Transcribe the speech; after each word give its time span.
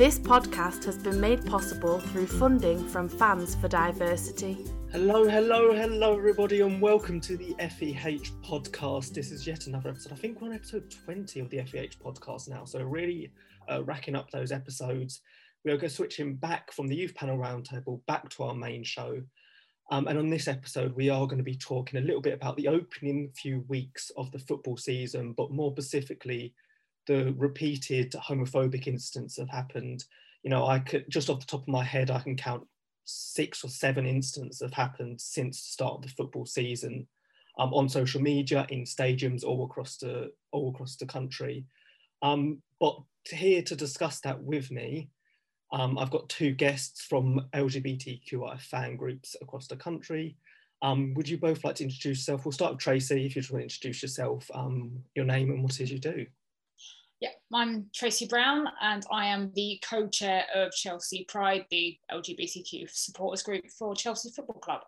This 0.00 0.18
podcast 0.18 0.82
has 0.86 0.96
been 0.96 1.20
made 1.20 1.44
possible 1.44 2.00
through 2.00 2.26
funding 2.26 2.88
from 2.88 3.06
Fans 3.06 3.54
for 3.54 3.68
Diversity. 3.68 4.64
Hello, 4.90 5.28
hello, 5.28 5.74
hello, 5.74 6.16
everybody, 6.16 6.62
and 6.62 6.80
welcome 6.80 7.20
to 7.20 7.36
the 7.36 7.54
FvH 7.58 8.30
podcast. 8.42 9.12
This 9.12 9.30
is 9.30 9.46
yet 9.46 9.66
another 9.66 9.90
episode. 9.90 10.14
I 10.14 10.16
think 10.16 10.40
we're 10.40 10.48
on 10.48 10.54
episode 10.54 10.90
20 11.04 11.40
of 11.40 11.50
the 11.50 11.58
FvH 11.58 11.98
podcast 11.98 12.48
now, 12.48 12.64
so 12.64 12.80
really 12.82 13.30
uh, 13.70 13.84
racking 13.84 14.16
up 14.16 14.30
those 14.30 14.52
episodes. 14.52 15.20
We 15.66 15.70
are 15.70 15.76
going 15.76 15.90
to 15.90 15.94
switching 15.94 16.34
back 16.34 16.72
from 16.72 16.88
the 16.88 16.96
youth 16.96 17.14
panel 17.14 17.36
roundtable 17.36 18.00
back 18.06 18.30
to 18.30 18.44
our 18.44 18.54
main 18.54 18.82
show. 18.84 19.20
Um, 19.90 20.08
and 20.08 20.18
on 20.18 20.30
this 20.30 20.48
episode, 20.48 20.96
we 20.96 21.10
are 21.10 21.26
going 21.26 21.36
to 21.36 21.44
be 21.44 21.56
talking 21.56 22.00
a 22.00 22.06
little 22.06 22.22
bit 22.22 22.32
about 22.32 22.56
the 22.56 22.68
opening 22.68 23.32
few 23.36 23.66
weeks 23.68 24.10
of 24.16 24.32
the 24.32 24.38
football 24.38 24.78
season, 24.78 25.34
but 25.36 25.50
more 25.50 25.72
specifically, 25.72 26.54
the 27.06 27.34
repeated 27.36 28.12
homophobic 28.12 28.86
incidents 28.86 29.36
have 29.38 29.48
happened. 29.48 30.04
You 30.42 30.50
know, 30.50 30.66
I 30.66 30.78
could 30.78 31.04
just 31.08 31.30
off 31.30 31.40
the 31.40 31.46
top 31.46 31.62
of 31.62 31.68
my 31.68 31.84
head, 31.84 32.10
I 32.10 32.20
can 32.20 32.36
count 32.36 32.66
six 33.04 33.64
or 33.64 33.68
seven 33.68 34.06
incidents 34.06 34.60
have 34.60 34.72
happened 34.72 35.20
since 35.20 35.60
the 35.60 35.72
start 35.72 35.94
of 35.96 36.02
the 36.02 36.08
football 36.08 36.46
season 36.46 37.06
um, 37.58 37.74
on 37.74 37.88
social 37.88 38.20
media, 38.20 38.66
in 38.70 38.84
stadiums 38.84 39.44
all 39.44 39.64
across 39.64 39.96
the 39.96 40.32
all 40.52 40.70
across 40.70 40.96
the 40.96 41.06
country. 41.06 41.64
Um, 42.22 42.62
but 42.78 42.96
here 43.28 43.62
to 43.62 43.76
discuss 43.76 44.20
that 44.20 44.42
with 44.42 44.70
me, 44.70 45.10
um, 45.72 45.98
I've 45.98 46.10
got 46.10 46.28
two 46.28 46.52
guests 46.52 47.02
from 47.02 47.46
LGBTQI 47.54 48.60
fan 48.60 48.96
groups 48.96 49.36
across 49.40 49.66
the 49.66 49.76
country. 49.76 50.36
Um, 50.82 51.12
would 51.14 51.28
you 51.28 51.36
both 51.36 51.62
like 51.64 51.76
to 51.76 51.84
introduce 51.84 52.18
yourself? 52.18 52.44
We'll 52.44 52.52
start 52.52 52.72
with 52.72 52.80
Tracy, 52.80 53.26
if 53.26 53.36
you 53.36 53.42
just 53.42 53.52
want 53.52 53.60
to 53.60 53.64
introduce 53.64 54.02
yourself, 54.02 54.50
um, 54.54 55.02
your 55.14 55.26
name 55.26 55.50
and 55.50 55.62
what 55.62 55.78
it 55.78 55.84
is 55.84 55.92
you 55.92 55.98
do. 55.98 56.26
Yeah, 57.50 57.58
I'm 57.58 57.86
Tracy 57.94 58.26
Brown 58.26 58.66
and 58.80 59.04
I 59.10 59.26
am 59.26 59.52
the 59.54 59.80
co-chair 59.88 60.44
of 60.54 60.72
Chelsea 60.72 61.24
Pride, 61.28 61.66
the 61.70 61.98
LGBTQ 62.12 62.88
supporters 62.90 63.42
group 63.42 63.64
for 63.70 63.94
Chelsea 63.94 64.30
Football 64.30 64.60
Club. 64.60 64.80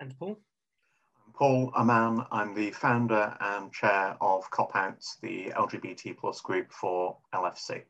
And 0.00 0.18
Paul? 0.18 0.38
I'm 1.26 1.32
Paul 1.34 1.72
Amann. 1.76 2.26
I'm 2.30 2.54
the 2.54 2.70
founder 2.70 3.36
and 3.40 3.72
chair 3.72 4.16
of 4.20 4.50
Kop 4.50 4.74
Outs, 4.74 5.18
the 5.22 5.52
LGBT 5.56 6.16
plus 6.18 6.40
group 6.40 6.72
for 6.72 7.18
LFC. 7.34 7.82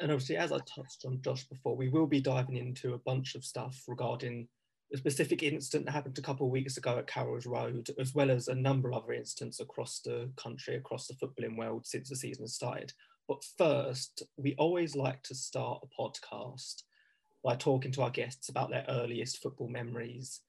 And 0.00 0.10
obviously, 0.10 0.36
as 0.36 0.52
I 0.52 0.58
touched 0.58 1.04
on 1.04 1.20
Josh 1.22 1.44
before, 1.44 1.76
we 1.76 1.88
will 1.88 2.06
be 2.06 2.20
diving 2.20 2.56
into 2.56 2.94
a 2.94 2.98
bunch 2.98 3.34
of 3.34 3.44
stuff 3.44 3.82
regarding 3.86 4.48
a 4.92 4.96
specific 4.96 5.42
incident 5.42 5.86
that 5.86 5.92
happened 5.92 6.18
a 6.18 6.22
couple 6.22 6.46
of 6.46 6.52
weeks 6.52 6.76
ago 6.76 6.98
at 6.98 7.06
Carrow 7.06 7.38
Road, 7.46 7.90
as 7.98 8.14
well 8.14 8.30
as 8.30 8.48
a 8.48 8.54
number 8.54 8.90
of 8.90 9.02
other 9.02 9.12
incidents 9.12 9.60
across 9.60 10.00
the 10.00 10.30
country, 10.36 10.76
across 10.76 11.06
the 11.06 11.14
footballing 11.14 11.56
world 11.56 11.86
since 11.86 12.08
the 12.08 12.16
season 12.16 12.46
started. 12.48 12.92
But 13.28 13.44
first, 13.56 14.24
we 14.36 14.54
always 14.58 14.96
like 14.96 15.22
to 15.24 15.34
start 15.34 15.84
a 15.84 16.02
podcast 16.02 16.82
by 17.44 17.54
talking 17.54 17.92
to 17.92 18.02
our 18.02 18.10
guests 18.10 18.48
about 18.48 18.70
their 18.70 18.84
earliest 18.88 19.40
football 19.40 19.68
memories. 19.68 20.40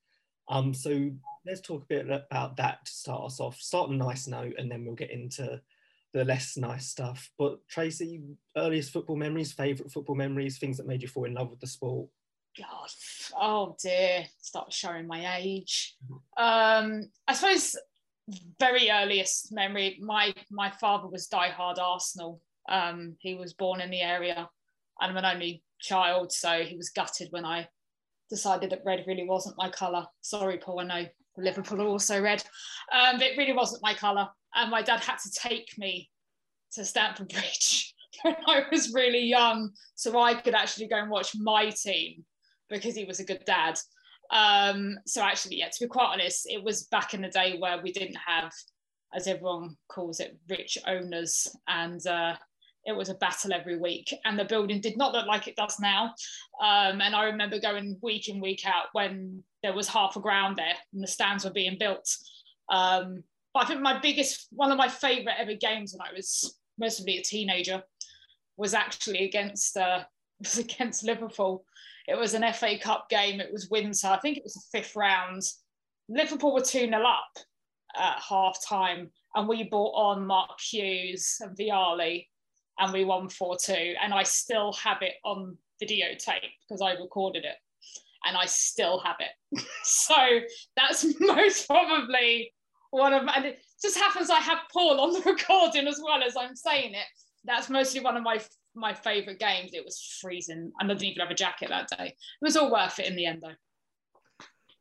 Um, 0.49 0.73
so 0.73 1.11
let's 1.45 1.61
talk 1.61 1.83
a 1.83 1.85
bit 1.85 2.09
about 2.09 2.57
that 2.57 2.85
to 2.85 2.91
start 2.91 3.25
us 3.25 3.39
off. 3.39 3.57
Start 3.57 3.89
on 3.89 3.95
a 3.95 3.97
nice 3.97 4.27
note, 4.27 4.55
and 4.57 4.71
then 4.71 4.83
we'll 4.83 4.95
get 4.95 5.11
into 5.11 5.61
the 6.13 6.25
less 6.25 6.57
nice 6.57 6.87
stuff. 6.87 7.29
But 7.37 7.59
Tracy, 7.69 8.21
earliest 8.57 8.91
football 8.91 9.15
memories, 9.15 9.53
favourite 9.53 9.91
football 9.91 10.15
memories, 10.15 10.57
things 10.57 10.77
that 10.77 10.87
made 10.87 11.01
you 11.01 11.07
fall 11.07 11.25
in 11.25 11.35
love 11.35 11.51
with 11.51 11.59
the 11.59 11.67
sport. 11.67 12.09
God, 12.57 12.89
oh 13.39 13.75
dear, 13.81 14.25
start 14.41 14.73
showing 14.73 15.07
my 15.07 15.37
age. 15.37 15.95
Um, 16.37 17.09
I 17.27 17.33
suppose 17.33 17.77
very 18.59 18.89
earliest 18.89 19.53
memory, 19.53 19.99
my 20.01 20.33
my 20.49 20.69
father 20.69 21.07
was 21.07 21.27
diehard 21.27 21.77
Arsenal. 21.77 22.41
Um, 22.69 23.15
he 23.19 23.35
was 23.35 23.53
born 23.53 23.79
in 23.79 23.89
the 23.89 24.01
area, 24.01 24.49
and 24.99 25.11
I'm 25.11 25.17
an 25.17 25.25
only 25.25 25.63
child, 25.79 26.31
so 26.33 26.63
he 26.63 26.75
was 26.75 26.89
gutted 26.89 27.29
when 27.31 27.45
I 27.45 27.69
decided 28.29 28.69
that 28.71 28.83
red 28.85 29.05
really 29.07 29.27
wasn't 29.27 29.57
my 29.57 29.69
colour. 29.69 30.05
Sorry, 30.21 30.57
Paul, 30.57 30.81
I 30.81 30.83
know 30.83 31.05
Liverpool 31.37 31.81
are 31.81 31.87
also 31.87 32.21
red, 32.21 32.43
um, 32.91 33.17
but 33.17 33.27
it 33.27 33.37
really 33.37 33.53
wasn't 33.53 33.83
my 33.83 33.93
colour. 33.93 34.27
And 34.55 34.69
my 34.69 34.81
dad 34.81 34.99
had 34.99 35.17
to 35.19 35.31
take 35.31 35.77
me 35.77 36.09
to 36.73 36.83
Stamford 36.83 37.29
Bridge 37.33 37.93
when 38.23 38.35
I 38.45 38.65
was 38.69 38.93
really 38.93 39.23
young, 39.23 39.71
so 39.95 40.19
I 40.19 40.33
could 40.33 40.53
actually 40.53 40.89
go 40.89 40.97
and 40.97 41.09
watch 41.09 41.31
my 41.35 41.69
team 41.69 42.25
because 42.71 42.95
he 42.95 43.05
was 43.05 43.19
a 43.19 43.25
good 43.25 43.45
dad. 43.45 43.77
Um, 44.31 44.97
so 45.05 45.21
actually, 45.21 45.57
yeah, 45.57 45.69
to 45.69 45.79
be 45.85 45.87
quite 45.87 46.09
honest, 46.13 46.47
it 46.49 46.63
was 46.63 46.85
back 46.85 47.13
in 47.13 47.21
the 47.21 47.29
day 47.29 47.57
where 47.59 47.81
we 47.81 47.91
didn't 47.91 48.15
have, 48.15 48.51
as 49.13 49.27
everyone 49.27 49.75
calls 49.89 50.19
it, 50.19 50.39
rich 50.49 50.77
owners, 50.87 51.47
and 51.67 52.05
uh, 52.07 52.35
it 52.85 52.95
was 52.95 53.09
a 53.09 53.15
battle 53.15 53.53
every 53.53 53.77
week. 53.77 54.13
And 54.25 54.39
the 54.39 54.45
building 54.45 54.79
did 54.81 54.97
not 54.97 55.13
look 55.13 55.27
like 55.27 55.47
it 55.47 55.57
does 55.57 55.79
now. 55.79 56.15
Um, 56.61 57.01
and 57.01 57.13
I 57.13 57.25
remember 57.25 57.59
going 57.59 57.97
week 58.01 58.29
in 58.29 58.39
week 58.39 58.65
out 58.65 58.85
when 58.93 59.43
there 59.61 59.73
was 59.75 59.87
half 59.87 60.15
a 60.15 60.21
ground 60.21 60.57
there 60.57 60.75
and 60.93 61.03
the 61.03 61.07
stands 61.07 61.43
were 61.43 61.51
being 61.51 61.77
built. 61.77 62.09
Um, 62.69 63.23
but 63.53 63.63
I 63.63 63.67
think 63.67 63.81
my 63.81 63.99
biggest, 63.99 64.47
one 64.51 64.71
of 64.71 64.77
my 64.77 64.87
favourite 64.87 65.37
ever 65.37 65.53
games 65.53 65.93
when 65.93 66.07
I 66.07 66.13
was 66.15 66.57
mostly 66.79 67.17
a 67.17 67.21
teenager, 67.21 67.83
was 68.57 68.73
actually 68.73 69.25
against 69.25 69.75
uh, 69.77 70.03
was 70.39 70.57
against 70.57 71.03
Liverpool 71.03 71.65
it 72.11 72.17
was 72.17 72.33
an 72.33 72.51
FA 72.53 72.77
Cup 72.77 73.09
game. 73.09 73.39
It 73.39 73.53
was 73.53 73.69
winter. 73.69 74.07
I 74.07 74.19
think 74.19 74.37
it 74.37 74.43
was 74.43 74.53
the 74.53 74.77
fifth 74.77 74.95
round. 74.95 75.43
Liverpool 76.09 76.53
were 76.53 76.61
2 76.61 76.87
0 76.87 76.91
up 76.91 77.37
at 77.97 78.21
half 78.21 78.57
time, 78.67 79.09
and 79.33 79.47
we 79.47 79.63
brought 79.63 79.93
on 79.93 80.27
Mark 80.27 80.59
Hughes 80.59 81.37
and 81.39 81.57
Vialli, 81.57 82.27
and 82.79 82.91
we 82.91 83.05
won 83.05 83.29
4 83.29 83.55
2. 83.57 83.95
And 84.03 84.13
I 84.13 84.23
still 84.23 84.73
have 84.73 85.01
it 85.01 85.13
on 85.23 85.57
videotape 85.81 86.51
because 86.67 86.81
I 86.81 86.93
recorded 86.93 87.45
it, 87.45 87.55
and 88.25 88.35
I 88.35 88.45
still 88.45 88.99
have 88.99 89.17
it. 89.19 89.63
so 89.83 90.15
that's 90.75 91.05
most 91.19 91.67
probably 91.67 92.53
one 92.89 93.13
of, 93.13 93.25
and 93.33 93.45
it 93.45 93.59
just 93.81 93.97
happens 93.97 94.29
I 94.29 94.39
have 94.39 94.59
Paul 94.73 94.99
on 94.99 95.13
the 95.13 95.21
recording 95.31 95.87
as 95.87 96.01
well 96.03 96.21
as 96.21 96.35
I'm 96.35 96.57
saying 96.57 96.93
it. 96.93 97.05
That's 97.43 97.69
mostly 97.69 98.01
one 98.01 98.17
of 98.17 98.23
my 98.23 98.39
my 98.75 98.93
favourite 98.93 99.39
games. 99.39 99.71
It 99.73 99.83
was 99.83 100.17
freezing. 100.21 100.71
I 100.79 100.87
didn't 100.87 101.03
even 101.03 101.21
have 101.21 101.31
a 101.31 101.35
jacket 101.35 101.69
that 101.69 101.89
day. 101.89 102.07
It 102.07 102.15
was 102.41 102.55
all 102.55 102.71
worth 102.71 102.99
it 102.99 103.07
in 103.07 103.15
the 103.15 103.25
end, 103.25 103.41
though. 103.41 103.55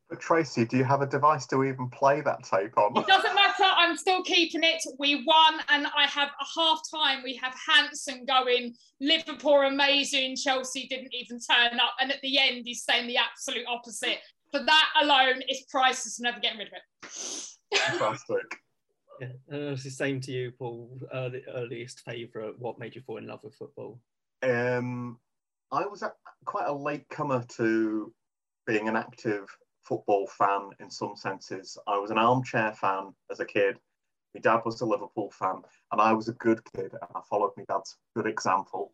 But 0.09 0.21
Tracy, 0.21 0.65
do 0.65 0.77
you 0.77 0.85
have 0.85 1.03
a 1.03 1.07
device 1.07 1.47
to 1.49 1.63
even 1.63 1.89
play 1.89 2.21
that 2.21 2.43
tape 2.43 2.77
on? 2.77 2.97
It 2.97 3.07
doesn't 3.07 3.35
matter. 3.35 3.63
I'm 3.63 3.97
still 3.97 4.25
keeping 4.25 4.65
it. 4.65 4.83
We 4.99 5.25
won, 5.25 5.61
and 5.69 5.87
I 5.97 6.07
have 6.07 6.31
a 6.41 6.61
half 6.61 6.81
time. 6.93 7.23
We 7.23 7.37
have 7.37 7.55
Hansen 7.69 8.25
going. 8.27 8.75
Liverpool 9.01 9.61
amazing. 9.61 10.35
Chelsea 10.35 10.89
didn't 10.89 11.15
even 11.15 11.39
turn 11.39 11.79
up, 11.79 11.95
and 12.01 12.11
at 12.11 12.21
the 12.23 12.39
end, 12.41 12.63
he's 12.65 12.83
saying 12.83 13.07
the 13.07 13.19
absolute 13.19 13.65
opposite. 13.69 14.19
For 14.51 14.65
that 14.65 14.91
alone, 15.01 15.43
it's 15.47 15.63
priceless. 15.71 16.19
Never 16.19 16.41
getting 16.41 16.59
rid 16.59 16.69
of 16.69 16.75
it. 16.75 17.11
Fantastic. 17.77 18.47
Yeah, 19.21 19.29
uh, 19.53 19.73
it's 19.73 19.85
the 19.85 19.91
same 19.91 20.21
to 20.23 20.33
you, 20.33 20.53
Paul. 20.53 20.99
Uh, 21.13 21.29
the 21.29 21.43
earliest 21.55 22.01
favourite. 22.01 22.59
What 22.59 22.79
made 22.79 22.95
you 22.95 23.03
fall 23.03 23.19
in 23.19 23.27
love 23.27 23.45
with 23.45 23.55
football? 23.55 24.01
Um, 24.43 25.19
I 25.71 25.87
was 25.87 26.03
a, 26.03 26.13
quite 26.47 26.67
a 26.67 26.73
late 26.73 27.07
comer 27.11 27.45
to 27.57 28.13
being 28.67 28.89
an 28.89 28.97
active 28.97 29.55
football 29.83 30.27
fan 30.27 30.71
in 30.81 30.91
some 30.91 31.17
senses. 31.17 31.77
I 31.87 31.99
was 31.99 32.11
an 32.11 32.19
armchair 32.19 32.73
fan 32.73 33.13
as 33.31 33.41
a 33.41 33.45
kid. 33.45 33.79
My 34.35 34.41
dad 34.41 34.63
was 34.65 34.81
a 34.81 34.87
Liverpool 34.87 35.31
fan, 35.33 35.63
and 35.93 36.01
I 36.01 36.13
was 36.13 36.29
a 36.29 36.35
good 36.35 36.61
kid, 36.73 36.93
and 36.93 37.11
I 37.15 37.21
followed 37.29 37.53
my 37.57 37.65
dad's 37.69 37.97
good 38.15 38.27
example. 38.27 38.93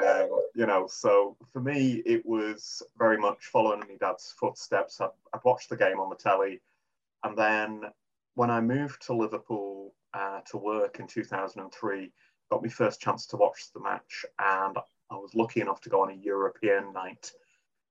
Um, 0.00 0.28
you 0.54 0.66
know, 0.66 0.86
so 0.86 1.36
for 1.50 1.60
me, 1.60 2.02
it 2.04 2.24
was 2.26 2.82
very 2.98 3.16
much 3.16 3.46
following 3.46 3.80
my 3.80 3.96
dad's 3.98 4.34
footsteps. 4.38 5.00
I, 5.00 5.06
I'd 5.32 5.40
watched 5.44 5.70
the 5.70 5.76
game 5.76 5.98
on 5.98 6.10
the 6.10 6.16
telly, 6.16 6.60
and 7.24 7.36
then 7.36 7.90
when 8.36 8.50
I 8.50 8.60
moved 8.60 9.06
to 9.06 9.14
Liverpool 9.14 9.94
uh, 10.14 10.40
to 10.50 10.58
work 10.58 11.00
in 11.00 11.06
2003, 11.06 12.12
got 12.50 12.62
my 12.62 12.68
first 12.68 13.00
chance 13.00 13.26
to 13.28 13.36
watch 13.38 13.72
the 13.74 13.80
match, 13.80 14.26
and 14.38 14.76
I 15.10 15.14
was 15.14 15.34
lucky 15.34 15.62
enough 15.62 15.80
to 15.80 15.88
go 15.88 16.02
on 16.02 16.10
a 16.10 16.22
European 16.22 16.92
night. 16.92 17.32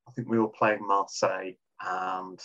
I 0.08 0.12
think 0.12 0.30
we 0.30 0.40
were 0.40 0.48
playing 0.48 0.86
Marseille 0.86 1.54
and 1.84 2.40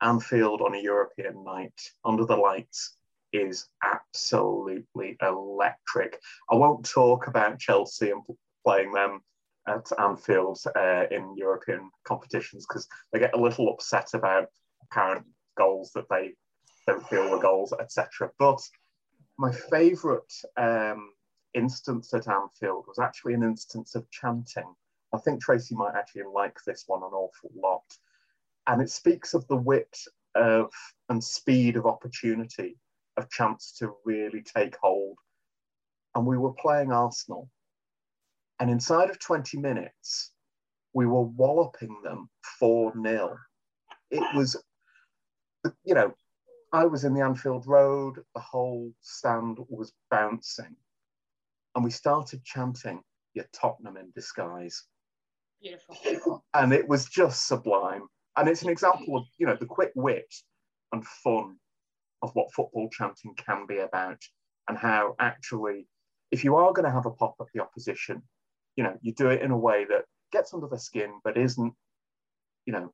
Anfield 0.00 0.62
on 0.62 0.74
a 0.74 0.82
European 0.82 1.44
night 1.44 1.78
under 2.04 2.24
the 2.24 2.36
lights 2.36 2.96
is 3.34 3.68
absolutely 3.84 5.18
electric. 5.20 6.18
I 6.50 6.54
won't 6.54 6.88
talk 6.88 7.26
about 7.26 7.58
Chelsea 7.58 8.10
and 8.10 8.22
playing 8.64 8.92
them 8.92 9.20
at 9.68 9.86
Anfield 9.98 10.58
uh, 10.74 11.04
in 11.10 11.36
European 11.36 11.90
competitions 12.04 12.64
because 12.66 12.88
they 13.12 13.18
get 13.18 13.34
a 13.34 13.40
little 13.40 13.68
upset 13.68 14.14
about 14.14 14.46
apparent 14.84 15.26
goals 15.58 15.90
that 15.94 16.08
they 16.08 16.32
don't 16.86 17.06
feel 17.08 17.30
the 17.30 17.38
goals, 17.38 17.72
etc. 17.78 18.30
But 18.38 18.60
my 19.38 19.52
favourite 19.52 20.32
um, 20.56 21.10
instance 21.54 22.12
at 22.14 22.28
Anfield 22.28 22.84
was 22.86 22.98
actually 22.98 23.34
an 23.34 23.42
instance 23.42 23.94
of 23.94 24.10
chanting. 24.10 24.74
I 25.12 25.18
think 25.18 25.42
Tracy 25.42 25.74
might 25.74 25.94
actually 25.94 26.24
like 26.32 26.56
this 26.66 26.84
one 26.86 27.02
an 27.02 27.12
awful 27.12 27.50
lot. 27.54 27.84
And 28.66 28.82
it 28.82 28.90
speaks 28.90 29.34
of 29.34 29.46
the 29.48 29.56
wit 29.56 29.96
of 30.34 30.70
and 31.08 31.22
speed 31.22 31.76
of 31.76 31.86
opportunity 31.86 32.76
of 33.16 33.30
chance 33.30 33.72
to 33.78 33.94
really 34.04 34.42
take 34.42 34.76
hold. 34.80 35.16
And 36.14 36.26
we 36.26 36.36
were 36.36 36.52
playing 36.52 36.92
Arsenal. 36.92 37.48
And 38.58 38.70
inside 38.70 39.10
of 39.10 39.18
20 39.18 39.58
minutes, 39.58 40.32
we 40.92 41.06
were 41.06 41.22
walloping 41.22 42.00
them 42.02 42.28
4 42.58 42.94
0. 43.02 43.36
It 44.10 44.22
was, 44.34 44.56
you 45.84 45.94
know, 45.94 46.14
I 46.76 46.84
was 46.84 47.04
in 47.04 47.14
the 47.14 47.22
Anfield 47.22 47.66
Road, 47.66 48.16
the 48.34 48.40
whole 48.40 48.92
stand 49.00 49.56
was 49.70 49.94
bouncing. 50.10 50.76
And 51.74 51.82
we 51.82 51.90
started 51.90 52.44
chanting, 52.44 53.00
You're 53.32 53.48
Tottenham 53.54 53.96
in 53.96 54.10
disguise. 54.14 54.84
Beautiful. 55.62 56.44
And 56.52 56.74
it 56.74 56.86
was 56.86 57.06
just 57.06 57.48
sublime. 57.48 58.02
And 58.36 58.46
it's 58.46 58.60
an 58.60 58.68
example 58.68 59.16
of, 59.16 59.24
you 59.38 59.46
know, 59.46 59.56
the 59.58 59.64
quick 59.64 59.92
wit 59.94 60.30
and 60.92 61.02
fun 61.02 61.56
of 62.20 62.32
what 62.34 62.52
football 62.52 62.90
chanting 62.90 63.34
can 63.36 63.64
be 63.66 63.78
about 63.78 64.20
and 64.68 64.76
how 64.76 65.16
actually, 65.18 65.88
if 66.30 66.44
you 66.44 66.56
are 66.56 66.74
going 66.74 66.84
to 66.84 66.92
have 66.92 67.06
a 67.06 67.10
pop 67.10 67.36
at 67.40 67.46
the 67.54 67.62
opposition, 67.62 68.22
you 68.76 68.84
know, 68.84 68.98
you 69.00 69.14
do 69.14 69.30
it 69.30 69.40
in 69.40 69.50
a 69.50 69.56
way 69.56 69.86
that 69.88 70.04
gets 70.30 70.52
under 70.52 70.66
the 70.66 70.78
skin, 70.78 71.20
but 71.24 71.38
isn't, 71.38 71.72
you 72.66 72.74
know, 72.74 72.92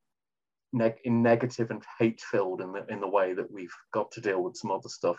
neg- 0.72 1.00
in 1.04 1.22
negative 1.22 1.70
and 1.70 1.82
hate 1.98 2.20
filled 2.20 2.60
in 2.60 2.72
the, 2.72 2.84
in 2.88 3.00
the 3.00 3.08
way 3.08 3.34
that 3.34 3.50
we've 3.50 3.74
got 3.92 4.10
to 4.12 4.20
deal 4.20 4.42
with 4.42 4.56
some 4.56 4.70
other 4.70 4.88
stuff. 4.88 5.16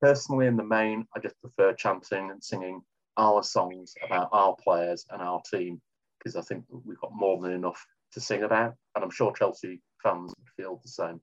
Personally, 0.00 0.46
in 0.46 0.56
the 0.56 0.64
main, 0.64 1.06
I 1.14 1.20
just 1.20 1.40
prefer 1.40 1.72
chanting 1.74 2.30
and 2.30 2.42
singing 2.42 2.82
our 3.16 3.42
songs 3.42 3.94
about 4.04 4.28
our 4.32 4.56
players 4.62 5.06
and 5.10 5.20
our 5.20 5.40
team 5.50 5.80
because 6.18 6.36
I 6.36 6.42
think 6.42 6.64
we've 6.70 7.00
got 7.00 7.14
more 7.14 7.40
than 7.40 7.52
enough 7.52 7.84
to 8.12 8.20
sing 8.20 8.42
about, 8.42 8.74
and 8.94 9.02
I'm 9.02 9.10
sure 9.10 9.32
Chelsea 9.32 9.80
fans 10.02 10.32
would 10.38 10.48
feel 10.56 10.80
the 10.82 10.88
same. 10.88 11.20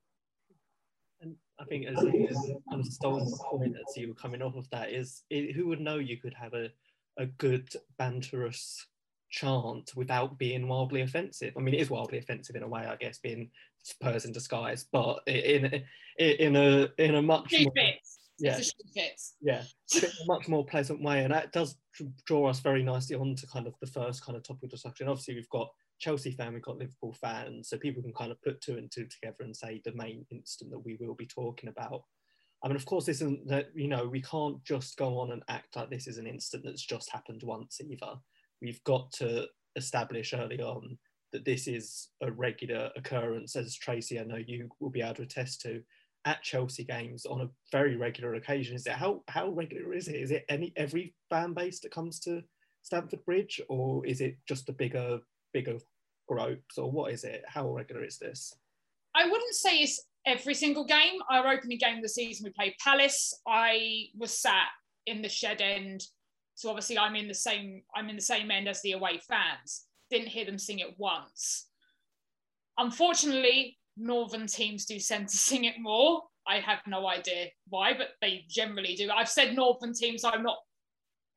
And 1.21 1.35
I 1.59 1.65
think 1.65 1.87
as, 1.87 1.97
as 1.97 2.51
of 2.71 2.85
Stone's 2.85 3.39
point 3.49 3.75
as 3.75 3.97
you 3.97 4.09
were 4.09 4.13
coming 4.13 4.41
off 4.41 4.55
of 4.55 4.69
that 4.71 4.91
is, 4.91 5.23
it, 5.29 5.55
who 5.55 5.67
would 5.67 5.79
know 5.79 5.97
you 5.97 6.17
could 6.17 6.33
have 6.33 6.53
a, 6.53 6.69
a 7.17 7.25
good 7.25 7.69
banterous 7.99 8.77
chant 9.29 9.91
without 9.95 10.37
being 10.37 10.67
wildly 10.67 11.01
offensive? 11.01 11.53
I 11.57 11.61
mean, 11.61 11.73
it 11.73 11.81
is 11.81 11.89
wildly 11.89 12.17
offensive 12.17 12.55
in 12.55 12.63
a 12.63 12.67
way, 12.67 12.85
I 12.85 12.95
guess, 12.95 13.19
being 13.19 13.49
Spurs 13.83 14.25
in 14.25 14.31
disguise, 14.31 14.85
but 14.91 15.19
in 15.27 15.83
in, 16.17 16.55
a 16.55 16.89
in 16.97 17.15
a 17.15 17.21
much 17.21 17.53
more, 17.53 17.73
yeah. 18.39 18.57
It's 18.57 18.69
a 18.69 18.99
fits. 18.99 19.35
yeah, 19.41 19.63
in 19.95 20.05
a 20.05 20.25
much 20.27 20.47
more 20.47 20.65
pleasant 20.65 21.01
way, 21.01 21.23
and 21.23 21.33
that 21.33 21.51
does 21.51 21.75
draw 22.25 22.49
us 22.49 22.59
very 22.59 22.83
nicely 22.83 23.15
on 23.15 23.35
to 23.35 23.47
kind 23.47 23.67
of 23.67 23.73
the 23.81 23.87
first 23.87 24.25
kind 24.25 24.37
of 24.37 24.43
topic 24.43 24.63
of 24.65 24.69
discussion. 24.69 25.07
Obviously, 25.07 25.35
we've 25.35 25.49
got 25.49 25.69
Chelsea 25.99 26.31
fan, 26.31 26.53
we've 26.53 26.63
got 26.63 26.77
Liverpool 26.77 27.13
fans, 27.13 27.69
so 27.69 27.77
people 27.77 28.01
can 28.01 28.13
kind 28.13 28.31
of 28.31 28.41
put 28.41 28.61
two 28.61 28.77
and 28.77 28.89
two 28.91 29.05
together 29.05 29.43
and 29.43 29.55
say 29.55 29.81
the 29.83 29.93
main 29.93 30.25
incident 30.31 30.71
that 30.71 30.85
we 30.85 30.97
will 30.99 31.15
be 31.15 31.27
talking 31.27 31.69
about. 31.69 32.03
I 32.63 32.67
mean, 32.67 32.77
of 32.77 32.85
course, 32.85 33.05
this 33.05 33.17
isn't 33.17 33.47
that 33.47 33.67
you 33.75 33.87
know 33.87 34.07
we 34.07 34.21
can't 34.21 34.63
just 34.63 34.97
go 34.97 35.19
on 35.19 35.31
and 35.31 35.43
act 35.49 35.75
like 35.75 35.89
this 35.89 36.07
is 36.07 36.17
an 36.17 36.27
incident 36.27 36.65
that's 36.65 36.85
just 36.85 37.11
happened 37.11 37.41
once 37.43 37.81
either. 37.81 38.15
We've 38.61 38.83
got 38.83 39.11
to 39.13 39.47
establish 39.75 40.33
early 40.33 40.61
on 40.61 40.97
that 41.31 41.45
this 41.45 41.67
is 41.67 42.09
a 42.21 42.31
regular 42.31 42.89
occurrence, 42.95 43.56
as 43.56 43.75
Tracy, 43.75 44.19
I 44.19 44.23
know 44.23 44.38
you 44.38 44.69
will 44.79 44.89
be 44.89 45.01
able 45.01 45.15
to 45.15 45.23
attest 45.23 45.61
to, 45.61 45.81
at 46.25 46.44
Chelsea 46.44 46.83
games 46.83 47.25
on 47.25 47.41
a 47.41 47.50
very 47.71 47.95
regular 47.95 48.35
occasion. 48.35 48.75
Is 48.75 48.85
it 48.85 48.94
how 48.94 49.23
how 49.27 49.50
regular 49.50 49.94
is 49.94 50.07
it? 50.07 50.15
Is 50.15 50.31
it 50.31 50.45
any 50.50 50.73
every 50.75 51.13
fan 51.29 51.53
base 51.53 51.79
that 51.81 51.91
comes 51.91 52.19
to 52.21 52.41
Stamford 52.81 53.23
Bridge, 53.25 53.61
or 53.69 54.06
is 54.06 54.21
it 54.21 54.38
just 54.47 54.69
a 54.69 54.73
bigger 54.73 55.19
bigger 55.53 55.77
groups, 56.27 56.77
or 56.77 56.91
what 56.91 57.13
is 57.13 57.23
it? 57.23 57.44
How 57.47 57.69
regular 57.69 58.03
is 58.03 58.17
this? 58.17 58.53
I 59.15 59.25
wouldn't 59.25 59.55
say 59.55 59.79
it's 59.79 60.03
every 60.25 60.53
single 60.53 60.85
game. 60.85 61.19
Our 61.31 61.47
opening 61.47 61.77
game 61.77 61.97
of 61.97 62.03
the 62.03 62.09
season, 62.09 62.45
we 62.45 62.51
played 62.51 62.75
Palace. 62.83 63.33
I 63.47 64.07
was 64.17 64.38
sat 64.38 64.67
in 65.05 65.21
the 65.21 65.29
shed 65.29 65.62
end, 65.62 66.01
so 66.59 66.69
obviously 66.69 66.97
I'm 66.97 67.15
in 67.15 67.29
the 67.29 67.33
same 67.33 67.83
I'm 67.95 68.09
in 68.09 68.17
the 68.17 68.21
same 68.21 68.51
end 68.51 68.67
as 68.67 68.81
the 68.81 68.91
away 68.91 69.21
fans. 69.25 69.85
Didn't 70.09 70.27
hear 70.27 70.44
them 70.44 70.59
sing 70.59 70.79
it 70.79 70.94
once. 70.97 71.69
Unfortunately, 72.77 73.77
northern 73.95 74.45
teams 74.45 74.85
do 74.85 75.00
tend 75.00 75.29
to 75.29 75.38
sing 75.50 75.63
it 75.63 75.75
more. 75.79 76.23
I 76.45 76.59
have 76.59 76.79
no 76.85 77.07
idea 77.07 77.45
why, 77.69 77.94
but 77.97 78.09
they 78.21 78.44
generally 78.50 78.94
do. 78.95 79.09
I've 79.09 79.29
said 79.29 79.56
northern 79.56 79.94
teams. 79.94 80.25
I'm 80.25 80.44
not 80.44 80.57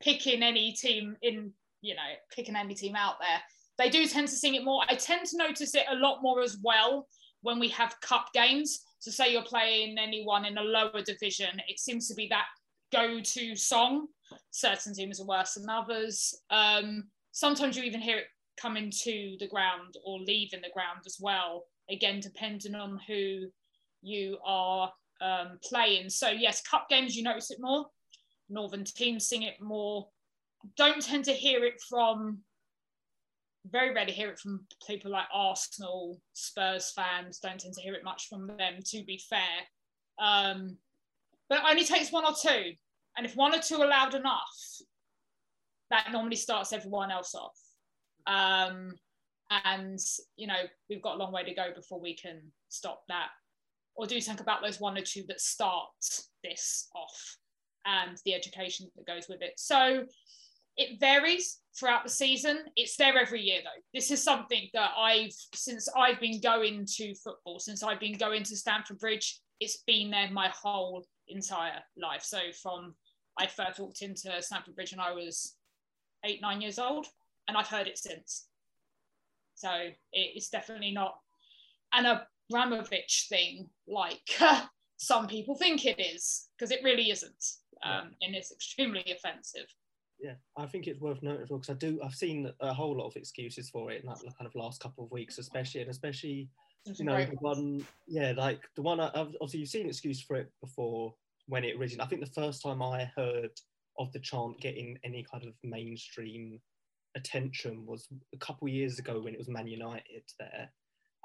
picking 0.02 0.42
any 0.42 0.72
team 0.72 1.16
in, 1.22 1.52
you 1.82 1.94
know, 1.94 2.10
picking 2.34 2.56
any 2.56 2.74
team 2.74 2.96
out 2.96 3.20
there. 3.20 3.40
They 3.78 3.90
do 3.90 4.08
tend 4.08 4.26
to 4.26 4.34
sing 4.34 4.56
it 4.56 4.64
more. 4.64 4.82
I 4.88 4.96
tend 4.96 5.26
to 5.28 5.36
notice 5.36 5.76
it 5.76 5.84
a 5.88 5.94
lot 5.94 6.20
more 6.20 6.42
as 6.42 6.58
well 6.64 7.06
when 7.42 7.60
we 7.60 7.68
have 7.68 8.00
cup 8.00 8.30
games. 8.34 8.80
So, 8.98 9.12
say 9.12 9.32
you're 9.32 9.42
playing 9.42 9.98
anyone 9.98 10.46
in 10.46 10.58
a 10.58 10.62
lower 10.62 11.00
division, 11.02 11.60
it 11.68 11.78
seems 11.78 12.08
to 12.08 12.14
be 12.14 12.26
that 12.28 12.46
go-to 12.92 13.54
song. 13.54 14.08
Certain 14.50 14.94
teams 14.94 15.20
are 15.20 15.26
worse 15.26 15.54
than 15.54 15.68
others. 15.68 16.34
Um, 16.50 17.04
sometimes 17.32 17.76
you 17.76 17.82
even 17.82 18.00
hear 18.00 18.18
it 18.18 18.26
coming 18.60 18.92
to 19.02 19.36
the 19.40 19.48
ground 19.48 19.94
or 20.04 20.20
leaving 20.20 20.60
the 20.60 20.70
ground 20.74 21.00
as 21.06 21.16
well. 21.20 21.64
Again, 21.90 22.20
depending 22.20 22.74
on 22.74 23.00
who 23.06 23.46
you 24.02 24.38
are 24.44 24.92
um, 25.20 25.58
playing. 25.62 26.10
So 26.10 26.28
yes, 26.30 26.62
cup 26.62 26.88
games 26.88 27.16
you 27.16 27.22
notice 27.22 27.50
it 27.50 27.58
more. 27.60 27.86
Northern 28.48 28.84
teams 28.84 29.28
sing 29.28 29.42
it 29.42 29.60
more. 29.60 30.08
Don't 30.76 31.02
tend 31.02 31.24
to 31.26 31.32
hear 31.32 31.64
it 31.64 31.80
from. 31.88 32.38
Very 33.70 33.94
rarely 33.94 34.12
hear 34.12 34.30
it 34.30 34.40
from 34.40 34.66
people 34.88 35.12
like 35.12 35.26
Arsenal, 35.32 36.20
Spurs 36.32 36.92
fans. 36.94 37.38
Don't 37.38 37.60
tend 37.60 37.74
to 37.74 37.80
hear 37.80 37.94
it 37.94 38.04
much 38.04 38.28
from 38.28 38.48
them. 38.48 38.74
To 38.84 39.04
be 39.04 39.20
fair, 39.30 39.40
um, 40.18 40.76
but 41.48 41.58
it 41.58 41.64
only 41.68 41.84
takes 41.84 42.10
one 42.10 42.24
or 42.24 42.34
two, 42.40 42.72
and 43.16 43.26
if 43.26 43.36
one 43.36 43.54
or 43.54 43.60
two 43.60 43.80
are 43.80 43.88
loud 43.88 44.14
enough, 44.14 44.80
that 45.90 46.10
normally 46.12 46.36
starts 46.36 46.72
everyone 46.72 47.10
else 47.10 47.34
off. 47.34 47.58
Um, 48.26 48.92
and 49.64 49.98
you 50.36 50.46
know 50.46 50.62
we've 50.88 51.02
got 51.02 51.16
a 51.16 51.18
long 51.18 51.32
way 51.32 51.44
to 51.44 51.54
go 51.54 51.68
before 51.74 52.00
we 52.00 52.14
can 52.16 52.40
stop 52.68 53.02
that. 53.08 53.28
Or 53.94 54.06
do 54.06 54.18
think 54.20 54.40
about 54.40 54.62
those 54.62 54.80
one 54.80 54.96
or 54.96 55.02
two 55.02 55.24
that 55.28 55.40
start 55.40 55.88
this 56.42 56.88
off 56.94 57.36
and 57.84 58.16
the 58.24 58.34
education 58.34 58.90
that 58.96 59.06
goes 59.06 59.26
with 59.28 59.42
it. 59.42 59.52
So 59.56 60.06
it 60.78 60.98
varies 60.98 61.58
throughout 61.78 62.04
the 62.04 62.08
season. 62.08 62.60
It's 62.76 62.96
there 62.96 63.18
every 63.18 63.42
year 63.42 63.60
though. 63.62 63.82
This 63.92 64.10
is 64.10 64.24
something 64.24 64.68
that 64.72 64.92
i've 64.96 65.34
since 65.54 65.88
i've 65.94 66.20
been 66.20 66.40
going 66.40 66.86
to 66.86 67.14
football 67.16 67.58
since 67.58 67.82
i've 67.82 68.00
been 68.00 68.16
going 68.16 68.42
to 68.44 68.56
stamford 68.56 68.98
bridge 68.98 69.42
it's 69.62 69.82
been 69.86 70.10
there 70.10 70.28
my 70.30 70.48
whole 70.48 71.04
entire 71.28 71.80
life. 71.96 72.22
So 72.22 72.38
from 72.60 72.94
i 73.38 73.46
first 73.46 73.78
walked 73.78 74.02
into 74.02 74.30
stamford 74.40 74.74
bridge 74.74 74.92
when 74.92 75.00
i 75.00 75.12
was 75.12 75.56
eight 76.24 76.40
nine 76.40 76.60
years 76.60 76.78
old 76.78 77.06
and 77.48 77.56
i've 77.56 77.68
heard 77.68 77.86
it 77.86 77.98
since 77.98 78.46
so 79.54 79.70
it's 80.12 80.48
definitely 80.48 80.92
not 80.92 81.14
an 81.92 82.20
Abramovich 82.50 83.26
thing 83.28 83.68
like 83.86 84.28
some 84.96 85.26
people 85.26 85.54
think 85.54 85.84
it 85.84 86.00
is, 86.00 86.48
because 86.56 86.70
it 86.70 86.82
really 86.82 87.10
isn't. 87.10 87.44
Um, 87.84 88.12
and 88.22 88.34
it's 88.34 88.52
extremely 88.52 89.04
offensive. 89.10 89.66
Yeah, 90.20 90.34
I 90.56 90.66
think 90.66 90.86
it's 90.86 91.00
worth 91.00 91.22
noting 91.22 91.42
as 91.42 91.50
well 91.50 91.58
because 91.58 91.74
I 91.74 91.78
do. 91.78 92.00
I've 92.04 92.14
seen 92.14 92.48
a 92.60 92.72
whole 92.72 92.96
lot 92.96 93.08
of 93.08 93.16
excuses 93.16 93.68
for 93.70 93.90
it 93.90 94.02
in 94.02 94.08
that 94.08 94.18
kind 94.38 94.46
of 94.46 94.54
last 94.54 94.80
couple 94.80 95.02
of 95.04 95.10
weeks, 95.10 95.38
especially 95.38 95.80
and 95.80 95.90
especially 95.90 96.48
you 96.84 97.04
know 97.04 97.24
the 97.24 97.36
one. 97.40 97.84
Yeah, 98.06 98.32
like 98.36 98.60
the 98.76 98.82
one. 98.82 99.00
I've, 99.00 99.34
obviously, 99.40 99.60
you've 99.60 99.68
seen 99.68 99.88
excuse 99.88 100.22
for 100.22 100.36
it 100.36 100.52
before 100.60 101.12
when 101.46 101.64
it 101.64 101.76
originally. 101.78 102.04
I 102.04 102.08
think 102.08 102.24
the 102.24 102.40
first 102.40 102.62
time 102.62 102.82
I 102.82 103.10
heard 103.16 103.50
of 103.98 104.12
the 104.12 104.20
chant 104.20 104.60
getting 104.60 104.98
any 105.04 105.24
kind 105.30 105.44
of 105.44 105.54
mainstream 105.62 106.60
attention 107.14 107.84
was 107.86 108.08
a 108.34 108.38
couple 108.38 108.68
years 108.68 108.98
ago 108.98 109.20
when 109.20 109.34
it 109.34 109.38
was 109.38 109.48
Man 109.48 109.66
United 109.66 110.24
there, 110.38 110.70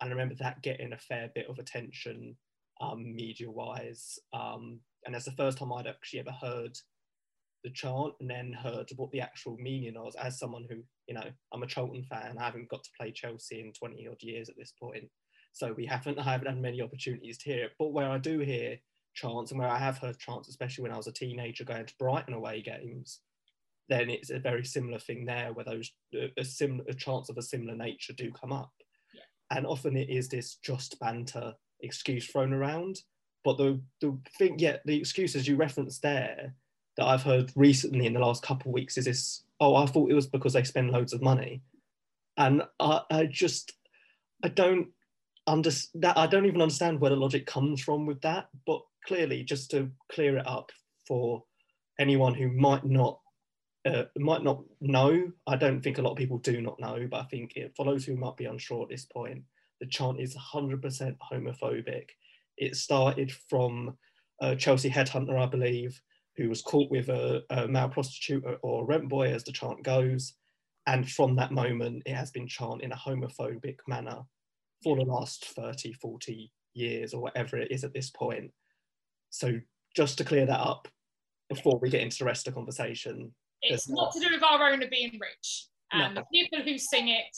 and 0.02 0.10
I 0.10 0.12
remember 0.12 0.36
that 0.36 0.62
getting 0.62 0.94
a 0.94 0.98
fair 0.98 1.32
bit 1.34 1.48
of 1.50 1.60
attention, 1.60 2.36
um, 2.82 3.16
media 3.16 3.50
wise. 3.50 4.20
Um, 4.34 4.80
and 5.06 5.16
that's 5.16 5.26
the 5.26 5.32
first 5.32 5.58
time 5.58 5.72
I'd 5.72 5.88
actually 5.88 6.20
ever 6.20 6.32
heard 6.32 6.78
the 7.64 7.72
chant 7.72 8.14
and 8.20 8.30
then 8.30 8.54
heard 8.54 8.90
what 8.96 9.12
the 9.12 9.22
actual 9.22 9.58
meaning 9.58 9.96
was. 9.96 10.16
As 10.16 10.40
someone 10.40 10.66
who, 10.70 10.78
you 11.08 11.16
know, 11.16 11.30
I'm 11.54 11.64
a 11.64 11.68
Charlton 11.68 12.04
fan, 12.04 12.38
I 12.38 12.46
haven't 12.46 12.70
got 12.70 12.84
to 12.84 12.90
play 13.00 13.12
Chelsea 13.12 13.62
in 13.62 13.74
20 13.74 14.08
odd 14.08 14.22
years 14.22 14.50
at 14.50 14.56
this 14.58 14.74
point, 14.80 15.06
so 15.54 15.74
we 15.74 15.86
haven't 15.86 16.20
I 16.20 16.24
haven't 16.24 16.48
had 16.48 16.62
many 16.62 16.82
opportunities 16.82 17.38
to 17.40 17.50
hear 17.52 17.66
it. 17.66 17.72
But 17.80 17.94
where 17.94 18.10
I 18.10 18.18
do 18.18 18.40
hear 18.40 18.78
chants 19.18 19.52
and 19.52 19.60
where 19.60 19.70
I 19.70 19.80
have 19.80 19.98
heard 19.98 20.20
chance, 20.20 20.48
especially 20.48 20.84
when 20.84 20.92
I 20.92 20.98
was 20.98 21.08
a 21.08 21.12
teenager 21.12 21.64
going 21.64 21.86
to 21.86 21.94
Brighton 22.00 22.34
away 22.34 22.62
games, 22.62 23.20
then 23.90 24.10
it's 24.10 24.30
a 24.30 24.40
very 24.40 24.66
similar 24.66 25.00
thing 25.00 25.26
there 25.26 25.54
where 25.54 25.66
those 25.66 25.92
uh, 26.16 26.28
a 26.38 26.44
similar 26.44 26.84
a 26.88 26.94
chance 26.94 27.30
of 27.30 27.38
a 27.38 27.42
similar 27.42 27.76
nature 27.76 28.14
do 28.14 28.32
come 28.32 28.52
up 28.52 28.72
yeah. 29.14 29.58
and 29.58 29.66
often 29.66 29.96
it 29.96 30.10
is 30.10 30.28
this 30.28 30.58
just 30.64 31.00
banter 31.00 31.54
excuse 31.82 32.28
thrown 32.28 32.54
around 32.54 33.00
but 33.44 33.58
the 33.58 33.80
the 34.02 34.18
thing 34.38 34.58
yeah 34.60 34.78
the 34.86 34.98
excuses 34.98 35.48
you 35.48 35.56
referenced 35.56 36.02
there 36.02 36.54
that 36.98 37.06
i've 37.06 37.24
heard 37.24 37.52
recently 37.56 38.06
in 38.06 38.14
the 38.14 38.20
last 38.20 38.44
couple 38.44 38.70
of 38.70 38.74
weeks 38.74 38.98
is 38.98 39.06
this 39.06 39.44
oh 39.60 39.76
i 39.76 39.86
thought 39.86 40.12
it 40.12 40.16
was 40.16 40.28
because 40.28 40.54
they 40.54 40.64
spend 40.64 40.92
loads 40.92 41.14
of 41.14 41.22
money 41.22 41.62
and 42.38 42.62
i, 42.80 43.02
I 43.10 43.26
just 43.26 43.74
i 44.44 44.50
don't 44.50 44.88
understand 45.46 46.04
that 46.04 46.18
i 46.18 46.28
don't 46.28 46.46
even 46.46 46.62
understand 46.62 47.00
where 47.00 47.12
the 47.12 47.16
logic 47.16 47.46
comes 47.46 47.82
from 47.82 48.06
with 48.06 48.20
that 48.22 48.50
but 48.66 48.82
clearly 49.08 49.44
just 49.44 49.72
to 49.72 49.90
clear 50.12 50.38
it 50.38 50.48
up 50.48 50.72
for 51.08 51.44
anyone 52.00 52.34
who 52.34 52.52
might 52.52 52.86
not 52.86 53.20
uh, 53.86 54.04
might 54.18 54.44
not 54.44 54.64
know. 54.82 55.32
I 55.48 55.56
don't 55.56 55.82
think 55.82 55.98
a 55.98 56.02
lot 56.02 56.12
of 56.12 56.18
people 56.18 56.40
do 56.40 56.62
not 56.62 56.80
know, 56.80 57.08
but 57.10 57.22
I 57.22 57.24
think 57.26 57.56
it, 57.56 57.74
for 57.76 57.86
those 57.86 58.04
who 58.04 58.18
might 58.18 58.36
be 58.36 58.46
unsure 58.46 58.84
at 58.84 58.90
this 58.90 59.06
point, 59.06 59.44
the 59.80 59.88
chant 59.88 60.20
is 60.20 60.36
100% 60.36 61.16
homophobic. 61.32 62.10
It 62.58 62.76
started 62.76 63.32
from 63.32 63.98
uh, 64.42 64.56
Chelsea 64.56 64.90
headhunter, 64.90 65.40
I 65.42 65.46
believe, 65.46 66.02
who 66.36 66.50
was 66.50 66.62
caught 66.62 66.92
with 66.92 67.08
a, 67.08 67.44
a 67.50 67.68
male 67.68 67.88
prostitute 67.88 68.44
or 68.62 68.84
a 68.84 68.86
rent 68.86 69.08
boy, 69.08 69.34
as 69.34 69.44
the 69.44 69.54
chant 69.54 69.84
goes. 69.84 70.34
And 70.86 71.10
from 71.10 71.36
that 71.36 71.52
moment, 71.52 72.04
it 72.06 72.14
has 72.14 72.32
been 72.32 72.48
chanted 72.48 72.84
in 72.84 72.92
a 72.92 72.96
homophobic 72.96 73.78
manner 73.88 74.20
for 74.84 74.98
the 74.98 75.04
last 75.04 75.46
30, 75.46 75.94
40 75.94 76.52
years 76.74 77.14
or 77.14 77.22
whatever 77.22 77.58
it 77.58 77.72
is 77.72 77.84
at 77.84 77.94
this 77.94 78.10
point. 78.10 78.52
So 79.30 79.60
just 79.96 80.18
to 80.20 80.24
clear 80.24 80.46
that 80.46 80.60
up 80.60 80.88
before 81.50 81.80
we 81.82 81.90
get 81.90 82.02
into 82.02 82.18
the 82.20 82.26
rest 82.26 82.48
of 82.48 82.54
the 82.54 82.60
conversation. 82.60 83.34
It's 83.62 83.90
not, 83.90 83.96
not 83.96 84.14
to 84.14 84.20
do 84.20 84.28
with 84.32 84.44
our 84.44 84.70
owner 84.70 84.88
being 84.90 85.18
rich. 85.20 85.68
And 85.92 86.16
no. 86.16 86.22
the 86.22 86.28
people 86.32 86.62
who 86.62 86.78
sing 86.78 87.08
it 87.10 87.36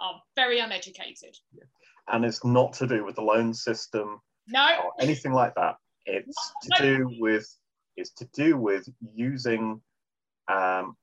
are 0.00 0.20
very 0.34 0.58
uneducated. 0.58 1.36
Yeah. 1.52 1.64
And 2.08 2.24
it's 2.24 2.44
not 2.44 2.72
to 2.74 2.86
do 2.86 3.04
with 3.04 3.16
the 3.16 3.22
loan 3.22 3.54
system 3.54 4.20
no. 4.48 4.68
or 4.84 4.92
anything 5.00 5.32
like 5.32 5.54
that. 5.54 5.76
It's 6.04 6.52
to 6.62 6.82
do 6.82 7.16
with 7.18 7.46
it's 7.96 8.12
to 8.14 8.28
do 8.34 8.56
with 8.56 8.88
using 9.14 9.80
um, 10.48 10.96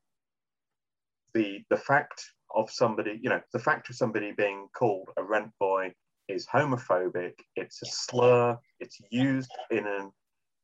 the 1.34 1.62
the 1.68 1.76
fact 1.76 2.24
of 2.54 2.70
somebody, 2.70 3.18
you 3.20 3.28
know, 3.28 3.40
the 3.52 3.58
fact 3.58 3.90
of 3.90 3.96
somebody 3.96 4.32
being 4.32 4.68
called 4.74 5.08
a 5.18 5.22
rent 5.22 5.50
boy 5.58 5.92
is 6.28 6.46
homophobic. 6.46 7.34
It's 7.56 7.82
a 7.82 7.86
slur. 7.86 8.58
It's 8.80 9.00
used 9.10 9.50
in 9.70 9.86
an 9.86 10.10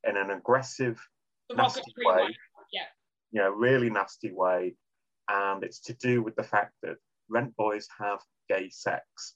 in 0.07 0.17
an 0.17 0.31
aggressive, 0.31 0.99
nasty 1.55 1.81
way. 2.03 2.15
way. 2.15 2.37
Yeah. 2.71 2.81
You 3.31 3.41
know, 3.41 3.51
really 3.51 3.89
nasty 3.89 4.31
way, 4.31 4.75
and 5.29 5.63
it's 5.63 5.79
to 5.81 5.93
do 5.93 6.21
with 6.21 6.35
the 6.35 6.43
fact 6.43 6.73
that 6.83 6.95
rent 7.29 7.55
boys 7.55 7.87
have 7.99 8.19
gay 8.49 8.69
sex. 8.69 9.35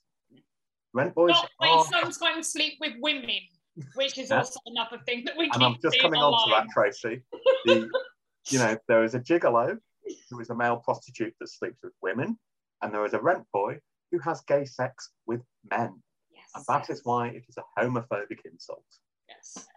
Rent 0.94 1.14
boys. 1.14 1.30
Not 1.30 1.50
are... 1.60 1.84
they 1.84 1.90
sometimes 1.90 2.52
sleep 2.52 2.74
with 2.82 2.94
women, 3.00 3.40
which 3.96 4.18
is 4.18 4.32
also 4.32 4.60
another 4.66 5.00
thing 5.06 5.24
that 5.26 5.38
we. 5.38 5.50
And 5.54 5.64
I'm 5.64 5.78
just 5.82 6.00
coming 6.02 6.22
on 6.22 6.48
to 6.48 6.56
that, 6.56 6.68
Tracy. 6.74 7.22
The, 7.66 7.90
you 8.50 8.60
know, 8.60 8.78
there 8.88 9.04
is 9.04 9.16
a 9.16 9.20
gigolo 9.20 9.78
who 10.30 10.40
is 10.40 10.50
a 10.50 10.56
male 10.56 10.78
prostitute 10.78 11.34
that 11.40 11.50
sleeps 11.50 11.82
with 11.84 11.94
women, 12.02 12.38
and 12.82 12.94
there 12.94 13.06
is 13.06 13.14
a 13.14 13.20
rent 13.20 13.46
boy 13.54 13.80
who 14.12 14.20
has 14.20 14.42
gay 14.42 14.66
sex 14.66 15.12
with 15.26 15.42
men. 15.70 16.02
Yes, 16.56 16.66
and 16.68 16.76
that 16.76 16.90
yes. 16.90 16.98
is 16.98 17.06
why 17.06 17.28
it 17.28 17.44
is 17.48 17.58
a 17.58 17.82
homophobic 17.82 18.40
insult. 18.50 18.86
Yes. 19.30 19.68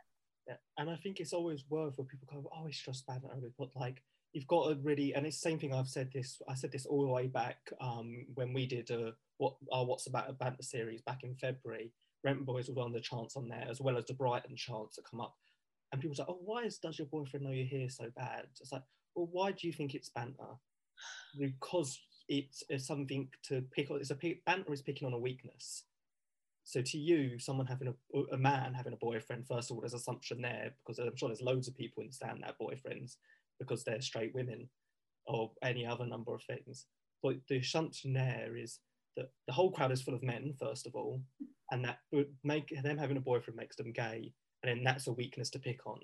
Yeah. 0.46 0.56
And 0.78 0.88
I 0.88 0.96
think 0.96 1.20
it's 1.20 1.32
always 1.32 1.64
worth 1.68 1.98
when 1.98 2.06
people 2.06 2.28
go, 2.32 2.48
oh, 2.56 2.66
it's 2.66 2.80
just 2.80 3.06
bad 3.06 3.22
but 3.58 3.68
like 3.76 4.02
you've 4.32 4.46
got 4.46 4.68
to 4.68 4.74
really, 4.82 5.14
and 5.14 5.26
it's 5.26 5.40
the 5.40 5.50
same 5.50 5.58
thing 5.58 5.74
I've 5.74 5.88
said 5.88 6.10
this, 6.12 6.40
I 6.48 6.54
said 6.54 6.72
this 6.72 6.86
all 6.86 7.02
the 7.02 7.08
way 7.08 7.26
back 7.26 7.58
um, 7.80 8.26
when 8.34 8.52
we 8.52 8.66
did 8.66 8.90
a, 8.90 9.12
what 9.38 9.54
our 9.72 9.84
What's 9.84 10.06
About 10.06 10.30
a 10.30 10.32
Banter 10.32 10.62
series 10.62 11.02
back 11.02 11.24
in 11.24 11.34
February. 11.34 11.92
Rent 12.24 12.44
Boys 12.44 12.68
was 12.68 12.76
one 12.76 12.88
of 12.88 12.92
the 12.92 13.00
chants 13.00 13.36
on 13.36 13.48
there, 13.48 13.66
as 13.70 13.80
well 13.80 13.96
as 13.96 14.04
the 14.06 14.14
Brighton 14.14 14.56
chants 14.56 14.96
that 14.96 15.08
come 15.08 15.20
up. 15.20 15.36
And 15.92 16.00
people 16.00 16.16
say, 16.16 16.24
oh, 16.28 16.38
why 16.44 16.64
is, 16.64 16.78
does 16.78 16.98
your 16.98 17.06
boyfriend 17.06 17.46
know 17.46 17.52
you're 17.52 17.64
here 17.64 17.88
so 17.88 18.10
bad? 18.16 18.46
It's 18.60 18.72
like, 18.72 18.82
well, 19.14 19.28
why 19.30 19.52
do 19.52 19.66
you 19.66 19.72
think 19.72 19.94
it's 19.94 20.10
banter? 20.10 20.56
Because 21.38 21.98
it's, 22.28 22.62
it's 22.68 22.86
something 22.86 23.28
to 23.44 23.62
pick 23.72 23.90
on. 23.90 24.00
It's 24.00 24.10
a 24.10 24.40
banter 24.44 24.72
is 24.72 24.82
picking 24.82 25.06
on 25.06 25.14
a 25.14 25.18
weakness. 25.18 25.84
So 26.68 26.82
to 26.82 26.98
you, 26.98 27.38
someone 27.38 27.64
having 27.64 27.88
a, 27.88 28.18
a 28.34 28.36
man 28.36 28.74
having 28.74 28.92
a 28.92 28.96
boyfriend, 28.96 29.46
first 29.48 29.70
of 29.70 29.76
all, 29.76 29.80
there's 29.80 29.94
assumption 29.94 30.42
there 30.42 30.72
because 30.84 30.98
I'm 30.98 31.16
sure 31.16 31.30
there's 31.30 31.40
loads 31.40 31.66
of 31.66 31.74
people 31.74 31.94
who 31.96 32.02
understand 32.02 32.42
that 32.42 32.58
boyfriends 32.60 33.16
because 33.58 33.84
they're 33.84 34.02
straight 34.02 34.34
women 34.34 34.68
or 35.24 35.50
any 35.62 35.86
other 35.86 36.04
number 36.04 36.34
of 36.34 36.42
things. 36.42 36.84
But 37.22 37.36
the 37.48 37.56
assumption 37.56 38.12
there 38.12 38.54
is 38.54 38.80
that 39.16 39.30
the 39.46 39.54
whole 39.54 39.72
crowd 39.72 39.92
is 39.92 40.02
full 40.02 40.12
of 40.12 40.22
men, 40.22 40.52
first 40.60 40.86
of 40.86 40.94
all, 40.94 41.22
and 41.70 41.82
that 41.86 42.00
would 42.12 42.34
make 42.44 42.70
them 42.82 42.98
having 42.98 43.16
a 43.16 43.20
boyfriend 43.20 43.56
makes 43.56 43.76
them 43.76 43.90
gay, 43.90 44.34
and 44.62 44.70
then 44.70 44.84
that's 44.84 45.06
a 45.06 45.12
weakness 45.12 45.48
to 45.50 45.58
pick 45.58 45.86
on. 45.86 46.00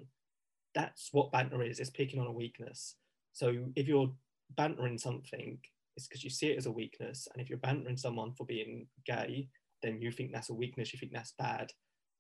That's 0.75 1.11
what 1.13 1.31
banter 1.31 1.63
is, 1.63 1.79
it's 1.79 1.91
picking 1.91 2.21
on 2.21 2.27
a 2.27 2.33
weakness. 2.33 2.95
So 3.35 3.67
if 3.77 3.87
you're 3.87 4.11
bantering 4.57 4.97
something, 4.97 5.59
it's 5.95 6.09
because 6.09 6.25
you 6.25 6.31
see 6.31 6.53
it 6.53 6.57
as 6.57 6.65
a 6.65 6.73
weakness. 6.73 7.29
And 7.35 7.43
if 7.43 7.51
you're 7.51 7.59
bantering 7.59 7.99
someone 7.99 8.33
for 8.33 8.47
being 8.47 8.87
gay, 9.07 9.51
then 9.85 10.01
you 10.01 10.11
think 10.11 10.33
that's 10.33 10.51
a 10.51 10.55
weakness, 10.55 10.93
you 10.93 10.99
think 10.99 11.13
that's 11.13 11.35
bad. 11.39 11.73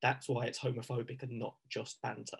That's 0.03 0.29
why 0.29 0.45
it's 0.45 0.59
homophobic 0.59 1.23
and 1.23 1.39
not 1.39 1.55
just 1.69 2.01
banter. 2.03 2.39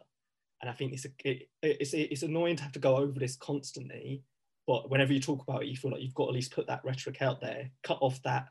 And 0.61 0.71
I 0.71 0.75
think 0.75 0.93
it's 0.93 1.07
a, 1.07 1.11
it, 1.25 1.49
it's 1.63 1.95
it's 1.95 2.23
annoying 2.23 2.57
to 2.57 2.63
have 2.63 2.73
to 2.73 2.79
go 2.79 2.97
over 2.97 3.19
this 3.19 3.37
constantly. 3.37 4.23
But 4.67 4.91
whenever 4.91 5.13
you 5.13 5.21
talk 5.21 5.43
about 5.43 5.63
it, 5.63 5.69
you 5.69 5.77
feel 5.77 5.91
like 5.91 6.01
you've 6.01 6.15
got 6.15 6.25
to 6.25 6.31
at 6.31 6.35
least 6.35 6.53
put 6.53 6.67
that 6.69 6.85
rhetoric 6.85 7.21
out 7.21 7.41
there, 7.41 7.71
cut 7.83 7.99
off 8.01 8.23
that 8.23 8.49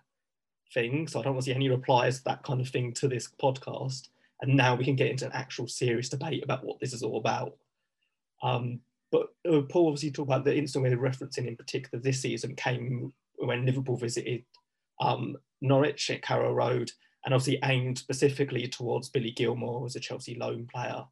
thing. 0.74 1.08
So 1.08 1.20
I 1.20 1.24
don't 1.24 1.34
want 1.34 1.46
to 1.46 1.51
see 1.51 1.56
any 1.56 1.70
replies, 1.70 2.20
to 2.20 2.24
that 2.25 2.44
kind 2.44 2.62
of 2.62 2.70
thing 2.70 2.94
to 2.94 3.08
this 3.08 3.30
podcast. 3.42 4.10
And 4.42 4.56
now 4.56 4.75
we 4.75 4.86
can 4.86 4.96
get 4.96 5.10
into 5.10 5.25
an 5.25 5.32
actual 5.34 5.68
serious 5.68 6.10
debate 6.10 6.44
about 6.44 6.63
what 6.63 6.80
this 6.80 6.94
is 6.94 7.01
all 7.01 7.18
about. 7.18 7.56
Um, 8.44 8.82
but 9.12 9.27
uh, 9.48 9.62
Paul 9.62 9.88
obviously 9.88 10.12
talked 10.12 10.30
about 10.30 10.44
the 10.44 10.56
incident 10.56 11.00
we're 11.00 11.10
referencing 11.10 11.48
in 11.48 11.56
particular 11.56 12.01
this 12.01 12.20
season 12.20 12.56
came 12.56 13.13
when 13.38 13.65
Liverpool 13.65 13.96
visited 13.96 14.44
um, 15.00 15.36
Norwich 15.62 16.10
at 16.10 16.22
Carrow 16.22 16.54
Road 16.54 16.92
and 17.26 17.34
obviously 17.34 17.60
aimed 17.64 17.98
specifically 17.98 18.68
towards 18.68 19.10
Billy 19.10 19.32
Gilmour 19.32 19.86
as 19.86 19.96
a 19.96 20.00
Chelsea 20.00 20.36
loan 20.36 20.68
player. 20.74 21.04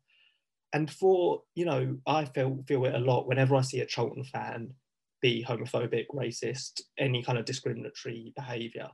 And 0.74 0.92
for, 0.92 1.44
you 1.56 1.66
know, 1.66 1.98
I 2.06 2.26
feel, 2.26 2.64
feel 2.68 2.86
it 2.86 2.96
a 2.96 3.00
lot 3.00 3.28
whenever 3.28 3.56
I 3.56 3.62
see 3.62 3.82
a 3.82 3.86
Charlton 3.86 4.24
fan 4.24 4.74
be 5.22 5.46
homophobic, 5.48 6.08
racist, 6.14 6.82
any 6.98 7.22
kind 7.24 7.38
of 7.38 7.46
discriminatory 7.46 8.34
behaviour. 8.36 8.90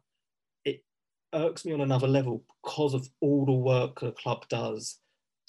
It 0.65 0.84
irks 1.34 1.65
me 1.65 1.74
on 1.74 1.82
another 1.82 2.08
level 2.08 2.44
because 2.63 2.94
of 2.94 3.08
all 3.22 3.46
the 3.46 3.51
work 3.51 4.00
the 4.00 4.12
club 4.12 4.48
does 4.50 5.00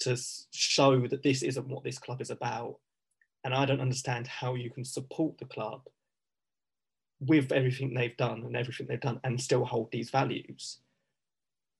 to 0.01 0.17
show 0.51 1.07
that 1.07 1.23
this 1.23 1.43
isn't 1.43 1.67
what 1.67 1.83
this 1.83 1.99
club 1.99 2.21
is 2.21 2.29
about 2.29 2.77
and 3.43 3.53
I 3.53 3.65
don't 3.65 3.81
understand 3.81 4.27
how 4.27 4.55
you 4.55 4.69
can 4.69 4.83
support 4.83 5.37
the 5.37 5.45
club 5.45 5.81
with 7.19 7.51
everything 7.51 7.93
they've 7.93 8.17
done 8.17 8.43
and 8.45 8.55
everything 8.55 8.87
they've 8.87 8.99
done 8.99 9.19
and 9.23 9.39
still 9.39 9.65
hold 9.65 9.91
these 9.91 10.09
values. 10.09 10.79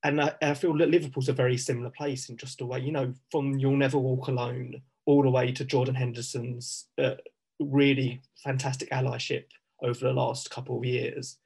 And 0.03 0.21
I, 0.21 0.33
I 0.41 0.53
feel 0.53 0.77
that 0.77 0.89
Liverpool's 0.89 1.29
a 1.29 1.33
very 1.33 1.57
similar 1.57 1.89
place 1.89 2.29
in 2.29 2.37
just 2.37 2.61
a 2.61 2.65
way, 2.65 2.79
you 2.79 2.91
know, 2.91 3.13
from 3.31 3.57
You'll 3.57 3.77
Never 3.77 3.97
Walk 3.97 4.27
Alone 4.27 4.81
all 5.05 5.23
the 5.23 5.29
way 5.29 5.51
to 5.51 5.65
Jordan 5.65 5.95
Henderson's 5.95 6.87
uh, 6.97 7.15
really 7.59 8.21
fantastic 8.43 8.89
allyship 8.91 9.45
over 9.81 9.99
the 9.99 10.13
last 10.13 10.51
couple 10.51 10.77
of 10.77 10.85
years. 10.85 11.37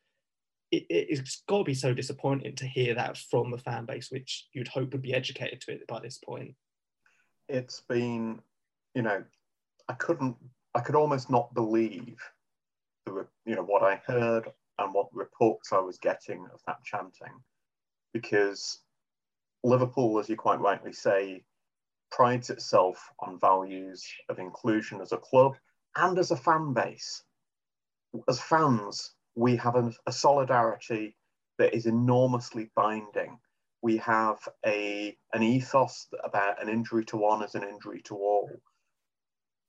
It, 0.71 0.85
it's 0.89 1.43
got 1.47 1.59
to 1.59 1.63
be 1.63 1.73
so 1.73 1.93
disappointing 1.93 2.55
to 2.57 2.67
hear 2.67 2.95
that 2.95 3.17
from 3.17 3.53
a 3.53 3.57
fan 3.57 3.85
base 3.85 4.11
which 4.11 4.47
you'd 4.53 4.67
hope 4.67 4.91
would 4.91 5.01
be 5.01 5.13
educated 5.13 5.61
to 5.61 5.71
it 5.71 5.87
by 5.87 5.99
this 5.99 6.17
point. 6.17 6.55
It's 7.49 7.81
been, 7.81 8.39
you 8.95 9.01
know, 9.01 9.23
I 9.87 9.93
couldn't, 9.93 10.35
I 10.75 10.79
could 10.79 10.95
almost 10.95 11.29
not 11.29 11.53
believe 11.53 12.17
the, 13.05 13.27
you 13.45 13.55
know, 13.55 13.63
what 13.63 13.83
I 13.83 14.01
heard 14.05 14.51
and 14.79 14.93
what 14.93 15.13
reports 15.13 15.71
I 15.71 15.79
was 15.79 15.97
getting 15.97 16.45
of 16.53 16.61
that 16.67 16.83
chanting, 16.83 17.33
because 18.13 18.79
Liverpool, 19.63 20.19
as 20.19 20.29
you 20.29 20.35
quite 20.35 20.59
rightly 20.59 20.93
say, 20.93 21.43
prides 22.11 22.49
itself 22.49 23.11
on 23.19 23.39
values 23.39 24.05
of 24.29 24.39
inclusion 24.39 25.01
as 25.01 25.11
a 25.11 25.17
club 25.17 25.55
and 25.95 26.17
as 26.19 26.31
a 26.31 26.37
fan 26.37 26.73
base. 26.73 27.23
As 28.27 28.39
fans, 28.39 29.13
we 29.35 29.55
have 29.57 29.75
a, 29.75 29.91
a 30.05 30.11
solidarity 30.11 31.15
that 31.57 31.73
is 31.73 31.85
enormously 31.85 32.69
binding. 32.75 33.39
We 33.81 33.97
have 33.97 34.37
a, 34.65 35.17
an 35.33 35.43
ethos 35.43 36.07
about 36.23 36.61
an 36.61 36.69
injury 36.69 37.05
to 37.05 37.17
one 37.17 37.43
is 37.43 37.55
an 37.55 37.63
injury 37.63 38.01
to 38.03 38.15
all 38.15 38.49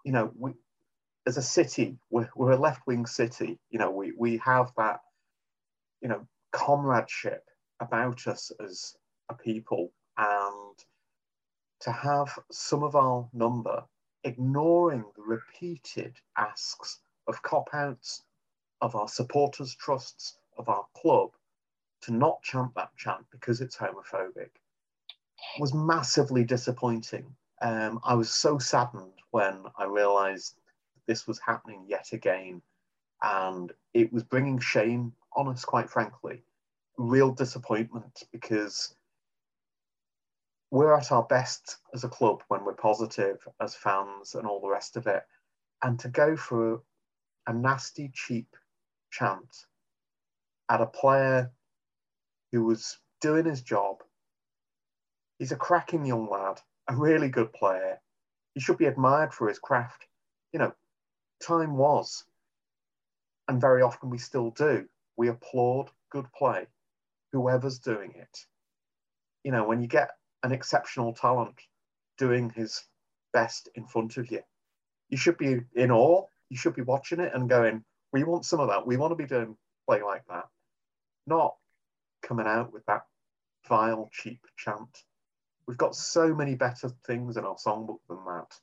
you 0.04 0.12
know, 0.12 0.30
we, 0.38 0.52
as 1.26 1.36
a 1.36 1.42
city, 1.42 1.98
we're, 2.10 2.28
we're 2.36 2.52
a 2.52 2.56
left 2.56 2.86
wing 2.86 3.06
city. 3.06 3.58
You 3.70 3.78
know, 3.78 3.90
we, 3.90 4.12
we 4.16 4.38
have 4.38 4.72
that, 4.76 5.00
you 6.00 6.08
know, 6.08 6.26
comradeship 6.52 7.44
about 7.80 8.26
us 8.26 8.52
as 8.64 8.94
a 9.30 9.34
people. 9.34 9.92
And 10.16 10.76
to 11.80 11.92
have 11.92 12.38
some 12.50 12.82
of 12.82 12.94
our 12.94 13.28
number 13.32 13.84
ignoring 14.24 15.04
the 15.16 15.22
repeated 15.22 16.16
asks 16.36 17.00
of 17.26 17.42
Kop 17.42 17.66
Outs, 17.72 18.22
of 18.80 18.94
our 18.94 19.08
supporters' 19.08 19.74
trusts, 19.74 20.38
of 20.58 20.68
our 20.68 20.84
club, 20.96 21.30
to 22.02 22.12
not 22.12 22.42
chant 22.42 22.74
that 22.74 22.90
chant 22.96 23.24
because 23.30 23.60
it's 23.60 23.76
homophobic 23.76 24.50
was 25.58 25.74
massively 25.74 26.44
disappointing. 26.44 27.24
Um, 27.62 28.00
I 28.04 28.14
was 28.14 28.30
so 28.30 28.58
saddened 28.58 29.12
when 29.30 29.64
I 29.78 29.84
realized 29.84 30.56
this 31.06 31.26
was 31.26 31.38
happening 31.38 31.84
yet 31.88 32.12
again. 32.12 32.62
And 33.22 33.72
it 33.92 34.12
was 34.12 34.22
bringing 34.22 34.58
shame 34.58 35.12
on 35.36 35.48
us, 35.48 35.64
quite 35.64 35.90
frankly. 35.90 36.42
Real 36.96 37.32
disappointment 37.32 38.22
because 38.32 38.94
we're 40.70 40.94
at 40.94 41.12
our 41.12 41.22
best 41.22 41.78
as 41.94 42.04
a 42.04 42.08
club 42.08 42.42
when 42.48 42.64
we're 42.64 42.74
positive 42.74 43.38
as 43.60 43.74
fans 43.74 44.34
and 44.34 44.46
all 44.46 44.60
the 44.60 44.68
rest 44.68 44.96
of 44.96 45.06
it. 45.06 45.22
And 45.82 45.98
to 46.00 46.08
go 46.08 46.36
for 46.36 46.82
a 47.46 47.52
nasty, 47.52 48.10
cheap 48.12 48.48
chant 49.10 49.66
at 50.68 50.80
a 50.80 50.86
player 50.86 51.52
who 52.52 52.64
was 52.64 52.98
doing 53.20 53.44
his 53.44 53.62
job. 53.62 54.02
He's 55.38 55.52
a 55.52 55.56
cracking 55.56 56.04
young 56.04 56.28
lad, 56.28 56.60
a 56.88 56.96
really 56.96 57.28
good 57.28 57.52
player. 57.52 58.00
He 58.54 58.60
should 58.60 58.78
be 58.78 58.86
admired 58.86 59.32
for 59.32 59.48
his 59.48 59.58
craft. 59.58 60.06
You 60.52 60.58
know, 60.60 60.72
time 61.40 61.76
was, 61.76 62.24
and 63.48 63.60
very 63.60 63.82
often 63.82 64.10
we 64.10 64.18
still 64.18 64.50
do, 64.50 64.86
we 65.16 65.28
applaud 65.28 65.90
good 66.10 66.26
play, 66.32 66.66
whoever's 67.32 67.78
doing 67.78 68.12
it. 68.16 68.46
You 69.42 69.52
know, 69.52 69.66
when 69.66 69.80
you 69.80 69.88
get 69.88 70.10
an 70.42 70.52
exceptional 70.52 71.12
talent 71.12 71.60
doing 72.18 72.50
his 72.50 72.84
best 73.32 73.68
in 73.74 73.86
front 73.86 74.16
of 74.16 74.30
you, 74.30 74.40
you 75.08 75.16
should 75.16 75.36
be 75.38 75.60
in 75.74 75.90
awe. 75.90 76.24
You 76.50 76.56
should 76.56 76.74
be 76.76 76.82
watching 76.82 77.20
it 77.20 77.32
and 77.34 77.48
going, 77.48 77.84
we 78.12 78.24
want 78.24 78.44
some 78.44 78.60
of 78.60 78.68
that. 78.68 78.86
We 78.86 78.96
want 78.96 79.10
to 79.10 79.16
be 79.16 79.26
doing 79.26 79.56
play 79.88 80.02
like 80.02 80.24
that. 80.28 80.48
Not 81.26 81.56
coming 82.22 82.46
out 82.46 82.72
with 82.72 82.84
that 82.86 83.06
vile, 83.68 84.08
cheap 84.12 84.40
chant. 84.56 85.04
We've 85.66 85.78
got 85.78 85.96
so 85.96 86.34
many 86.34 86.54
better 86.54 86.90
things 87.06 87.36
in 87.36 87.44
our 87.44 87.56
songbook 87.56 88.00
than 88.08 88.18
that. 88.26 88.60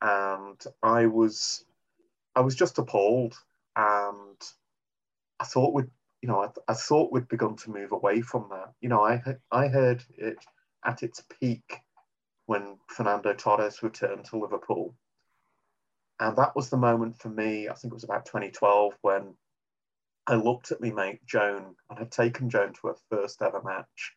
And 0.00 0.64
I 0.82 1.06
was 1.06 1.64
I 2.38 2.40
was 2.40 2.54
just 2.54 2.78
appalled 2.78 3.34
and 3.74 4.40
I 5.40 5.44
thought 5.44 5.74
we'd 5.74 5.90
you 6.22 6.28
know, 6.28 6.42
I, 6.42 6.48
I, 6.68 6.74
thought 6.74 7.12
we'd 7.12 7.28
begun 7.28 7.56
to 7.56 7.70
move 7.70 7.92
away 7.92 8.20
from 8.22 8.48
that. 8.50 8.72
You 8.80 8.88
know, 8.88 9.04
I 9.04 9.22
I 9.52 9.68
heard 9.68 10.04
it 10.16 10.38
at 10.84 11.02
its 11.02 11.22
peak 11.40 11.80
when 12.46 12.78
Fernando 12.88 13.34
Torres 13.34 13.82
returned 13.82 14.24
to 14.26 14.38
Liverpool, 14.38 14.94
and 16.18 16.36
that 16.36 16.56
was 16.56 16.70
the 16.70 16.76
moment 16.76 17.18
for 17.18 17.28
me. 17.28 17.68
I 17.68 17.74
think 17.74 17.92
it 17.92 17.94
was 17.94 18.04
about 18.04 18.26
2012 18.26 18.94
when 19.02 19.34
I 20.26 20.34
looked 20.34 20.72
at 20.72 20.80
me 20.80 20.92
mate 20.92 21.24
Joan 21.26 21.74
and 21.90 21.98
had 21.98 22.10
taken 22.10 22.50
Joan 22.50 22.72
to 22.74 22.88
her 22.88 22.96
first 23.10 23.42
ever 23.42 23.62
match. 23.62 24.14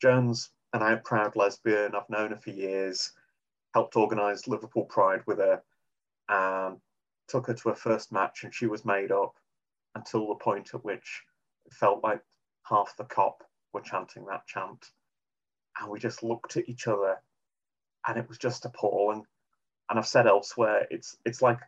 Joan's 0.00 0.50
an 0.72 0.82
out 0.82 1.04
proud 1.04 1.36
lesbian. 1.36 1.94
I've 1.94 2.08
known 2.08 2.30
her 2.30 2.38
for 2.38 2.50
years. 2.50 3.12
Helped 3.74 3.96
organise 3.96 4.48
Liverpool 4.48 4.84
Pride 4.84 5.22
with 5.26 5.38
her, 5.38 5.62
and 6.28 6.78
took 7.30 7.46
her 7.46 7.54
to 7.54 7.68
her 7.70 7.74
first 7.74 8.12
match, 8.12 8.44
and 8.44 8.54
she 8.54 8.66
was 8.66 8.84
made 8.84 9.12
up 9.12 9.34
until 9.94 10.28
the 10.28 10.34
point 10.34 10.74
at 10.74 10.84
which 10.84 11.22
it 11.66 11.72
felt 11.72 12.02
like 12.02 12.22
half 12.68 12.94
the 12.96 13.04
Kop 13.04 13.42
were 13.72 13.80
chanting 13.80 14.26
that 14.26 14.46
chant. 14.46 14.90
And 15.80 15.90
we 15.90 15.98
just 15.98 16.22
looked 16.22 16.56
at 16.56 16.68
each 16.68 16.86
other 16.86 17.16
and 18.06 18.18
it 18.18 18.28
was 18.28 18.38
just 18.38 18.64
appalling. 18.64 19.24
And 19.88 19.98
I've 19.98 20.06
said 20.06 20.26
elsewhere, 20.26 20.86
it's 20.90 21.16
it's 21.24 21.42
like 21.42 21.58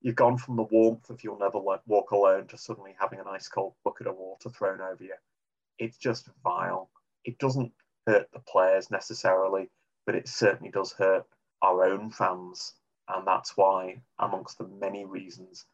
you've 0.00 0.16
gone 0.16 0.36
from 0.36 0.56
the 0.56 0.62
warmth 0.64 1.08
of 1.10 1.22
you'll 1.24 1.38
never 1.38 1.58
walk 1.58 2.10
alone 2.10 2.46
to 2.48 2.58
suddenly 2.58 2.94
having 2.98 3.20
an 3.20 3.26
ice 3.28 3.48
cold 3.48 3.74
bucket 3.84 4.06
of 4.06 4.16
water 4.16 4.50
thrown 4.50 4.80
over 4.80 5.02
you. 5.02 5.14
It's 5.78 5.96
just 5.96 6.28
vile. 6.42 6.90
It 7.24 7.38
doesn't 7.38 7.72
hurt 8.06 8.28
the 8.32 8.40
players 8.40 8.90
necessarily, 8.90 9.70
but 10.04 10.14
it 10.14 10.28
certainly 10.28 10.70
does 10.70 10.92
hurt 10.92 11.24
our 11.62 11.84
own 11.84 12.10
fans. 12.10 12.74
And 13.08 13.26
that's 13.26 13.56
why, 13.56 14.00
amongst 14.18 14.58
the 14.58 14.66
many 14.80 15.04
reasons, 15.04 15.66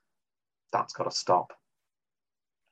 that's 0.73 0.93
got 0.93 1.05
to 1.05 1.11
stop. 1.11 1.53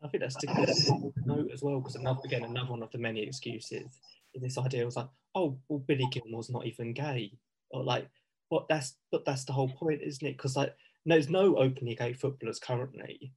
I 0.03 0.09
think 0.09 0.23
that's 0.23 0.37
to 0.37 0.47
good 0.47 1.27
note 1.27 1.51
as 1.53 1.63
well, 1.63 1.81
because 1.81 1.97
another 1.97 2.21
again 2.25 2.45
another 2.45 2.71
one 2.71 2.83
of 2.83 2.91
the 2.93 2.99
many 2.99 3.23
excuses 3.23 3.99
is 4.35 4.43
this 4.43 4.59
idea 4.59 4.85
was 4.85 4.97
like, 4.97 5.09
oh, 5.35 5.59
well, 5.69 5.81
Billy 5.81 6.09
Gilmour's 6.11 6.51
not 6.51 6.67
even 6.67 6.93
gay, 6.93 7.33
or 7.71 7.83
like, 7.83 8.09
what 8.49 8.67
that's 8.69 8.97
but 9.11 9.25
that's 9.25 9.45
the 9.45 9.53
whole 9.53 9.69
point, 9.69 10.01
isn't 10.03 10.27
it? 10.27 10.37
Because 10.37 10.57
like, 10.57 10.75
there's 11.05 11.29
no 11.29 11.57
openly 11.57 11.95
gay 11.95 12.13
footballers 12.13 12.61
currently, 12.61 13.33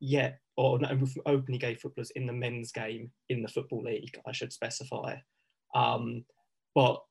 yet, 0.00 0.40
or 0.56 0.78
no 0.78 0.88
openly 1.26 1.58
gay 1.58 1.74
footballers 1.74 2.10
in 2.12 2.26
the 2.26 2.32
men's 2.32 2.72
game 2.72 3.10
in 3.28 3.42
the 3.42 3.48
football 3.48 3.82
league, 3.82 4.18
I 4.26 4.32
should 4.32 4.52
specify, 4.52 5.16
um, 5.74 6.24
but 6.74 7.02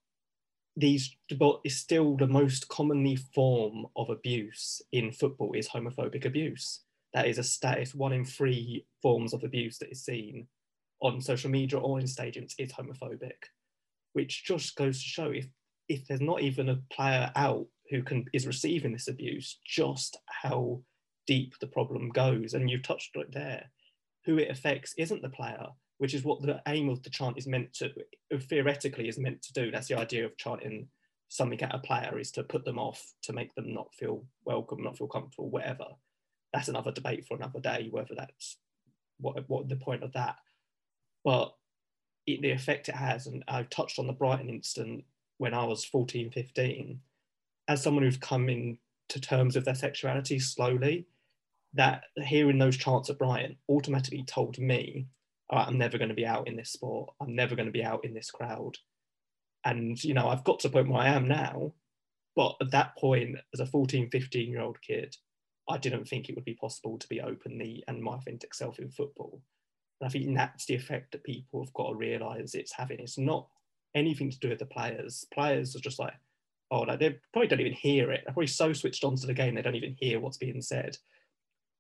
these 0.77 1.15
but 1.38 1.60
it's 1.63 1.75
still 1.75 2.15
the 2.15 2.27
most 2.27 2.67
commonly 2.69 3.17
form 3.36 3.86
of 3.97 4.10
abuse 4.10 4.81
in 4.93 5.12
football 5.12 5.51
is 5.53 5.67
homophobic 5.67 6.25
abuse 6.25 6.81
that 7.13 7.27
is 7.27 7.38
a 7.38 7.43
status 7.43 7.93
one 7.93 8.13
in 8.13 8.23
three 8.23 8.86
forms 9.01 9.34
of 9.34 9.43
abuse 9.43 9.77
that 9.77 9.91
is 9.91 10.03
seen 10.03 10.47
on 11.01 11.19
social 11.21 11.49
media 11.49 11.79
or 11.79 11.99
in 11.99 12.05
stadiums 12.05 12.53
is 12.57 12.71
homophobic, 12.71 13.49
which 14.13 14.43
just 14.45 14.75
goes 14.75 14.99
to 14.99 15.05
show 15.05 15.31
if 15.31 15.47
if 15.89 16.07
there's 16.07 16.21
not 16.21 16.41
even 16.41 16.69
a 16.69 16.79
player 16.93 17.29
out 17.36 17.65
who 17.89 18.01
can 18.01 18.25
is 18.34 18.47
receiving 18.47 18.93
this 18.93 19.07
abuse, 19.07 19.60
just 19.65 20.17
how 20.27 20.81
deep 21.27 21.53
the 21.60 21.67
problem 21.67 22.10
goes. 22.10 22.53
And 22.53 22.69
you've 22.69 22.84
touched 22.84 23.15
on 23.17 23.23
it 23.23 23.34
there. 23.34 23.65
Who 24.25 24.38
it 24.38 24.51
affects 24.51 24.93
isn't 24.97 25.21
the 25.21 25.29
player, 25.29 25.67
which 25.97 26.13
is 26.13 26.23
what 26.23 26.41
the 26.41 26.62
aim 26.67 26.89
of 26.89 27.01
the 27.03 27.10
chant 27.10 27.38
is 27.38 27.47
meant 27.47 27.73
to 27.75 27.91
theoretically 28.38 29.07
is 29.07 29.17
meant 29.17 29.41
to 29.43 29.53
do. 29.53 29.71
That's 29.71 29.88
the 29.88 29.97
idea 29.97 30.25
of 30.25 30.38
chanting 30.38 30.88
something 31.29 31.62
at 31.62 31.73
a 31.73 31.79
player 31.79 32.19
is 32.19 32.31
to 32.31 32.43
put 32.43 32.65
them 32.65 32.77
off, 32.77 33.13
to 33.23 33.34
make 33.34 33.55
them 33.55 33.73
not 33.73 33.93
feel 33.95 34.25
welcome, 34.45 34.84
not 34.84 34.97
feel 34.97 35.07
comfortable, 35.07 35.49
whatever. 35.49 35.86
That's 36.53 36.67
another 36.67 36.91
debate 36.91 37.25
for 37.25 37.38
another 37.38 37.60
day 37.60 37.88
whether 37.89 38.13
that's 38.15 38.57
what 39.19 39.43
what 39.47 39.69
the 39.69 39.77
point 39.77 40.03
of 40.03 40.13
that. 40.13 40.36
But 41.23 41.53
it, 42.27 42.41
the 42.41 42.51
effect 42.51 42.89
it 42.89 42.95
has 42.95 43.27
and 43.27 43.43
i've 43.47 43.69
touched 43.69 43.99
on 43.99 44.07
the 44.07 44.13
brighton 44.13 44.49
incident 44.49 45.03
when 45.38 45.53
i 45.53 45.63
was 45.63 45.86
14 45.86 46.29
15 46.31 46.99
as 47.67 47.81
someone 47.81 48.03
who's 48.03 48.17
come 48.17 48.49
in 48.49 48.77
to 49.10 49.19
terms 49.19 49.55
with 49.55 49.65
their 49.65 49.75
sexuality 49.75 50.39
slowly 50.39 51.05
that 51.73 52.03
hearing 52.15 52.57
those 52.57 52.77
chants 52.77 53.10
at 53.10 53.17
brighton 53.17 53.55
automatically 53.69 54.23
told 54.23 54.57
me 54.60 55.07
i'm 55.49 55.77
never 55.77 55.97
going 55.97 56.10
to 56.10 56.15
be 56.15 56.25
out 56.25 56.47
in 56.47 56.55
this 56.55 56.71
sport 56.71 57.13
i'm 57.21 57.36
never 57.36 57.55
going 57.55 57.65
to 57.65 57.71
be 57.71 57.84
out 57.84 58.03
in 58.03 58.13
this 58.13 58.31
crowd 58.31 58.75
and 59.65 60.03
you 60.03 60.13
know 60.13 60.27
i've 60.27 60.43
got 60.43 60.60
to 60.60 60.67
the 60.67 60.73
point 60.73 60.89
where 60.89 61.01
i 61.01 61.07
am 61.07 61.27
now 61.27 61.71
but 62.36 62.55
at 62.62 62.71
that 62.71 62.95
point 62.97 63.36
as 63.53 63.60
a 63.60 63.65
14 63.65 64.10
15 64.10 64.49
year 64.49 64.62
old 64.62 64.81
kid 64.81 65.15
I 65.71 65.77
didn't 65.77 66.07
think 66.07 66.27
it 66.27 66.36
would 66.36 66.45
be 66.45 66.53
possible 66.55 66.97
to 66.97 67.07
be 67.07 67.21
openly 67.21 67.84
and 67.88 68.01
my 68.01 68.15
authentic 68.15 68.53
self 68.53 68.79
in 68.79 68.89
football. 68.89 69.41
And 69.99 70.07
I 70.07 70.12
think 70.12 70.36
that's 70.36 70.65
the 70.65 70.75
effect 70.75 71.12
that 71.12 71.23
people 71.23 71.63
have 71.63 71.73
got 71.73 71.89
to 71.89 71.95
realise 71.95 72.55
it's 72.55 72.73
having. 72.73 72.99
It's 72.99 73.17
not 73.17 73.47
anything 73.95 74.31
to 74.31 74.39
do 74.39 74.49
with 74.49 74.60
the 74.60 74.65
players. 74.65 75.25
Players 75.34 75.75
are 75.75 75.79
just 75.79 75.99
like, 75.99 76.13
oh, 76.71 76.81
like 76.81 76.99
they 76.99 77.17
probably 77.31 77.47
don't 77.47 77.62
even 77.62 77.73
hear 77.73 78.12
it. 78.12 78.21
They're 78.25 78.34
probably 78.34 78.47
so 78.47 78.73
switched 78.73 79.03
on 79.03 79.15
to 79.15 79.27
the 79.27 79.34
game 79.34 79.55
they 79.55 79.62
don't 79.62 79.75
even 79.75 79.95
hear 79.97 80.19
what's 80.19 80.38
being 80.38 80.62
said. 80.62 80.97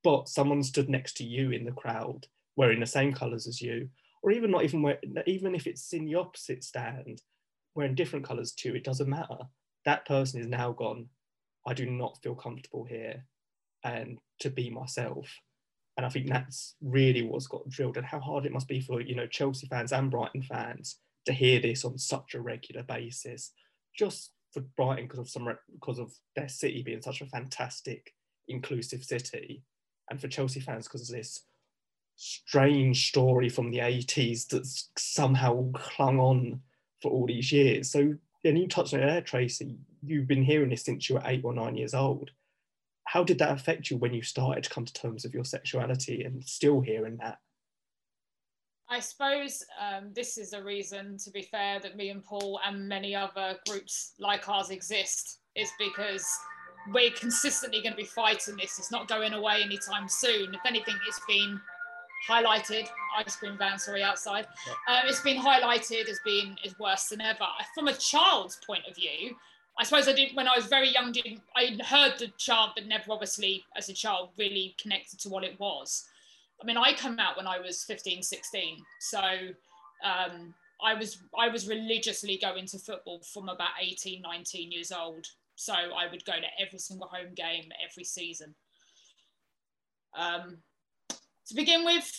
But 0.03 0.29
someone 0.29 0.63
stood 0.63 0.89
next 0.89 1.17
to 1.17 1.23
you 1.23 1.51
in 1.51 1.65
the 1.65 1.71
crowd, 1.71 2.27
wearing 2.55 2.79
the 2.79 2.85
same 2.85 3.13
colours 3.13 3.47
as 3.47 3.61
you, 3.61 3.89
or 4.23 4.31
even 4.31 4.51
not 4.51 4.63
even 4.63 4.95
even 5.27 5.55
if 5.55 5.67
it's 5.67 5.93
in 5.93 6.05
the 6.05 6.15
opposite 6.15 6.63
stand, 6.63 7.21
wearing 7.75 7.95
different 7.95 8.25
colours 8.25 8.51
too, 8.51 8.75
it 8.75 8.83
doesn't 8.83 9.09
matter. 9.09 9.37
That 9.85 10.05
person 10.05 10.39
is 10.39 10.47
now 10.47 10.71
gone. 10.71 11.07
I 11.65 11.73
do 11.73 11.85
not 11.85 12.19
feel 12.21 12.35
comfortable 12.35 12.85
here 12.85 13.25
and 13.83 14.17
to 14.39 14.49
be 14.49 14.69
myself. 14.69 15.27
And 15.97 16.05
I 16.05 16.09
think 16.09 16.27
that's 16.27 16.75
really 16.81 17.21
what's 17.21 17.47
got 17.47 17.67
drilled 17.69 17.97
and 17.97 18.05
how 18.05 18.19
hard 18.19 18.45
it 18.45 18.51
must 18.51 18.67
be 18.67 18.79
for, 18.79 19.01
you 19.01 19.15
know, 19.15 19.27
Chelsea 19.27 19.67
fans 19.67 19.91
and 19.91 20.09
Brighton 20.09 20.41
fans 20.41 20.97
to 21.25 21.33
hear 21.33 21.59
this 21.59 21.85
on 21.85 21.97
such 21.97 22.33
a 22.33 22.41
regular 22.41 22.83
basis. 22.83 23.51
Just 23.97 24.31
for 24.53 24.61
Brighton 24.61 25.05
because 25.05 25.19
of 25.19 25.29
some 25.29 25.49
because 25.73 25.99
of 25.99 26.11
their 26.35 26.47
city 26.47 26.81
being 26.83 27.01
such 27.01 27.21
a 27.21 27.25
fantastic, 27.25 28.13
inclusive 28.47 29.03
city, 29.03 29.63
and 30.11 30.21
for 30.21 30.27
Chelsea 30.27 30.59
fans 30.59 30.87
because 30.87 31.07
this 31.07 31.45
strange 32.15 33.09
story 33.09 33.49
from 33.49 33.71
the 33.71 33.79
80s 33.79 34.47
that's 34.47 34.89
somehow 34.97 35.71
clung 35.73 36.19
on 36.19 36.61
for 37.01 37.09
all 37.09 37.25
these 37.25 37.51
years. 37.51 37.89
So, 37.89 38.13
and 38.43 38.59
you 38.59 38.67
touched 38.67 38.93
on 38.93 38.99
it 38.99 39.07
there, 39.07 39.21
Tracy. 39.21 39.77
You've 40.03 40.27
been 40.27 40.43
hearing 40.43 40.69
this 40.69 40.83
since 40.83 41.09
you 41.09 41.15
were 41.15 41.23
eight 41.25 41.41
or 41.43 41.53
nine 41.53 41.75
years 41.75 41.95
old 41.95 42.29
how 43.11 43.25
did 43.25 43.39
that 43.39 43.51
affect 43.51 43.89
you 43.89 43.97
when 43.97 44.13
you 44.13 44.21
started 44.21 44.63
to 44.63 44.69
come 44.69 44.85
to 44.85 44.93
terms 44.93 45.25
with 45.25 45.33
your 45.33 45.43
sexuality 45.43 46.23
and 46.23 46.41
still 46.45 46.79
hearing 46.79 47.17
that? 47.17 47.39
I 48.89 49.01
suppose 49.01 49.65
um, 49.77 50.11
this 50.15 50.37
is 50.37 50.53
a 50.53 50.63
reason, 50.63 51.17
to 51.25 51.31
be 51.31 51.41
fair, 51.41 51.81
that 51.81 51.97
me 51.97 52.09
and 52.09 52.23
Paul 52.23 52.61
and 52.65 52.87
many 52.87 53.13
other 53.13 53.57
groups 53.67 54.13
like 54.17 54.47
ours 54.47 54.69
exist, 54.69 55.39
is 55.55 55.69
because 55.77 56.25
we're 56.91 57.11
consistently 57.11 57.81
going 57.81 57.93
to 57.93 57.97
be 57.97 58.05
fighting 58.05 58.55
this. 58.57 58.79
It's 58.79 58.91
not 58.91 59.07
going 59.07 59.33
away 59.33 59.61
anytime 59.63 60.07
soon. 60.07 60.53
If 60.53 60.61
anything, 60.65 60.95
it's 61.07 61.21
been 61.27 61.59
highlighted. 62.27 62.87
Ice 63.17 63.35
cream 63.35 63.57
van, 63.57 63.79
sorry, 63.79 64.03
outside. 64.03 64.47
Um, 64.87 65.01
it's 65.05 65.21
been 65.21 65.37
highlighted 65.37 66.09
as 66.09 66.19
being 66.23 66.57
as 66.65 66.77
worse 66.79 67.09
than 67.09 67.21
ever. 67.21 67.45
From 67.75 67.87
a 67.87 67.93
child's 67.93 68.59
point 68.65 68.83
of 68.89 68.95
view, 68.95 69.35
I 69.79 69.83
suppose 69.83 70.07
I 70.07 70.13
did 70.13 70.35
when 70.35 70.47
I 70.47 70.55
was 70.55 70.67
very 70.67 70.91
young. 70.91 71.11
Didn't 71.11 71.41
I 71.55 71.77
heard 71.83 72.19
the 72.19 72.27
chant, 72.37 72.71
but 72.75 72.87
never 72.87 73.05
obviously 73.09 73.63
as 73.75 73.89
a 73.89 73.93
child 73.93 74.29
really 74.37 74.75
connected 74.81 75.19
to 75.21 75.29
what 75.29 75.43
it 75.43 75.59
was. 75.59 76.05
I 76.61 76.65
mean, 76.65 76.77
I 76.77 76.93
come 76.93 77.19
out 77.19 77.37
when 77.37 77.47
I 77.47 77.59
was 77.59 77.83
15, 77.85 78.21
16, 78.21 78.77
so 78.99 79.19
um, 80.03 80.53
I 80.83 80.93
was 80.93 81.19
I 81.37 81.47
was 81.47 81.67
religiously 81.67 82.37
going 82.37 82.65
to 82.67 82.79
football 82.79 83.21
from 83.21 83.49
about 83.49 83.71
18, 83.81 84.21
19 84.21 84.71
years 84.71 84.91
old. 84.91 85.27
So 85.61 85.73
I 85.73 86.09
would 86.09 86.25
go 86.25 86.33
to 86.33 86.65
every 86.65 86.79
single 86.79 87.07
home 87.07 87.35
game 87.35 87.65
every 87.87 88.03
season. 88.03 88.55
Um, 90.17 90.57
to 91.09 91.55
begin 91.55 91.85
with, 91.85 92.11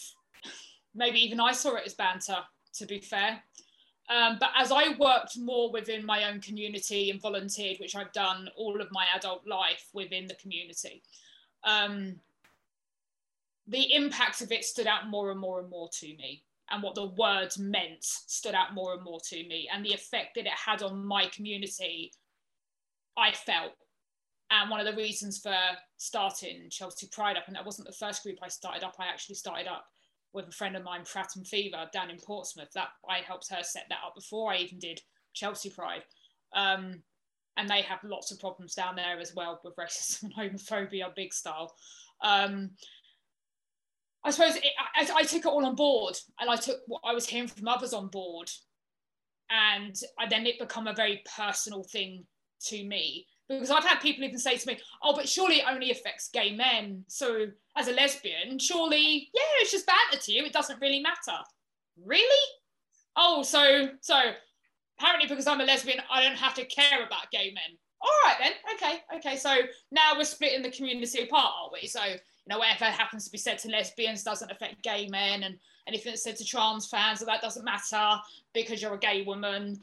maybe 0.95 1.19
even 1.19 1.41
I 1.41 1.51
saw 1.51 1.75
it 1.75 1.83
as 1.85 1.95
banter, 1.95 2.39
to 2.75 2.87
be 2.87 3.01
fair. 3.01 3.43
Um, 4.09 4.37
but 4.39 4.51
as 4.57 4.71
I 4.71 4.95
worked 4.97 5.37
more 5.37 5.73
within 5.73 6.07
my 6.07 6.31
own 6.31 6.41
community 6.41 7.11
and 7.11 7.21
volunteered, 7.21 7.79
which 7.81 7.97
I've 7.97 8.13
done 8.13 8.49
all 8.57 8.81
of 8.81 8.93
my 8.93 9.07
adult 9.17 9.45
life 9.45 9.89
within 9.93 10.29
the 10.29 10.37
community, 10.37 11.03
um, 11.65 12.21
the 13.67 13.93
impact 13.93 14.41
of 14.41 14.53
it 14.53 14.65
stood 14.65 14.87
out 14.87 15.09
more 15.09 15.33
and 15.33 15.41
more 15.41 15.59
and 15.59 15.69
more 15.69 15.89
to 15.95 16.07
me. 16.07 16.45
And 16.71 16.81
what 16.81 16.95
the 16.95 17.07
words 17.07 17.59
meant 17.59 18.05
stood 18.05 18.55
out 18.55 18.73
more 18.73 18.95
and 18.95 19.03
more 19.03 19.21
to 19.31 19.37
me. 19.49 19.69
And 19.73 19.85
the 19.85 19.95
effect 19.95 20.37
that 20.37 20.47
it 20.47 20.53
had 20.53 20.83
on 20.83 21.05
my 21.05 21.27
community, 21.27 22.13
I 23.17 23.33
felt. 23.33 23.73
And 24.51 24.71
one 24.71 24.81
of 24.81 24.87
the 24.87 25.01
reasons 25.01 25.39
for 25.39 25.57
starting 25.97 26.69
Chelsea 26.71 27.09
Pride 27.11 27.37
up, 27.37 27.45
and 27.47 27.57
that 27.57 27.65
wasn't 27.65 27.89
the 27.89 27.95
first 27.95 28.23
group 28.23 28.37
I 28.43 28.49
started 28.49 28.85
up, 28.85 28.97
I 28.99 29.07
actually 29.07 29.37
started 29.37 29.67
up 29.67 29.87
with 30.35 30.49
a 30.49 30.53
friend 30.53 30.77
of 30.77 30.83
mine, 30.83 31.05
Pratt 31.05 31.37
and 31.37 31.47
Fever, 31.47 31.89
down 31.93 32.11
in 32.11 32.19
Portsmouth. 32.19 32.71
That 32.75 32.89
I 33.09 33.19
helped 33.19 33.51
her 33.51 33.63
set 33.63 33.87
that 33.89 34.01
up 34.07 34.15
before 34.15 34.53
I 34.53 34.59
even 34.59 34.79
did 34.79 35.01
Chelsea 35.33 35.71
Pride. 35.71 36.03
Um, 36.55 37.03
and 37.57 37.69
they 37.69 37.83
have 37.83 37.99
lots 38.05 38.31
of 38.31 38.41
problems 38.41 38.75
down 38.75 38.97
there 38.97 39.19
as 39.21 39.35
well 39.35 39.61
with 39.65 39.77
racism 39.81 40.25
and 40.25 40.35
homophobia, 40.35 41.15
big 41.15 41.33
style. 41.33 41.75
Um, 42.23 42.71
I 44.25 44.31
suppose 44.31 44.57
it, 44.57 44.65
I, 44.95 45.09
I, 45.17 45.23
took 45.25 45.45
it 45.45 45.49
all 45.49 45.67
on 45.67 45.75
board, 45.75 46.17
and 46.39 46.49
I 46.49 46.57
took 46.57 46.79
what 46.87 47.01
I 47.05 47.13
was 47.13 47.27
hearing 47.27 47.49
from 47.49 47.67
others 47.67 47.93
on 47.93 48.09
board, 48.09 48.51
and 49.51 49.97
I, 50.19 50.29
then 50.29 50.47
it 50.47 50.61
become 50.61 50.87
a 50.87 50.95
very 50.95 51.23
personal 51.37 51.83
thing 51.83 52.25
to 52.67 52.85
me 52.85 53.27
because 53.49 53.71
I've 53.71 53.85
had 53.85 54.01
people 54.01 54.25
even 54.25 54.39
say 54.39 54.57
to 54.57 54.67
me, 54.67 54.79
"Oh, 55.03 55.15
but 55.15 55.29
surely 55.29 55.57
it 55.57 55.67
only 55.69 55.91
affects 55.91 56.29
gay 56.29 56.53
men." 56.53 57.05
So 57.09 57.47
as 57.77 57.89
a 57.89 57.93
lesbian, 57.93 58.59
surely, 58.59 59.31
yeah, 59.35 59.43
it's 59.61 59.73
just 59.73 59.87
banter 59.87 60.19
to 60.19 60.33
you. 60.33 60.45
It 60.45 60.53
doesn't 60.53 60.81
really 60.81 61.01
matter. 61.01 61.39
Really? 62.05 62.47
Oh, 63.17 63.43
so 63.43 63.91
so 64.01 64.33
apparently 64.99 65.29
because 65.29 65.47
I'm 65.47 65.61
a 65.61 65.65
lesbian, 65.65 66.01
I 66.11 66.23
don't 66.23 66.37
have 66.37 66.55
to 66.55 66.65
care 66.65 67.05
about 67.05 67.31
gay 67.31 67.53
men. 67.53 67.79
All 68.01 68.11
right 68.25 68.37
then. 68.41 68.53
Okay. 68.75 69.01
Okay. 69.17 69.37
So 69.37 69.55
now 69.91 70.17
we're 70.17 70.25
splitting 70.25 70.63
the 70.63 70.71
community 70.71 71.23
apart, 71.23 71.53
are 71.63 71.71
we? 71.73 71.87
So 71.87 72.03
you 72.05 72.19
know, 72.49 72.59
whatever 72.59 72.87
happens 72.87 73.25
to 73.25 73.31
be 73.31 73.39
said 73.39 73.59
to 73.61 73.69
lesbians 73.69 74.25
doesn't 74.25 74.51
affect 74.51 74.83
gay 74.83 75.07
men, 75.09 75.45
and 75.45 75.59
anything 75.87 76.13
that's 76.13 76.25
said 76.25 76.37
to 76.37 76.45
trans 76.45 76.89
fans, 76.89 77.21
that 77.21 77.43
doesn't 77.43 77.65
matter 77.65 78.21
because 78.53 78.83
you're 78.83 78.95
a 78.95 78.99
gay 78.99 79.23
woman. 79.23 79.79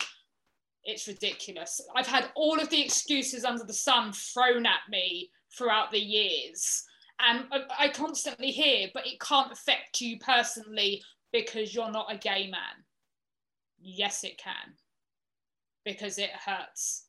It's 0.90 1.08
ridiculous. 1.08 1.80
I've 1.96 2.08
had 2.08 2.32
all 2.36 2.60
of 2.60 2.70
the 2.70 2.84
excuses 2.84 3.46
under 3.46 3.64
the 3.64 3.74
sun 3.74 4.12
thrown 4.12 4.66
at 4.66 4.90
me 4.90 5.30
throughout 5.56 5.92
the 5.92 6.00
years. 6.00 6.84
And 7.20 7.46
I 7.78 7.90
constantly 7.90 8.50
hear, 8.50 8.88
but 8.94 9.06
it 9.06 9.20
can't 9.20 9.52
affect 9.52 10.02
you 10.02 10.18
personally 10.18 11.04
because 11.32 11.76
you're 11.76 11.92
not 11.92 12.12
a 12.12 12.18
gay 12.18 12.50
man. 12.50 12.84
Yes, 13.80 14.24
it 14.24 14.40
can. 14.40 14.74
Because 15.86 16.18
it 16.18 16.32
hurts 16.32 17.06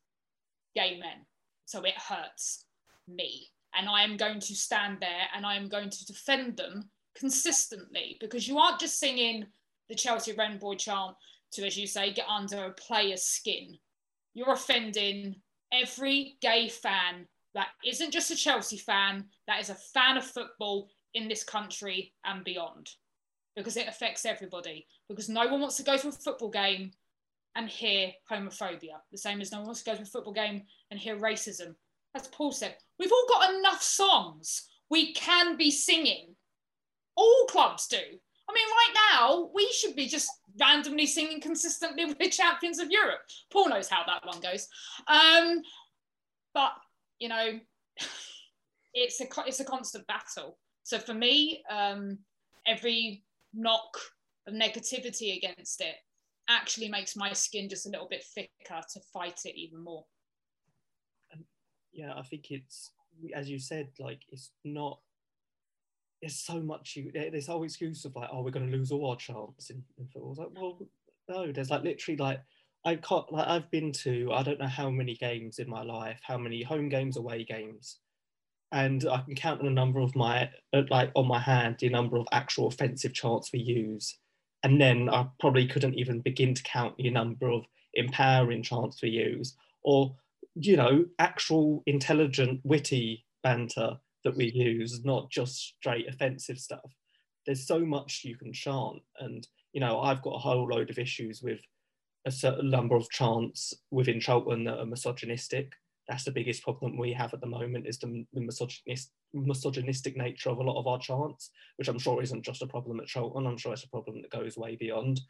gay 0.75 0.99
men. 0.99 1.25
So 1.65 1.81
it 1.83 1.95
hurts 1.97 2.67
me. 3.09 3.49
And 3.75 3.89
I 3.89 4.03
am 4.03 4.19
going 4.19 4.41
to 4.41 4.55
stand 4.55 4.99
there 5.01 5.29
and 5.35 5.47
I 5.47 5.57
am 5.57 5.69
going 5.69 5.89
to 5.89 6.07
defend 6.07 6.59
them 6.59 6.91
consistently 7.17 8.19
because 8.21 8.47
you 8.47 8.59
aren't 8.59 8.81
just 8.81 8.99
singing 8.99 9.47
the 9.89 9.95
Chelsea 9.95 10.35
Rainbow 10.37 10.75
chant 10.75 11.17
to, 11.53 11.67
as 11.67 11.77
you 11.77 11.87
say, 11.87 12.13
get 12.13 12.29
under 12.29 12.65
a 12.65 12.73
player's 12.73 13.23
skin. 13.23 13.79
You're 14.35 14.53
offending 14.53 15.37
every 15.73 16.37
gay 16.41 16.69
fan 16.69 17.27
that 17.55 17.69
isn't 17.85 18.13
just 18.13 18.31
a 18.31 18.37
Chelsea 18.37 18.77
fan, 18.77 19.25
that 19.47 19.61
is 19.61 19.71
a 19.71 19.75
fan 19.75 20.17
of 20.17 20.25
football 20.25 20.89
in 21.15 21.29
this 21.29 21.43
country 21.43 22.13
and 22.25 22.45
beyond. 22.45 22.91
Because 23.57 23.77
it 23.77 23.89
affects 23.89 24.25
everybody. 24.25 24.87
Because 25.09 25.29
no 25.29 25.47
one 25.47 25.61
wants 25.61 25.77
to 25.79 25.83
go 25.83 25.97
to 25.97 26.09
a 26.09 26.13
football 26.13 26.51
game 26.51 26.93
and 27.57 27.69
hear 27.69 28.13
homophobia, 28.31 29.01
the 29.11 29.19
same 29.19 29.41
as 29.41 29.51
no 29.51 29.59
one 29.59 29.67
wants 29.67 29.83
to 29.83 29.91
go 29.91 29.97
to 29.97 30.03
a 30.03 30.07
football 30.07 30.33
game 30.33 30.63
and 30.91 31.01
hear 31.01 31.19
racism. 31.19 31.75
As 32.15 32.29
Paul 32.29 32.53
said, 32.53 32.77
we've 32.99 33.11
all 33.11 33.27
got 33.29 33.55
enough 33.55 33.83
songs 33.83 34.69
we 34.91 35.13
can 35.15 35.57
be 35.57 35.71
singing. 35.71 36.35
All 37.17 37.47
clubs 37.49 37.87
do. 37.87 37.97
I 38.51 38.55
mean, 38.55 38.69
right 38.69 38.95
now, 39.13 39.51
we 39.55 39.71
should 39.73 39.95
be 39.95 40.07
just 40.07 40.29
randomly 40.59 41.07
singing 41.07 41.41
consistently 41.41 42.05
with 42.19 42.31
champions 42.31 42.79
of 42.79 42.91
Europe. 42.91 43.21
Paul 43.53 43.69
knows 43.69 43.89
how 43.89 44.03
that 44.07 44.27
one 44.27 44.41
goes. 44.41 44.69
Um, 45.07 45.63
but, 46.53 46.73
you 47.19 47.29
know, 47.29 47.61
it's 48.95 49.21
a, 49.21 49.27
it's 49.47 49.61
a 49.61 49.65
constant 49.65 50.07
battle. 50.07 50.59
So 50.83 50.99
for 50.99 51.15
me, 51.15 51.63
um, 51.71 52.19
every 52.67 53.23
knock 53.55 53.97
of 54.47 54.55
negativity 54.55 55.37
against 55.37 55.81
it 55.81 55.97
actually 56.49 56.89
makes 56.89 57.15
my 57.15 57.33
skin 57.33 57.69
just 57.69 57.87
a 57.87 57.91
little 57.91 58.09
bit 58.09 58.25
thicker 58.25 58.49
to 58.93 59.01
fight 59.13 59.41
it 59.45 59.57
even 59.57 59.79
more. 59.79 60.05
yeah, 61.93 62.15
I 62.17 62.23
think 62.23 62.51
it's, 62.51 62.91
as 63.33 63.49
you 63.49 63.61
said, 63.61 63.91
like, 64.01 64.23
it's 64.31 64.51
not 64.65 64.99
there's 66.21 66.37
so 66.37 66.61
much 66.61 66.97
you 66.97 67.11
this 67.13 67.47
whole 67.47 67.65
excuse 67.65 68.05
of 68.05 68.15
like 68.15 68.29
oh 68.33 68.43
we're 68.43 68.51
going 68.51 68.71
to 68.71 68.77
lose 68.77 68.91
all 68.91 69.11
our 69.11 69.17
chance 69.17 69.71
in, 69.71 69.83
in 69.99 70.07
football. 70.07 70.35
like 70.37 70.49
well 70.55 70.79
no 71.29 71.53
there's 71.53 71.71
like 71.71 71.83
literally 71.83 72.17
like 72.17 72.41
I 72.85 72.97
can't 72.97 73.31
like 73.33 73.49
I've 73.49 73.71
been 73.71 73.93
to 74.05 74.31
I 74.33 74.43
don't 74.43 74.61
know 74.61 74.67
how 74.67 74.91
many 74.91 75.15
games 75.15 75.59
in 75.59 75.69
my 75.69 75.83
life 75.83 76.21
how 76.23 76.39
many 76.39 76.63
home 76.63 76.89
games 76.89 77.17
away 77.17 77.45
games 77.45 77.99
and 78.73 79.05
I 79.11 79.19
can 79.23 79.35
count 79.35 79.61
on 79.61 79.67
a 79.67 79.71
number 79.71 80.01
of 80.01 80.15
my 80.15 80.51
uh, 80.73 80.83
like 80.91 81.11
on 81.15 81.27
my 81.27 81.39
hand 81.39 81.77
the 81.79 81.89
number 81.89 82.17
of 82.17 82.27
actual 82.33 82.69
offensive 82.69 83.15
chants 83.15 83.51
we 83.53 83.61
use 83.61 84.19
and 84.63 84.81
then 84.81 85.09
I 85.09 85.27
probably 85.41 85.67
couldn't 85.67 85.99
even 85.99 86.21
begin 86.21 86.55
to 86.55 86.63
count 86.63 86.97
the 86.99 87.11
number 87.11 87.49
of 87.49 87.65
empowering 87.95 88.63
chants 88.63 89.03
we 89.03 89.11
use 89.11 89.57
or 89.83 90.15
you 90.55 90.77
know 90.77 91.07
actual 91.19 91.83
intelligent 91.87 92.61
witty 92.65 93.25
banter 93.43 93.99
that 94.25 94.37
we 94.37 94.51
use, 94.53 95.05
not 95.05 95.31
just 95.31 95.75
straight 95.79 96.09
offensive 96.09 96.59
stuff. 96.59 96.95
There's 97.47 97.67
so 97.67 97.81
much 97.81 98.23
you 98.25 98.37
can 98.37 98.53
chant, 98.53 99.03
and 99.19 99.47
you 99.73 99.81
know, 99.81 100.01
I've 100.01 100.23
got 100.23 100.35
a 100.35 100.39
whole 100.39 100.67
load 100.67 100.91
of 100.91 100.99
issues 100.99 101.43
with 101.43 101.61
a 102.27 102.31
certain 102.31 102.71
number 102.71 102.97
of 102.97 103.11
chants 103.11 103.73
within 103.91 104.21
Charlton 104.21 104.65
that 104.65 104.79
are 104.79 104.87
misogynistic. 104.87 105.73
That's 106.09 106.25
the 106.25 106.33
biggest 106.33 106.63
problem 106.63 106.99
we 106.99 107.13
have 107.13 107.33
at 107.33 107.41
the 107.41 107.47
moment 107.47 107.87
is 107.87 107.99
the, 107.99 108.27
the 108.33 108.41
misogynist, 108.41 109.13
misogynistic 109.33 110.17
nature 110.17 110.51
of 110.51 110.59
a 110.59 110.63
lot 110.63 110.79
of 110.79 110.87
our 110.87 110.99
chants, 110.99 111.51
which 111.77 111.89
I'm 111.89 111.99
sure 111.99 112.21
isn't 112.21 112.45
just 112.45 112.63
a 112.63 112.67
problem 112.67 113.01
at 113.01 113.07
Charlton. 113.07 113.47
I'm 113.47 113.57
sure 113.57 113.73
it's 113.73 113.85
a 113.85 113.89
problem 113.89 114.21
that 114.21 114.31
goes 114.31 114.57
way 114.57 114.77
beyond. 114.77 115.21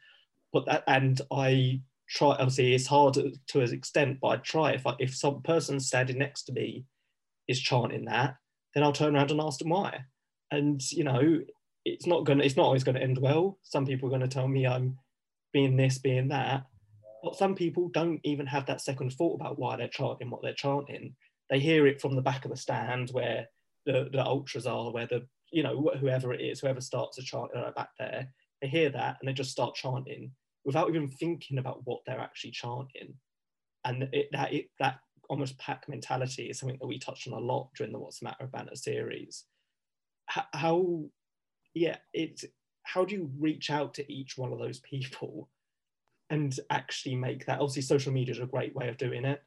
But 0.51 0.65
that, 0.65 0.83
and 0.87 1.21
I 1.31 1.81
try. 2.09 2.31
Obviously, 2.31 2.73
it's 2.73 2.87
hard 2.87 3.13
to, 3.13 3.31
to 3.47 3.61
an 3.61 3.73
extent, 3.73 4.17
but 4.21 4.27
I 4.27 4.35
try. 4.37 4.71
If 4.71 4.85
I, 4.85 4.95
if 4.99 5.15
some 5.15 5.41
person 5.43 5.79
standing 5.79 6.17
next 6.17 6.43
to 6.43 6.53
me 6.53 6.85
is 7.47 7.61
chanting 7.61 8.05
that, 8.05 8.35
then 8.73 8.83
I'll 8.83 8.93
turn 8.93 9.15
around 9.15 9.31
and 9.31 9.41
ask 9.41 9.59
them 9.59 9.69
why. 9.69 10.05
And 10.51 10.81
you 10.91 11.03
know, 11.03 11.41
it's 11.85 12.07
not 12.07 12.25
gonna, 12.25 12.43
it's 12.43 12.57
not 12.57 12.65
always 12.65 12.83
gonna 12.83 12.99
end 12.99 13.17
well. 13.17 13.57
Some 13.63 13.85
people 13.85 14.07
are 14.07 14.11
gonna 14.11 14.27
tell 14.27 14.47
me 14.47 14.67
I'm 14.67 14.97
being 15.53 15.77
this, 15.77 15.97
being 15.97 16.29
that, 16.29 16.65
but 17.23 17.35
some 17.35 17.55
people 17.55 17.89
don't 17.89 18.19
even 18.23 18.45
have 18.47 18.65
that 18.67 18.81
second 18.81 19.13
thought 19.13 19.35
about 19.35 19.59
why 19.59 19.75
they're 19.75 19.87
chanting 19.87 20.29
what 20.29 20.41
they're 20.41 20.53
chanting. 20.53 21.15
They 21.49 21.59
hear 21.59 21.87
it 21.87 22.01
from 22.01 22.15
the 22.15 22.21
back 22.21 22.45
of 22.45 22.51
the 22.51 22.57
stand 22.57 23.09
where 23.11 23.47
the, 23.85 24.09
the 24.11 24.23
ultras 24.23 24.65
are, 24.65 24.91
where 24.91 25.07
the 25.07 25.27
you 25.51 25.63
know 25.63 25.91
whoever 25.99 26.33
it 26.33 26.41
is, 26.41 26.61
whoever 26.61 26.81
starts 26.81 27.17
a 27.17 27.23
chant 27.23 27.55
uh, 27.55 27.71
back 27.75 27.89
there, 27.99 28.29
they 28.61 28.67
hear 28.67 28.89
that 28.89 29.17
and 29.19 29.27
they 29.27 29.33
just 29.33 29.51
start 29.51 29.75
chanting 29.75 30.31
without 30.63 30.89
even 30.89 31.09
thinking 31.09 31.57
about 31.57 31.81
what 31.85 32.01
they're 32.05 32.19
actually 32.19 32.51
chanting. 32.51 33.13
And 33.83 34.03
it, 34.13 34.29
that 34.31 34.53
it, 34.53 34.67
that 34.79 34.99
almost 35.31 35.57
pack 35.57 35.87
mentality 35.87 36.49
is 36.49 36.59
something 36.59 36.77
that 36.77 36.87
we 36.87 36.99
touched 36.99 37.25
on 37.25 37.33
a 37.33 37.39
lot 37.39 37.69
during 37.77 37.93
the 37.93 37.97
What's 37.97 38.19
the 38.19 38.25
Matter 38.25 38.43
of 38.43 38.51
Banter 38.51 38.75
series. 38.75 39.45
How, 40.25 40.43
how 40.53 41.05
yeah, 41.73 41.95
it's 42.13 42.43
how 42.83 43.05
do 43.05 43.15
you 43.15 43.31
reach 43.39 43.69
out 43.69 43.93
to 43.93 44.11
each 44.11 44.37
one 44.37 44.51
of 44.51 44.59
those 44.59 44.81
people 44.81 45.49
and 46.29 46.59
actually 46.69 47.15
make 47.15 47.45
that? 47.45 47.61
Obviously, 47.61 47.83
social 47.83 48.11
media 48.11 48.33
is 48.33 48.41
a 48.41 48.45
great 48.45 48.75
way 48.75 48.89
of 48.89 48.97
doing 48.97 49.23
it, 49.23 49.41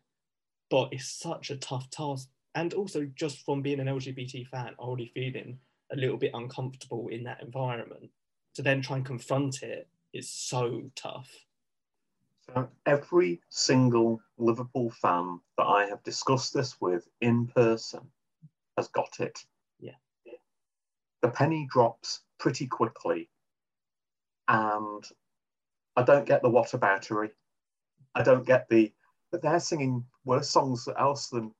but 0.71 0.89
it's 0.91 1.21
such 1.21 1.51
a 1.51 1.57
tough 1.59 1.91
task. 1.91 2.31
And 2.55 2.73
also, 2.73 3.07
just 3.15 3.45
from 3.45 3.61
being 3.61 3.81
an 3.81 3.87
LGBT 3.87 4.47
fan, 4.47 4.75
already 4.79 5.13
feeling 5.13 5.59
a 5.93 5.97
little 5.97 6.17
bit 6.17 6.31
uncomfortable 6.33 7.09
in 7.09 7.25
that 7.25 7.43
environment, 7.43 8.09
to 8.55 8.63
then 8.63 8.81
try 8.81 8.97
and 8.97 9.05
confront 9.05 9.63
it 9.63 9.87
is 10.15 10.31
so 10.31 10.91
tough. 10.97 11.29
So 12.47 12.69
every 12.85 13.41
single 13.49 14.21
Liverpool 14.37 14.91
fan 14.91 15.41
that 15.57 15.65
I 15.65 15.87
have 15.87 16.03
discussed 16.03 16.53
this 16.53 16.81
with 16.81 17.09
in 17.21 17.47
person 17.47 18.01
has 18.77 18.89
got 18.89 19.21
it. 19.21 19.45
Yeah. 19.81 19.93
The 21.23 21.31
penny 21.31 21.67
drops 21.71 22.21
pretty 22.39 22.67
quickly. 22.67 23.31
And 24.49 25.03
I 25.97 26.03
don't 26.03 26.27
get 26.27 26.43
the 26.43 26.51
whataboutery. 26.51 27.31
I 28.15 28.23
don't 28.23 28.47
get 28.47 28.69
the 28.69 28.93
that 29.33 29.43
they're 29.43 29.59
singing 29.59 30.05
worse 30.25 30.49
songs 30.49 30.89
else 30.97 31.29
than 31.29 31.53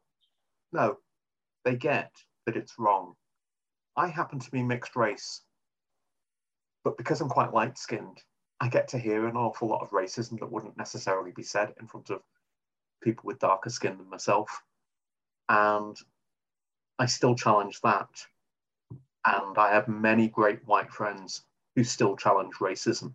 no, 0.73 0.99
they 1.65 1.75
get 1.77 2.13
that 2.47 2.57
it's 2.57 2.79
wrong. 2.79 3.15
I 3.97 4.09
happen 4.09 4.39
to 4.39 4.51
be 4.51 4.63
mixed 4.63 4.97
race, 4.97 5.43
but 6.85 6.97
because 6.97 7.21
I'm 7.21 7.29
quite 7.29 7.53
light 7.53 7.79
skinned, 7.79 8.23
I 8.61 8.69
get 8.69 8.89
to 8.89 8.99
hear 8.99 9.27
an 9.27 9.37
awful 9.37 9.69
lot 9.69 9.83
of 9.83 9.91
racism 9.91 10.39
that 10.41 10.51
wouldn't 10.51 10.77
necessarily 10.77 11.33
be 11.33 11.43
said 11.43 11.75
in 11.81 11.87
front 11.87 12.11
of 12.11 12.23
people 13.03 13.25
with 13.27 13.39
darker 13.39 13.71
skin 13.71 13.99
than 13.99 14.09
myself. 14.09 14.63
And 15.49 15.97
I 16.99 17.07
still 17.07 17.35
challenge 17.35 17.81
that. 17.83 18.09
And 19.27 19.59
I 19.59 19.73
have 19.73 19.89
many 19.89 20.29
great 20.29 20.67
white 20.67 20.93
friends 20.93 21.45
who 21.75 21.85
still 21.85 22.17
challenge 22.17 22.55
racism. 22.61 23.15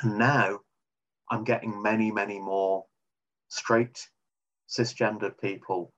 And 0.00 0.18
now 0.18 0.60
I'm 1.30 1.44
getting 1.44 1.82
many, 1.82 2.12
many 2.12 2.38
more 2.38 2.86
straight, 3.48 4.08
cisgendered 4.68 5.40
people 5.40 5.92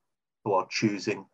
who 0.45 0.53
are 0.55 0.67
choosing 0.71 1.27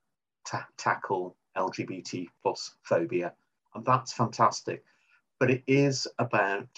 to 0.47 0.67
tackle 0.77 1.37
LGBT 1.57 2.27
plus 2.43 2.77
phobia. 2.83 3.33
And 3.75 3.85
that's 3.85 4.13
fantastic. 4.13 4.85
But 5.39 5.51
it 5.51 5.63
is 5.67 6.09
about 6.19 6.69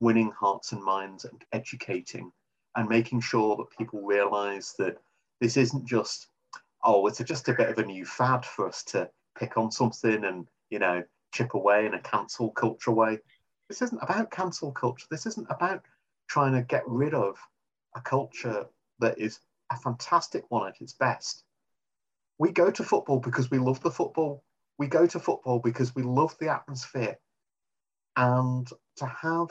winning 0.00 0.32
hearts 0.38 0.72
and 0.72 0.82
minds 0.82 1.24
and 1.24 1.44
educating 1.52 2.30
and 2.76 2.88
making 2.88 3.20
sure 3.20 3.56
that 3.56 3.76
people 3.76 4.02
realize 4.02 4.74
that 4.78 4.96
this 5.40 5.56
isn't 5.56 5.86
just, 5.86 6.28
oh, 6.84 7.06
it's 7.06 7.18
just 7.18 7.48
a 7.48 7.54
bit 7.54 7.70
of 7.70 7.78
a 7.78 7.84
new 7.84 8.04
fad 8.04 8.44
for 8.44 8.68
us 8.68 8.84
to 8.84 9.08
pick 9.38 9.56
on 9.56 9.70
something 9.70 10.24
and, 10.24 10.46
you 10.70 10.78
know, 10.78 11.02
chip 11.32 11.54
away 11.54 11.86
in 11.86 11.94
a 11.94 12.00
cancel 12.00 12.50
culture 12.50 12.92
way. 12.92 13.18
This 13.68 13.82
isn't 13.82 14.02
about 14.02 14.30
cancel 14.30 14.72
culture. 14.72 15.06
This 15.10 15.26
isn't 15.26 15.46
about 15.50 15.82
trying 16.28 16.52
to 16.52 16.62
get 16.62 16.82
rid 16.86 17.14
of 17.14 17.36
a 17.96 18.00
culture 18.00 18.66
that 19.00 19.18
is 19.18 19.40
a 19.70 19.76
fantastic 19.76 20.44
one 20.48 20.68
at 20.68 20.80
its 20.80 20.92
best. 20.94 21.44
We 22.38 22.52
go 22.52 22.70
to 22.70 22.84
football 22.84 23.18
because 23.18 23.50
we 23.50 23.58
love 23.58 23.82
the 23.82 23.90
football. 23.90 24.44
We 24.78 24.86
go 24.86 25.06
to 25.06 25.18
football 25.18 25.58
because 25.58 25.94
we 25.94 26.02
love 26.02 26.36
the 26.38 26.50
atmosphere. 26.50 27.18
And 28.16 28.68
to 28.96 29.06
have 29.06 29.50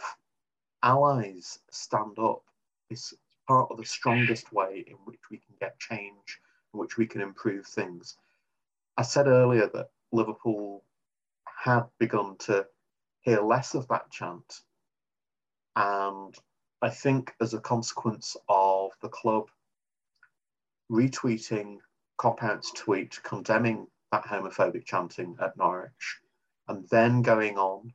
allies 0.84 1.60
stand 1.72 2.18
up 2.20 2.44
is 2.90 3.14
part 3.48 3.72
of 3.72 3.78
the 3.78 3.86
strongest 3.86 4.52
way 4.52 4.84
in 4.88 4.96
which 5.06 5.20
we 5.32 5.38
can 5.38 5.56
get 5.60 5.80
change, 5.80 6.40
in 6.74 6.80
which 6.80 6.98
we 6.98 7.06
can 7.06 7.22
improve 7.22 7.66
things. 7.66 8.18
I 8.98 9.04
said 9.04 9.28
earlier 9.28 9.70
that 9.74 9.90
Liverpool 10.12 10.84
had 11.46 11.84
begun 12.00 12.38
to 12.40 12.66
hear 13.22 13.42
less 13.42 13.74
of 13.76 13.88
that 13.88 14.10
chant. 14.12 14.62
And 15.76 16.36
I 16.82 16.90
think 16.90 17.34
as 17.42 17.54
a 17.54 17.60
consequence 17.60 18.36
of 18.50 18.92
the 19.02 19.10
club 19.10 19.50
retweeting 20.92 21.78
Kop 22.18 22.42
Out's 22.42 22.72
tweet 22.72 23.20
condemning 23.24 23.88
that 24.12 24.24
homophobic 24.24 24.86
chanting 24.86 25.36
at 25.42 25.58
Norwich, 25.58 26.20
and 26.68 26.88
then 26.90 27.22
going 27.22 27.58
on 27.58 27.94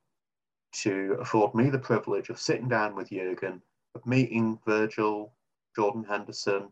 to 0.73 1.17
afford 1.21 1.55
me 1.55 1.71
the 1.71 1.79
privilege 1.79 2.29
of 2.31 2.41
sitting 2.41 2.69
down 2.69 2.95
with 2.95 3.11
Jurgen, 3.11 3.63
of 3.95 4.07
meeting 4.07 4.59
Virgil, 4.67 5.33
Jordan 5.77 6.05
Henderson, 6.05 6.69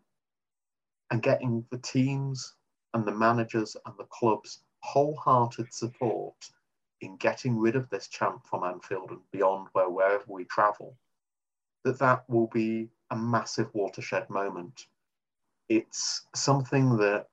and 1.10 1.22
getting 1.22 1.64
the 1.70 1.78
teams 1.78 2.54
and 2.94 3.06
the 3.06 3.12
managers 3.12 3.76
and 3.86 3.94
the 3.98 4.04
club's 4.04 4.60
wholehearted 4.82 5.72
support 5.72 6.34
in 7.00 7.16
getting 7.16 7.58
rid 7.58 7.76
of 7.76 7.88
this 7.90 8.08
champ 8.08 8.46
from 8.48 8.64
Anfield 8.64 9.10
and 9.10 9.20
beyond 9.32 9.68
where 9.72 9.88
wherever 9.88 10.24
we 10.28 10.44
travel, 10.44 10.96
that 11.84 11.98
that 11.98 12.28
will 12.28 12.48
be 12.48 12.88
a 13.10 13.16
massive 13.16 13.68
watershed 13.74 14.28
moment. 14.28 14.86
It's 15.68 16.26
something 16.34 16.96
that 16.98 17.26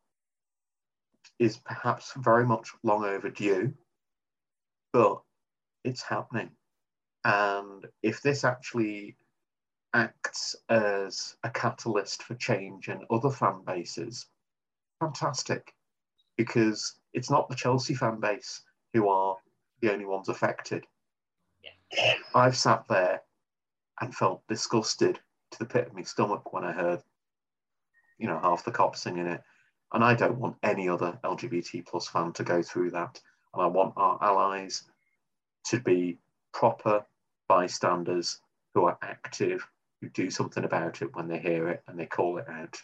is 1.40 1.58
perhaps 1.58 2.14
very 2.18 2.46
much 2.46 2.70
long 2.84 3.04
overdue, 3.06 3.74
but 4.94 5.22
it's 5.84 6.02
happening. 6.02 6.50
And 7.28 7.86
if 8.04 8.22
this 8.22 8.46
actually 8.46 9.18
acts 9.94 10.56
as 10.70 11.36
a 11.44 11.50
catalyst 11.50 12.24
for 12.24 12.36
change 12.36 12.88
in 12.88 13.06
other 13.10 13.30
fan 13.30 13.64
bases, 13.66 14.28
fantastic. 15.02 15.74
Because 16.38 16.94
it's 17.14 17.30
not 17.30 17.50
the 17.50 17.56
Chelsea 17.56 17.96
fan 17.96 18.22
base 18.22 18.62
who 18.94 19.10
are 19.10 19.36
the 19.82 19.92
only 19.92 20.06
ones 20.06 20.30
affected. 20.30 20.86
Yeah. 21.62 22.14
I've 22.34 22.56
sat 22.56 22.88
there 22.88 23.24
and 24.00 24.16
felt 24.16 24.48
disgusted 24.48 25.20
to 25.52 25.60
the 25.60 25.66
pit 25.66 25.88
of 25.88 25.96
my 25.96 26.04
stomach 26.04 26.54
when 26.54 26.64
I 26.64 26.72
heard, 26.72 27.04
you 28.20 28.28
know, 28.28 28.40
half 28.40 28.64
the 28.64 28.72
cops 28.72 29.02
singing 29.02 29.28
it. 29.28 29.44
And 29.92 30.02
I 30.02 30.14
don't 30.14 30.40
want 30.40 30.56
any 30.64 30.88
other 30.88 31.20
LGBT 31.26 31.86
plus 31.86 32.08
fan 32.08 32.32
to 32.34 32.46
go 32.46 32.62
through 32.62 32.92
that. 32.92 33.20
And 33.54 33.62
I 33.62 33.68
want 33.68 33.96
our 33.98 34.18
allies 34.24 34.84
to 35.66 35.82
be 35.82 36.20
proper 36.54 37.06
bystanders 37.48 38.40
who 38.74 38.86
are 38.86 38.98
active, 39.02 39.66
who 40.02 40.10
do 40.10 40.30
something 40.30 40.64
about 40.64 41.02
it 41.02 41.16
when 41.16 41.28
they 41.28 41.40
hear 41.40 41.70
it 41.70 41.84
and 41.88 42.00
they 42.00 42.06
call 42.06 42.38
it 42.38 42.48
out. 42.50 42.78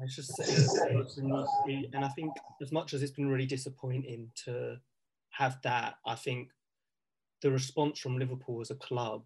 I 0.00 0.06
should 0.08 0.24
say, 0.24 0.54
and 1.92 2.04
I 2.04 2.08
think 2.08 2.32
as 2.60 2.72
much 2.72 2.92
as 2.92 3.02
it's 3.02 3.12
been 3.12 3.28
really 3.28 3.46
disappointing 3.46 4.30
to 4.44 4.78
have 5.30 5.58
that, 5.62 5.94
I 6.04 6.14
think 6.14 6.50
the 7.42 7.50
response 7.50 7.98
from 7.98 8.18
Liverpool 8.18 8.60
as 8.60 8.70
a 8.70 8.76
club, 8.76 9.22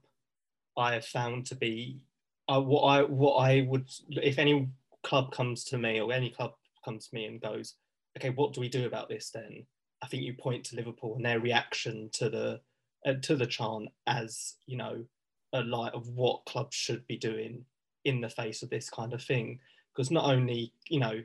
I 0.76 0.94
have 0.94 1.06
found 1.06 1.46
to 1.46 1.54
be 1.54 2.00
uh, 2.48 2.60
what 2.60 2.82
I 2.82 3.02
what 3.02 3.36
I 3.36 3.62
would 3.62 3.88
if 4.10 4.38
any 4.38 4.68
club 5.02 5.32
comes 5.32 5.64
to 5.64 5.78
me 5.78 6.00
or 6.00 6.12
any 6.12 6.30
club 6.30 6.52
comes 6.84 7.08
to 7.08 7.14
me 7.14 7.26
and 7.26 7.40
goes, 7.40 7.74
okay, 8.16 8.30
what 8.30 8.52
do 8.52 8.60
we 8.60 8.68
do 8.68 8.86
about 8.86 9.08
this 9.08 9.30
then? 9.30 9.66
I 10.02 10.06
think 10.06 10.22
you 10.22 10.34
point 10.34 10.64
to 10.66 10.76
Liverpool 10.76 11.16
and 11.16 11.24
their 11.24 11.40
reaction 11.40 12.10
to 12.14 12.30
the 12.30 12.60
uh, 13.06 13.14
to 13.22 13.36
the 13.36 13.46
chant 13.46 13.88
as 14.06 14.54
you 14.66 14.76
know 14.76 15.04
a 15.52 15.62
light 15.62 15.94
of 15.94 16.08
what 16.08 16.44
clubs 16.46 16.76
should 16.76 17.06
be 17.06 17.16
doing 17.16 17.64
in 18.04 18.20
the 18.20 18.30
face 18.30 18.62
of 18.62 18.70
this 18.70 18.88
kind 18.88 19.12
of 19.12 19.22
thing. 19.22 19.58
Because 19.94 20.10
not 20.10 20.24
only 20.24 20.72
you 20.88 21.00
know 21.00 21.22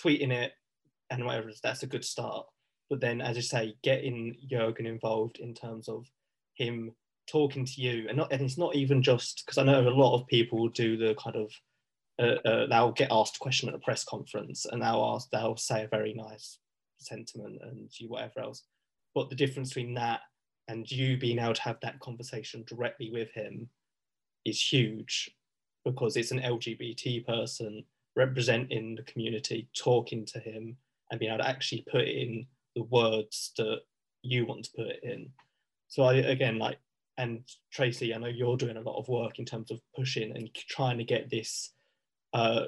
tweeting 0.00 0.32
it 0.32 0.52
and 1.10 1.24
whatever 1.24 1.50
that's 1.62 1.82
a 1.82 1.86
good 1.86 2.04
start 2.04 2.46
but 2.88 3.00
then 3.00 3.20
as 3.20 3.36
you 3.36 3.42
say 3.42 3.74
getting 3.82 4.36
Jurgen 4.48 4.86
involved 4.86 5.38
in 5.38 5.54
terms 5.54 5.88
of 5.88 6.06
him 6.54 6.92
talking 7.30 7.64
to 7.64 7.80
you. 7.80 8.06
And 8.08 8.18
not 8.18 8.32
and 8.32 8.42
it's 8.42 8.58
not 8.58 8.74
even 8.74 9.02
just 9.02 9.44
because 9.44 9.58
I 9.58 9.62
know 9.62 9.88
a 9.88 9.90
lot 9.90 10.20
of 10.20 10.26
people 10.26 10.68
do 10.68 10.96
the 10.96 11.14
kind 11.14 11.36
of 11.36 11.52
uh, 12.18 12.48
uh, 12.48 12.66
they'll 12.66 12.92
get 12.92 13.08
asked 13.10 13.36
a 13.36 13.38
question 13.38 13.68
at 13.68 13.74
a 13.74 13.78
press 13.78 14.04
conference 14.04 14.66
and 14.66 14.82
they'll 14.82 15.12
ask 15.14 15.30
they'll 15.30 15.56
say 15.56 15.84
a 15.84 15.88
very 15.88 16.12
nice 16.12 16.58
sentiment 17.00 17.58
and 17.62 17.88
you 17.98 18.08
whatever 18.08 18.40
else 18.40 18.64
but 19.14 19.28
the 19.28 19.36
difference 19.36 19.70
between 19.70 19.94
that 19.94 20.20
and 20.68 20.90
you 20.90 21.16
being 21.16 21.38
able 21.38 21.54
to 21.54 21.62
have 21.62 21.78
that 21.82 21.98
conversation 22.00 22.64
directly 22.66 23.10
with 23.10 23.30
him 23.32 23.68
is 24.44 24.60
huge 24.60 25.30
because 25.84 26.16
it's 26.16 26.30
an 26.30 26.40
LGBT 26.40 27.26
person 27.26 27.84
representing 28.16 28.94
the 28.94 29.02
community, 29.02 29.68
talking 29.76 30.24
to 30.26 30.38
him, 30.38 30.76
and 31.10 31.18
being 31.18 31.32
able 31.32 31.42
to 31.42 31.48
actually 31.48 31.84
put 31.90 32.06
in 32.06 32.46
the 32.76 32.82
words 32.84 33.52
that 33.56 33.80
you 34.22 34.46
want 34.46 34.64
to 34.64 34.70
put 34.76 35.02
in. 35.02 35.28
So 35.88 36.04
I 36.04 36.14
again 36.14 36.58
like 36.58 36.78
and 37.18 37.42
Tracy, 37.72 38.14
I 38.14 38.18
know 38.18 38.28
you're 38.28 38.56
doing 38.56 38.76
a 38.76 38.82
lot 38.82 38.98
of 38.98 39.08
work 39.08 39.38
in 39.38 39.44
terms 39.44 39.70
of 39.70 39.80
pushing 39.94 40.34
and 40.36 40.48
trying 40.54 40.98
to 40.98 41.04
get 41.04 41.30
this 41.30 41.72
uh, 42.32 42.66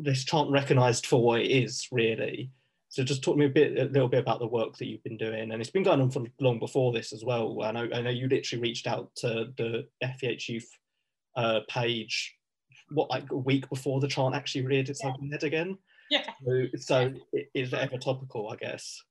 this 0.00 0.24
chant 0.24 0.50
recognised 0.50 1.06
for 1.06 1.22
what 1.22 1.40
it 1.40 1.50
is 1.50 1.88
really. 1.90 2.50
So 2.92 3.02
just 3.02 3.22
talk 3.22 3.36
to 3.36 3.38
me 3.38 3.46
a 3.46 3.48
bit, 3.48 3.78
a 3.78 3.84
little 3.84 4.06
bit 4.06 4.20
about 4.20 4.38
the 4.38 4.46
work 4.46 4.76
that 4.76 4.86
you've 4.86 5.02
been 5.02 5.16
doing, 5.16 5.50
and 5.50 5.62
it's 5.62 5.70
been 5.70 5.82
going 5.82 6.02
on 6.02 6.10
for 6.10 6.24
long 6.40 6.58
before 6.58 6.92
this 6.92 7.14
as 7.14 7.24
well. 7.24 7.62
I 7.62 7.72
know, 7.72 7.88
I 7.90 8.02
know 8.02 8.10
you 8.10 8.28
literally 8.28 8.60
reached 8.60 8.86
out 8.86 9.10
to 9.16 9.50
the 9.56 9.88
FvH 10.04 10.50
Youth 10.50 10.70
uh, 11.34 11.60
page 11.70 12.36
what 12.90 13.08
like 13.08 13.30
a 13.30 13.36
week 13.36 13.66
before 13.70 13.98
the 13.98 14.08
chant 14.08 14.34
actually 14.34 14.66
reared 14.66 14.90
its 14.90 15.02
ugly 15.02 15.30
head 15.30 15.42
again. 15.42 15.78
Yeah. 16.10 16.26
So, 16.44 16.66
so 16.76 17.14
it 17.32 17.48
is 17.54 17.72
ever 17.72 17.96
topical, 17.96 18.50
I 18.50 18.56
guess. 18.56 19.02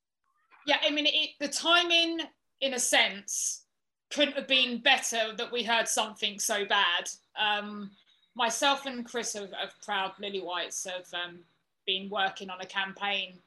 Yeah, 0.68 0.78
I 0.86 0.92
mean, 0.92 1.08
it, 1.08 1.32
the 1.40 1.48
timing, 1.48 2.20
in 2.60 2.76
a 2.76 2.80
sense, 2.80 3.64
couldn't 4.12 4.36
have 4.36 4.48
been 4.48 4.84
better 4.84 5.34
that 5.36 5.52
we 5.52 5.64
heard 5.64 5.88
something 5.88 6.38
so 6.38 6.66
bad. 6.66 7.10
Um, 7.36 7.90
myself 8.36 8.86
and 8.86 9.04
Chris 9.04 9.34
of, 9.34 9.46
of 9.54 9.74
Proud 9.84 10.12
Lily 10.20 10.42
Whites 10.42 10.86
have 10.86 11.08
um, 11.16 11.40
been 11.88 12.12
working 12.12 12.52
on 12.52 12.62
a 12.62 12.66
campaign 12.68 13.40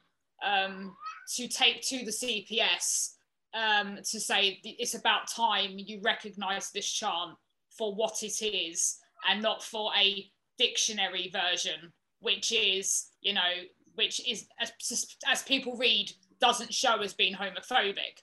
um, 0.43 0.95
to 1.35 1.47
take 1.47 1.81
to 1.83 2.05
the 2.05 2.11
CPS 2.11 3.11
um, 3.53 3.97
to 4.03 4.19
say 4.19 4.59
it's 4.63 4.95
about 4.95 5.27
time 5.27 5.71
you 5.75 6.01
recognise 6.03 6.71
this 6.71 6.89
chant 6.89 7.37
for 7.69 7.95
what 7.95 8.21
it 8.21 8.41
is 8.41 8.97
and 9.29 9.41
not 9.41 9.63
for 9.63 9.91
a 9.97 10.29
dictionary 10.57 11.31
version, 11.31 11.91
which 12.19 12.51
is, 12.51 13.07
you 13.21 13.33
know, 13.33 13.41
which 13.95 14.27
is, 14.29 14.47
as, 14.59 15.15
as 15.27 15.43
people 15.43 15.77
read, 15.77 16.11
doesn't 16.41 16.73
show 16.73 17.01
as 17.01 17.13
being 17.13 17.33
homophobic. 17.33 18.21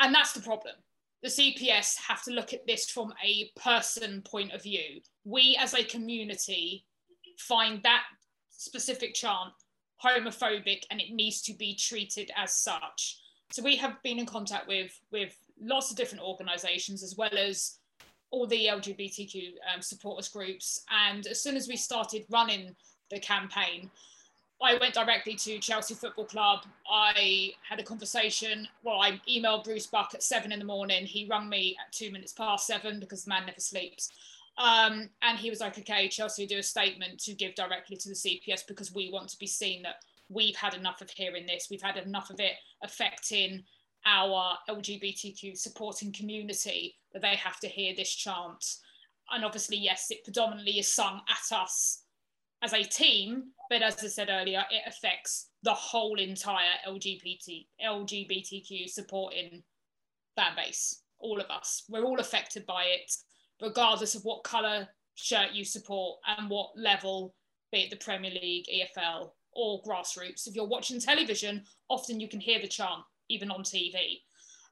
And 0.00 0.14
that's 0.14 0.32
the 0.32 0.40
problem. 0.40 0.74
The 1.22 1.28
CPS 1.28 1.98
have 2.06 2.22
to 2.24 2.30
look 2.30 2.52
at 2.52 2.66
this 2.66 2.88
from 2.88 3.12
a 3.24 3.50
person 3.60 4.22
point 4.22 4.52
of 4.52 4.62
view. 4.62 5.00
We 5.24 5.58
as 5.60 5.74
a 5.74 5.84
community 5.84 6.84
find 7.38 7.82
that 7.82 8.04
specific 8.50 9.14
chant 9.14 9.52
homophobic 10.04 10.82
and 10.90 11.00
it 11.00 11.12
needs 11.12 11.42
to 11.42 11.52
be 11.52 11.74
treated 11.74 12.30
as 12.36 12.54
such. 12.54 13.18
So 13.50 13.62
we 13.62 13.76
have 13.76 14.02
been 14.02 14.18
in 14.18 14.26
contact 14.26 14.68
with 14.68 14.98
with 15.10 15.36
lots 15.60 15.90
of 15.90 15.96
different 15.96 16.22
organisations 16.22 17.02
as 17.02 17.16
well 17.16 17.36
as 17.36 17.78
all 18.30 18.46
the 18.46 18.66
LGBTQ 18.66 19.54
um, 19.74 19.80
supporters 19.82 20.28
groups. 20.28 20.84
And 20.90 21.26
as 21.26 21.42
soon 21.42 21.56
as 21.56 21.66
we 21.66 21.76
started 21.76 22.24
running 22.28 22.76
the 23.10 23.18
campaign, 23.18 23.90
I 24.60 24.76
went 24.76 24.94
directly 24.94 25.34
to 25.34 25.58
Chelsea 25.60 25.94
Football 25.94 26.24
Club. 26.24 26.64
I 26.90 27.52
had 27.68 27.78
a 27.78 27.84
conversation. 27.84 28.66
Well, 28.82 29.00
I 29.00 29.20
emailed 29.28 29.64
Bruce 29.64 29.86
Buck 29.86 30.10
at 30.14 30.22
seven 30.22 30.50
in 30.50 30.58
the 30.58 30.64
morning. 30.64 31.06
He 31.06 31.28
rung 31.30 31.48
me 31.48 31.76
at 31.80 31.92
two 31.92 32.10
minutes 32.10 32.32
past 32.32 32.66
seven 32.66 32.98
because 32.98 33.24
the 33.24 33.30
man 33.30 33.46
never 33.46 33.60
sleeps. 33.60 34.10
Um, 34.58 35.08
and 35.22 35.38
he 35.38 35.50
was 35.50 35.60
like, 35.60 35.78
okay, 35.78 36.08
Chelsea 36.08 36.46
do 36.46 36.58
a 36.58 36.62
statement 36.62 37.20
to 37.20 37.34
give 37.34 37.54
directly 37.54 37.96
to 37.96 38.08
the 38.08 38.14
CPS 38.14 38.66
because 38.66 38.92
we 38.92 39.10
want 39.12 39.28
to 39.28 39.38
be 39.38 39.46
seen 39.46 39.82
that 39.82 39.96
we've 40.28 40.56
had 40.56 40.74
enough 40.74 41.00
of 41.00 41.10
hearing 41.10 41.46
this. 41.46 41.68
We've 41.70 41.80
had 41.80 41.96
enough 41.96 42.30
of 42.30 42.40
it 42.40 42.54
affecting 42.82 43.62
our 44.04 44.56
LGBTQ 44.68 45.56
supporting 45.56 46.12
community 46.12 46.96
that 47.12 47.22
they 47.22 47.36
have 47.36 47.60
to 47.60 47.68
hear 47.68 47.94
this 47.96 48.12
chant. 48.12 48.64
And 49.30 49.44
obviously, 49.44 49.76
yes, 49.76 50.06
it 50.10 50.24
predominantly 50.24 50.78
is 50.78 50.92
sung 50.92 51.20
at 51.28 51.56
us 51.56 52.02
as 52.62 52.72
a 52.72 52.82
team, 52.82 53.52
but 53.70 53.82
as 53.82 54.02
I 54.02 54.08
said 54.08 54.28
earlier, 54.30 54.64
it 54.70 54.82
affects 54.88 55.50
the 55.62 55.74
whole 55.74 56.18
entire 56.18 56.72
LGBT 56.88 57.66
LGBTQ 57.84 58.88
supporting 58.88 59.62
fan 60.34 60.52
base. 60.56 61.02
All 61.20 61.40
of 61.40 61.50
us, 61.50 61.84
we're 61.88 62.04
all 62.04 62.18
affected 62.18 62.66
by 62.66 62.84
it 62.84 63.12
regardless 63.60 64.14
of 64.14 64.24
what 64.24 64.44
colour 64.44 64.88
shirt 65.14 65.52
you 65.52 65.64
support 65.64 66.18
and 66.26 66.48
what 66.48 66.70
level, 66.76 67.34
be 67.72 67.80
it 67.80 67.90
the 67.90 67.96
Premier 67.96 68.30
League, 68.30 68.66
EFL, 68.72 69.30
or 69.52 69.82
grassroots. 69.82 70.46
If 70.46 70.54
you're 70.54 70.66
watching 70.66 71.00
television, 71.00 71.64
often 71.88 72.20
you 72.20 72.28
can 72.28 72.40
hear 72.40 72.60
the 72.60 72.68
chant, 72.68 73.02
even 73.28 73.50
on 73.50 73.62
TV. 73.62 74.20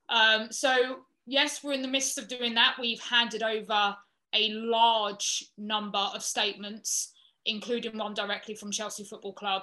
Um, 0.08 0.52
so, 0.52 0.98
yes, 1.26 1.64
we're 1.64 1.72
in 1.72 1.82
the 1.82 1.88
midst 1.88 2.18
of 2.18 2.28
doing 2.28 2.54
that. 2.54 2.76
We've 2.80 3.00
handed 3.00 3.42
over 3.42 3.96
a 4.34 4.50
large 4.50 5.44
number 5.58 5.98
of 6.14 6.22
statements, 6.22 7.12
including 7.44 7.98
one 7.98 8.14
directly 8.14 8.54
from 8.54 8.70
Chelsea 8.70 9.04
Football 9.04 9.32
Club. 9.32 9.62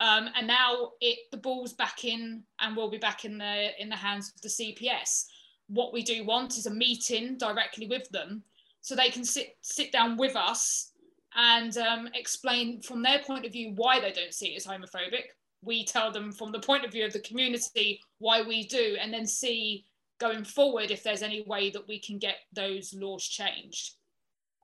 Um, 0.00 0.28
and 0.36 0.46
now 0.46 0.90
it, 1.00 1.18
the 1.30 1.36
ball's 1.36 1.72
back 1.74 2.04
in 2.04 2.42
and 2.60 2.76
we'll 2.76 2.90
be 2.90 2.98
back 2.98 3.24
in 3.24 3.38
the 3.38 3.70
in 3.80 3.88
the 3.88 3.96
hands 3.96 4.32
of 4.34 4.40
the 4.40 4.48
CPS. 4.48 5.26
What 5.68 5.92
we 5.92 6.02
do 6.02 6.24
want 6.24 6.58
is 6.58 6.66
a 6.66 6.74
meeting 6.74 7.38
directly 7.38 7.86
with 7.86 8.08
them 8.10 8.42
so 8.82 8.94
they 8.94 9.08
can 9.08 9.24
sit 9.24 9.56
sit 9.62 9.90
down 9.92 10.16
with 10.16 10.36
us 10.36 10.92
and 11.34 11.78
um, 11.78 12.08
explain 12.14 12.82
from 12.82 13.02
their 13.02 13.20
point 13.20 13.46
of 13.46 13.52
view 13.52 13.72
why 13.76 13.98
they 13.98 14.12
don't 14.12 14.34
see 14.34 14.48
it 14.48 14.56
as 14.56 14.66
homophobic. 14.66 15.30
We 15.62 15.86
tell 15.86 16.10
them 16.10 16.32
from 16.32 16.52
the 16.52 16.60
point 16.60 16.84
of 16.84 16.92
view 16.92 17.06
of 17.06 17.12
the 17.12 17.20
community 17.20 18.00
why 18.18 18.42
we 18.42 18.66
do, 18.66 18.96
and 19.00 19.12
then 19.12 19.26
see 19.26 19.86
going 20.20 20.44
forward 20.44 20.90
if 20.90 21.02
there's 21.02 21.22
any 21.22 21.42
way 21.46 21.70
that 21.70 21.88
we 21.88 21.98
can 21.98 22.18
get 22.18 22.36
those 22.52 22.92
laws 22.92 23.24
changed. 23.26 23.94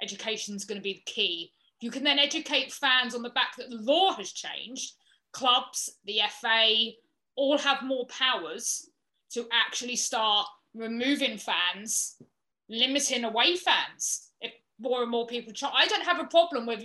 Education 0.03 0.55
is 0.57 0.65
going 0.65 0.79
to 0.79 0.83
be 0.83 0.95
the 0.95 1.13
key. 1.13 1.53
You 1.81 1.91
can 1.91 2.05
then 2.05 2.19
educate 2.19 2.73
fans 2.73 3.15
on 3.15 3.23
the 3.23 3.31
back 3.31 3.57
that 3.57 3.71
the 3.71 3.77
law 3.77 4.13
has 4.15 4.33
changed. 4.33 4.95
Clubs, 5.33 5.91
the 6.05 6.21
FA, 6.41 6.91
all 7.37 7.57
have 7.59 7.83
more 7.83 8.07
powers 8.07 8.91
to 9.31 9.47
actually 9.53 9.97
start 9.97 10.47
removing 10.75 11.39
fans 11.39 12.17
limiting 12.69 13.25
away 13.25 13.57
fans 13.57 14.29
if 14.41 14.53
more 14.79 15.03
and 15.03 15.11
more 15.11 15.27
people 15.27 15.53
try. 15.53 15.71
I 15.75 15.87
don't 15.87 16.05
have 16.05 16.21
a 16.21 16.27
problem 16.27 16.67
with 16.67 16.83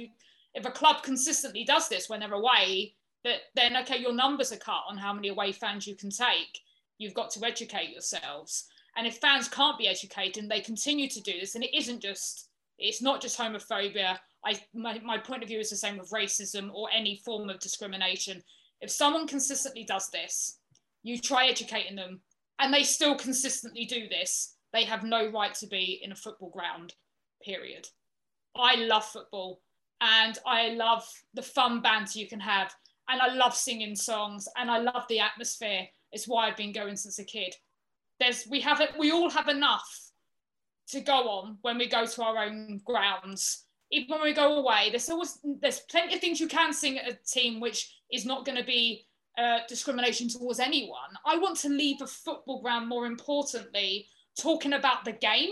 if 0.54 0.66
a 0.66 0.72
club 0.72 1.04
consistently 1.04 1.64
does 1.64 1.90
this 1.90 2.10
when 2.10 2.20
they're 2.20 2.34
away. 2.34 2.96
But 3.24 3.42
then, 3.56 3.78
okay, 3.78 3.98
your 3.98 4.14
numbers 4.14 4.52
are 4.52 4.58
cut 4.58 4.84
on 4.90 4.98
how 4.98 5.14
many 5.14 5.30
away 5.30 5.54
fans 5.54 5.88
you 5.88 5.96
can 5.96 6.10
take. 6.10 6.60
You've 6.98 7.14
got 7.14 7.32
to 7.32 7.46
educate 7.46 7.92
yourselves. 7.92 8.66
And 8.96 9.08
if 9.08 9.18
fans 9.18 9.48
can't 9.48 9.78
be 9.78 9.88
educated 9.88 10.44
and 10.44 10.52
they 10.52 10.60
continue 10.60 11.08
to 11.10 11.22
do 11.22 11.40
this, 11.40 11.56
and 11.56 11.64
it 11.64 11.76
isn't 11.76 12.02
just, 12.02 12.50
it's 12.78 13.02
not 13.02 13.22
just 13.22 13.40
homophobia. 13.40 14.18
I, 14.46 14.60
my, 14.74 15.00
my 15.00 15.18
point 15.18 15.42
of 15.42 15.50
view 15.50 15.60
is 15.60 15.70
the 15.70 15.78
same 15.78 15.98
with 15.98 16.12
racism 16.12 16.72
or 16.74 16.90
any 16.94 17.22
form 17.24 17.50
of 17.50 17.60
discrimination. 17.60 18.44
If 18.82 18.92
someone 18.92 19.26
consistently 19.26 19.86
does 19.86 20.10
this, 20.10 20.60
you 21.02 21.18
try 21.18 21.48
educating 21.48 21.96
them 21.96 22.22
and 22.60 22.74
they 22.74 22.84
still 22.84 23.16
consistently 23.16 23.86
do 23.86 24.08
this, 24.10 24.53
they 24.74 24.84
have 24.84 25.04
no 25.04 25.30
right 25.32 25.54
to 25.56 25.68
be 25.68 26.02
in 26.04 26.12
a 26.12 26.16
football 26.16 26.50
ground, 26.50 26.96
period. 27.42 27.88
I 28.56 28.76
love 28.76 29.06
football 29.06 29.62
and 30.02 30.38
I 30.46 30.70
love 30.70 31.08
the 31.34 31.42
fun 31.42 31.82
banter 31.82 32.20
you 32.20 32.28
can 32.28 32.40
have. 32.40 32.74
And 33.08 33.22
I 33.22 33.34
love 33.34 33.56
singing 33.56 33.96
songs 33.96 34.48
and 34.58 34.70
I 34.70 34.80
love 34.80 35.04
the 35.08 35.20
atmosphere. 35.20 35.88
It's 36.12 36.28
why 36.28 36.48
I've 36.48 36.58
been 36.58 36.74
going 36.74 36.96
since 36.96 37.20
a 37.20 37.24
kid. 37.24 37.56
There's 38.20 38.48
we 38.48 38.62
have 38.62 38.82
it, 38.82 38.92
we 38.98 39.12
all 39.12 39.30
have 39.30 39.48
enough 39.48 40.12
to 40.90 41.02
go 41.02 41.30
on 41.30 41.58
when 41.62 41.78
we 41.78 41.88
go 41.88 42.06
to 42.06 42.24
our 42.24 42.46
own 42.46 42.82
grounds. 42.84 43.66
Even 43.92 44.10
when 44.10 44.24
we 44.24 44.34
go 44.34 44.58
away, 44.58 44.90
there's 44.90 45.10
always 45.10 45.40
there's 45.62 45.82
plenty 45.82 46.16
of 46.16 46.22
things 46.22 46.40
you 46.40 46.48
can 46.48 46.74
sing 46.74 46.98
at 46.98 47.12
a 47.12 47.18
team 47.28 47.60
which 47.60 47.96
is 48.12 48.26
not 48.26 48.46
going 48.46 48.58
to 48.58 48.64
be 48.64 49.06
uh, 49.38 49.60
discrimination 49.68 50.30
towards 50.30 50.60
anyone. 50.60 51.18
I 51.26 51.38
want 51.38 51.58
to 51.58 51.70
leave 51.70 52.02
a 52.02 52.08
football 52.08 52.62
ground 52.62 52.88
more 52.88 53.06
importantly 53.06 54.08
talking 54.40 54.74
about 54.74 55.06
the 55.06 55.12
game 55.12 55.52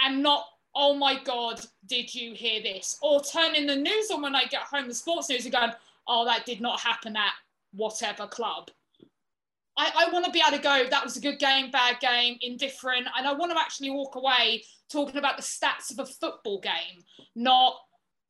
and 0.00 0.22
not, 0.22 0.44
oh 0.74 0.94
my 0.94 1.22
God, 1.22 1.60
did 1.86 2.14
you 2.14 2.34
hear 2.34 2.62
this? 2.62 2.98
Or 3.02 3.22
turning 3.22 3.66
the 3.66 3.76
news 3.76 4.10
on 4.10 4.22
when 4.22 4.34
I 4.34 4.44
get 4.46 4.62
home, 4.62 4.88
the 4.88 4.94
sports 4.94 5.28
news, 5.28 5.44
and 5.44 5.52
going, 5.52 5.72
oh, 6.06 6.24
that 6.24 6.46
did 6.46 6.60
not 6.60 6.80
happen 6.80 7.16
at 7.16 7.32
whatever 7.72 8.26
club. 8.26 8.70
I, 9.76 10.06
I 10.06 10.12
want 10.12 10.24
to 10.24 10.30
be 10.30 10.42
able 10.46 10.56
to 10.56 10.62
go, 10.62 10.84
that 10.88 11.02
was 11.02 11.16
a 11.16 11.20
good 11.20 11.38
game, 11.38 11.70
bad 11.70 11.98
game, 12.00 12.38
indifferent. 12.42 13.06
And 13.16 13.26
I 13.26 13.32
want 13.32 13.50
to 13.52 13.58
actually 13.58 13.90
walk 13.90 14.14
away 14.14 14.62
talking 14.90 15.16
about 15.16 15.36
the 15.36 15.42
stats 15.42 15.90
of 15.90 15.98
a 15.98 16.06
football 16.06 16.60
game, 16.60 17.02
not, 17.34 17.76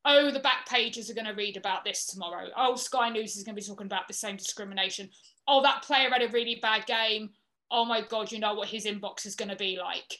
oh, 0.05 0.31
the 0.31 0.39
back 0.39 0.67
pages 0.67 1.09
are 1.09 1.13
going 1.13 1.27
to 1.27 1.33
read 1.33 1.57
about 1.57 1.83
this 1.83 2.05
tomorrow. 2.07 2.47
Oh, 2.55 2.75
Sky 2.75 3.09
News 3.09 3.35
is 3.35 3.43
going 3.43 3.55
to 3.55 3.61
be 3.61 3.67
talking 3.67 3.87
about 3.87 4.07
the 4.07 4.13
same 4.13 4.37
discrimination. 4.37 5.09
Oh, 5.47 5.61
that 5.61 5.83
player 5.83 6.09
had 6.09 6.23
a 6.23 6.29
really 6.29 6.59
bad 6.61 6.85
game 6.87 7.29
oh 7.71 7.85
my 7.85 8.01
God, 8.01 8.31
you 8.31 8.39
know 8.39 8.53
what 8.53 8.69
his 8.69 8.85
inbox 8.85 9.25
is 9.25 9.35
going 9.35 9.49
to 9.49 9.55
be 9.55 9.77
like. 9.77 10.19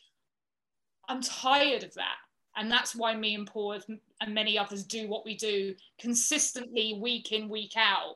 I'm 1.08 1.22
tired 1.22 1.84
of 1.84 1.94
that. 1.96 2.18
And 2.58 2.72
that's 2.72 2.96
why 2.96 3.16
me 3.16 3.36
and 3.36 3.46
Paul 3.46 3.80
and 4.22 4.34
many 4.34 4.58
others 4.58 4.84
do 4.84 5.10
what 5.10 5.26
we 5.26 5.36
do 5.36 5.76
consistently, 6.00 6.98
week 7.02 7.32
in, 7.32 7.50
week 7.50 7.74
out, 7.76 8.16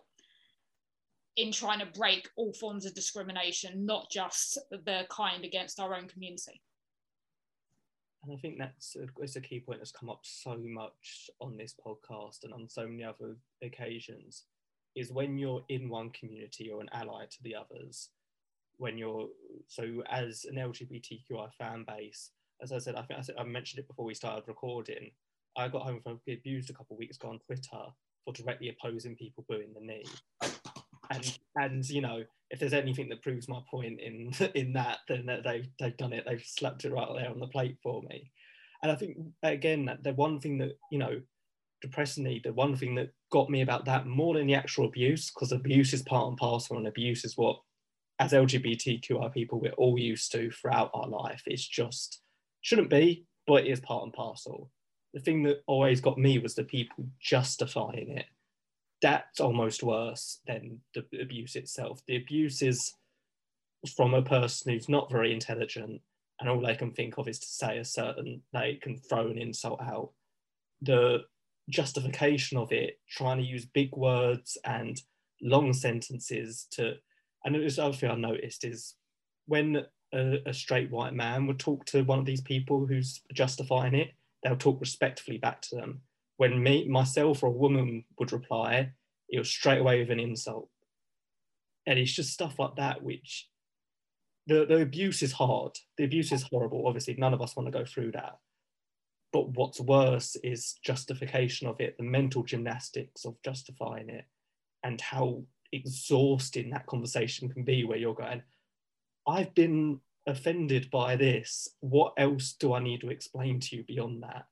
in 1.35 1.51
trying 1.51 1.79
to 1.79 1.85
break 1.85 2.29
all 2.37 2.53
forms 2.53 2.85
of 2.85 2.93
discrimination, 2.93 3.85
not 3.85 4.09
just 4.09 4.57
the 4.71 5.05
kind 5.09 5.43
against 5.43 5.79
our 5.79 5.93
own 5.93 6.07
community. 6.07 6.61
And 8.23 8.33
I 8.33 8.39
think 8.39 8.57
that's 8.57 8.95
a, 8.95 9.07
it's 9.21 9.35
a 9.35 9.41
key 9.41 9.59
point 9.59 9.79
that's 9.79 9.91
come 9.91 10.09
up 10.09 10.21
so 10.23 10.57
much 10.57 11.29
on 11.39 11.57
this 11.57 11.73
podcast 11.85 12.43
and 12.43 12.53
on 12.53 12.67
so 12.67 12.87
many 12.87 13.03
other 13.03 13.35
occasions 13.61 14.45
is 14.95 15.11
when 15.11 15.37
you're 15.37 15.63
in 15.69 15.89
one 15.89 16.09
community, 16.11 16.65
you're 16.65 16.81
an 16.81 16.89
ally 16.91 17.25
to 17.25 17.43
the 17.43 17.55
others 17.55 18.09
when 18.79 18.97
you're 18.97 19.27
so 19.67 20.01
as 20.09 20.45
an 20.45 20.55
LGBTQI 20.55 21.53
fan 21.57 21.85
base, 21.87 22.31
as 22.61 22.71
I 22.71 22.79
said, 22.79 22.95
I 22.95 23.03
think 23.03 23.19
I, 23.19 23.21
said, 23.21 23.35
I 23.37 23.43
mentioned 23.43 23.79
it 23.79 23.87
before 23.87 24.05
we 24.05 24.13
started 24.13 24.45
recording. 24.47 25.11
I 25.57 25.67
got 25.67 25.85
homophobically 25.85 26.37
abused 26.37 26.69
a 26.69 26.73
couple 26.73 26.95
of 26.95 26.99
weeks 26.99 27.17
ago 27.17 27.29
on 27.29 27.39
Twitter 27.39 27.83
for 28.25 28.33
directly 28.33 28.69
opposing 28.69 29.15
people 29.15 29.45
booing 29.47 29.73
the 29.73 29.81
knee. 29.81 30.05
And 31.11 31.37
and 31.55 31.89
you 31.89 32.01
know, 32.01 32.23
if 32.49 32.59
there's 32.59 32.73
anything 32.73 33.09
that 33.09 33.21
proves 33.21 33.49
my 33.49 33.59
point 33.69 33.99
in 33.99 34.31
in 34.55 34.73
that, 34.73 34.99
then 35.07 35.29
they've 35.43 35.67
they've 35.79 35.97
done 35.97 36.13
it. 36.13 36.23
They've 36.25 36.43
slapped 36.45 36.85
it 36.85 36.93
right 36.93 37.09
there 37.15 37.29
on 37.29 37.39
the 37.39 37.47
plate 37.47 37.77
for 37.83 38.01
me. 38.03 38.31
And 38.81 38.91
I 38.91 38.95
think 38.95 39.17
again, 39.43 39.89
the 40.01 40.13
one 40.13 40.39
thing 40.39 40.57
that 40.59 40.77
you 40.89 40.99
know, 40.99 41.21
depressingly, 41.81 42.41
the 42.43 42.53
one 42.53 42.77
thing 42.77 42.95
that 42.95 43.11
got 43.29 43.49
me 43.49 43.61
about 43.61 43.85
that 43.85 44.07
more 44.07 44.35
than 44.35 44.47
the 44.47 44.55
actual 44.55 44.85
abuse, 44.85 45.31
because 45.31 45.51
abuse 45.51 45.93
is 45.93 46.01
part 46.03 46.29
and 46.29 46.37
parcel, 46.37 46.77
and 46.77 46.87
abuse 46.87 47.25
is 47.25 47.35
what 47.35 47.59
as 48.19 48.33
LGBTQI 48.33 49.33
people 49.33 49.59
we're 49.59 49.71
all 49.71 49.97
used 49.97 50.31
to 50.33 50.51
throughout 50.51 50.91
our 50.93 51.07
life. 51.07 51.41
It's 51.45 51.65
just 51.65 52.21
shouldn't 52.61 52.89
be, 52.89 53.25
but 53.47 53.65
it 53.65 53.71
is 53.71 53.79
part 53.79 54.03
and 54.03 54.13
parcel. 54.13 54.69
The 55.13 55.21
thing 55.21 55.43
that 55.43 55.63
always 55.65 56.01
got 56.01 56.17
me 56.17 56.37
was 56.37 56.53
the 56.53 56.63
people 56.63 57.05
justifying 57.19 58.09
it. 58.17 58.25
That's 59.01 59.39
almost 59.39 59.81
worse 59.81 60.41
than 60.45 60.81
the 60.93 61.05
abuse 61.21 61.55
itself. 61.55 62.01
The 62.07 62.17
abuse 62.17 62.61
is 62.61 62.93
from 63.95 64.13
a 64.13 64.21
person 64.21 64.73
who's 64.73 64.89
not 64.89 65.09
very 65.09 65.33
intelligent 65.33 66.01
and 66.39 66.49
all 66.49 66.61
they 66.61 66.75
can 66.75 66.91
think 66.91 67.17
of 67.17 67.27
is 67.27 67.39
to 67.39 67.47
say 67.47 67.77
a 67.77 67.85
certain 67.85 68.41
they 68.53 68.75
can 68.81 68.97
throw 68.97 69.27
an 69.27 69.37
insult 69.37 69.81
out. 69.81 70.11
The 70.81 71.23
justification 71.69 72.57
of 72.57 72.71
it, 72.71 72.99
trying 73.09 73.37
to 73.37 73.43
use 73.43 73.65
big 73.65 73.95
words 73.95 74.57
and 74.65 75.01
long 75.41 75.73
sentences 75.73 76.67
to 76.71 76.95
and 77.45 77.55
it 77.55 77.63
was 77.63 77.79
other 77.79 77.95
thing 77.95 78.11
I 78.11 78.15
noticed 78.15 78.65
is 78.65 78.95
when 79.45 79.85
a, 80.13 80.37
a, 80.45 80.53
straight 80.53 80.91
white 80.91 81.13
man 81.13 81.47
would 81.47 81.59
talk 81.59 81.85
to 81.85 82.03
one 82.03 82.19
of 82.19 82.25
these 82.25 82.41
people 82.41 82.85
who's 82.85 83.21
justifying 83.33 83.95
it, 83.95 84.11
they'll 84.43 84.55
talk 84.55 84.79
respectfully 84.79 85.37
back 85.37 85.61
to 85.63 85.75
them. 85.75 86.01
When 86.37 86.61
me, 86.61 86.87
myself, 86.87 87.43
or 87.43 87.47
a 87.47 87.51
woman 87.51 88.05
would 88.17 88.31
reply, 88.31 88.91
it 89.29 89.39
was 89.39 89.49
straight 89.49 89.79
away 89.79 89.99
with 89.99 90.11
an 90.11 90.19
insult. 90.19 90.69
And 91.85 91.97
it's 91.97 92.13
just 92.13 92.33
stuff 92.33 92.59
like 92.59 92.75
that 92.75 93.03
which 93.03 93.47
the, 94.47 94.65
the 94.65 94.81
abuse 94.81 95.21
is 95.21 95.33
hard. 95.33 95.77
The 95.97 96.05
abuse 96.05 96.31
is 96.31 96.43
horrible. 96.43 96.87
Obviously, 96.87 97.15
none 97.17 97.33
of 97.33 97.41
us 97.41 97.55
want 97.55 97.67
to 97.67 97.77
go 97.77 97.85
through 97.85 98.11
that. 98.13 98.37
But 99.31 99.49
what's 99.49 99.79
worse 99.79 100.35
is 100.43 100.75
justification 100.83 101.67
of 101.67 101.79
it, 101.79 101.97
the 101.97 102.03
mental 102.03 102.43
gymnastics 102.43 103.25
of 103.25 103.35
justifying 103.43 104.09
it, 104.09 104.25
and 104.83 104.99
how 104.99 105.43
exhausting 105.71 106.69
that 106.69 106.85
conversation 106.85 107.49
can 107.49 107.63
be 107.63 107.83
where 107.83 107.97
you're 107.97 108.13
going, 108.13 108.41
I've 109.27 109.53
been 109.53 109.99
offended 110.27 110.89
by 110.91 111.15
this. 111.15 111.67
What 111.81 112.13
else 112.17 112.53
do 112.53 112.73
I 112.73 112.79
need 112.79 113.01
to 113.01 113.09
explain 113.09 113.59
to 113.61 113.77
you 113.77 113.83
beyond 113.83 114.23
that? 114.23 114.45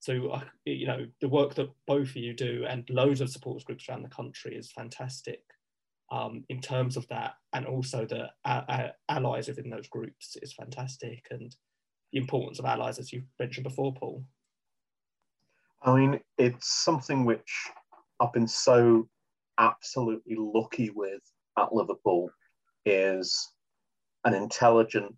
So, 0.00 0.30
uh, 0.30 0.40
you 0.64 0.86
know, 0.86 1.06
the 1.20 1.28
work 1.28 1.54
that 1.54 1.70
both 1.86 2.10
of 2.10 2.16
you 2.16 2.34
do 2.34 2.66
and 2.68 2.88
loads 2.90 3.20
of 3.20 3.30
support 3.30 3.64
groups 3.64 3.88
around 3.88 4.02
the 4.02 4.08
country 4.08 4.56
is 4.56 4.72
fantastic 4.72 5.42
um, 6.10 6.44
in 6.48 6.60
terms 6.60 6.96
of 6.96 7.06
that. 7.08 7.34
And 7.52 7.66
also 7.66 8.04
the 8.04 8.28
uh, 8.44 8.62
uh, 8.68 8.88
allies 9.08 9.46
within 9.46 9.70
those 9.70 9.86
groups 9.88 10.36
is 10.42 10.52
fantastic. 10.54 11.26
And 11.30 11.54
the 12.12 12.18
importance 12.18 12.58
of 12.58 12.64
allies, 12.64 12.98
as 12.98 13.12
you 13.12 13.22
mentioned 13.38 13.64
before, 13.64 13.94
Paul. 13.94 14.24
I 15.82 15.94
mean, 15.94 16.20
it's 16.36 16.82
something 16.84 17.24
which 17.24 17.70
I've 18.20 18.32
been 18.32 18.48
so 18.48 19.08
absolutely 19.62 20.36
lucky 20.36 20.90
with 20.90 21.22
at 21.56 21.72
Liverpool 21.72 22.30
is 22.84 23.48
an 24.24 24.34
intelligent 24.34 25.16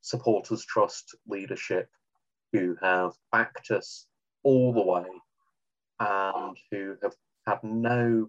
supporters 0.00 0.64
trust 0.64 1.14
leadership 1.26 1.88
who 2.52 2.76
have 2.82 3.12
backed 3.30 3.70
us 3.70 4.06
all 4.42 4.72
the 4.72 4.82
way 4.82 5.06
and 6.00 6.56
who 6.70 6.96
have 7.02 7.14
had 7.46 7.58
no, 7.62 8.28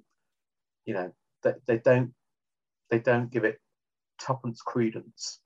you 0.85 0.93
know, 0.93 1.11
they, 1.43 1.53
they 1.65 1.77
don't 1.77 2.13
they 2.91 2.99
don't 2.99 3.31
give 3.31 3.43
it 3.43 3.59
tuppence 4.19 4.61
credence. 4.61 5.39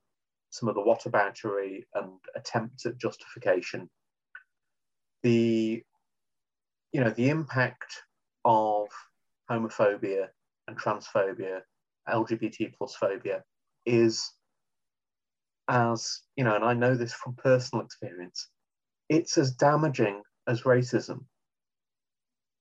Some 0.50 0.70
of 0.70 0.76
the 0.76 0.82
whataboutery 0.82 1.84
and 1.94 2.14
attempts 2.36 2.86
at 2.86 2.98
justification. 2.98 3.90
The 5.24 5.84
you 6.92 7.02
know 7.02 7.10
the 7.10 7.30
impact 7.30 8.04
of 8.46 8.88
homophobia 9.54 10.28
and 10.68 10.80
transphobia, 10.80 11.62
LGBT 12.10 12.74
plus 12.78 12.96
phobia 12.96 13.44
is 13.86 14.32
as 15.70 16.22
you 16.36 16.44
know, 16.44 16.56
and 16.56 16.66
I 16.66 16.74
know 16.74 16.96
this 16.96 17.14
from 17.14 17.36
personal 17.36 17.86
experience, 17.86 18.50
it's 19.10 19.38
as 19.38 19.52
damaging 19.52 20.22
as 20.48 20.64
racism. 20.64 21.26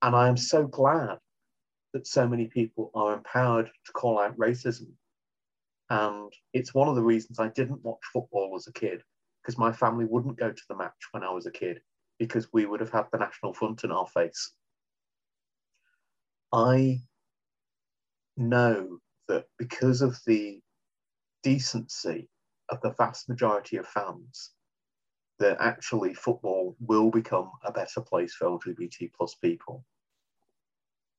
And 0.01 0.15
I 0.15 0.27
am 0.27 0.37
so 0.37 0.65
glad 0.65 1.17
that 1.93 2.07
so 2.07 2.27
many 2.27 2.47
people 2.47 2.91
are 2.93 3.13
empowered 3.13 3.69
to 3.85 3.91
call 3.93 4.19
out 4.19 4.37
racism. 4.37 4.87
And 5.89 6.31
it's 6.53 6.73
one 6.73 6.87
of 6.87 6.95
the 6.95 7.03
reasons 7.03 7.39
I 7.39 7.49
didn't 7.49 7.83
watch 7.83 7.99
football 8.11 8.53
as 8.55 8.67
a 8.67 8.73
kid, 8.73 9.03
because 9.41 9.57
my 9.57 9.71
family 9.71 10.05
wouldn't 10.05 10.39
go 10.39 10.51
to 10.51 10.63
the 10.69 10.75
match 10.75 10.93
when 11.11 11.23
I 11.23 11.31
was 11.31 11.45
a 11.45 11.51
kid, 11.51 11.81
because 12.19 12.47
we 12.51 12.65
would 12.65 12.79
have 12.79 12.91
had 12.91 13.05
the 13.11 13.17
national 13.17 13.53
front 13.53 13.83
in 13.83 13.91
our 13.91 14.07
face. 14.07 14.51
I 16.53 17.01
know 18.37 18.99
that 19.27 19.47
because 19.57 20.03
of 20.03 20.19
the 20.27 20.61
decency 21.41 22.29
of 22.69 22.79
the 22.81 22.91
vast 22.91 23.27
majority 23.27 23.77
of 23.77 23.87
fans, 23.87 24.51
that 25.39 25.57
actually 25.59 26.13
football 26.13 26.75
will 26.79 27.09
become 27.09 27.51
a 27.65 27.71
better 27.71 28.01
place 28.01 28.35
for 28.35 28.45
LGBT 28.47 29.11
plus 29.17 29.33
people. 29.33 29.83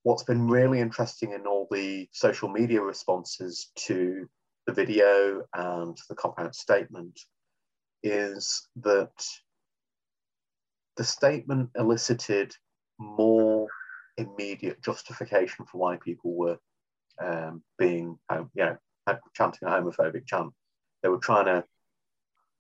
What's 0.05 0.23
been 0.23 0.47
really 0.47 0.79
interesting 0.79 1.33
in 1.33 1.47
all 1.47 1.67
the 1.69 2.09
social 2.13 2.49
media 2.49 2.81
responses 2.81 3.73
to 3.87 4.29
the 4.67 4.73
video 4.73 5.43
and 5.53 5.99
the 6.09 6.15
Kop 6.15 6.39
Out 6.39 6.55
statement 6.55 7.19
is 8.05 8.69
that 8.77 9.27
the 10.97 11.05
statement 11.05 11.71
elicited 11.75 12.55
more 12.99 13.67
immediate 14.17 14.83
justification 14.83 15.65
for 15.65 15.79
why 15.79 15.97
people 15.97 16.35
were 16.35 16.59
um, 17.23 17.63
being, 17.79 18.19
um, 18.29 18.51
you 18.55 18.65
know, 18.65 18.77
chanting 19.35 19.69
a 19.69 19.71
homophobic 19.71 20.27
chant. 20.27 20.53
They 21.03 21.09
were 21.09 21.19
trying 21.19 21.47
to 21.47 21.65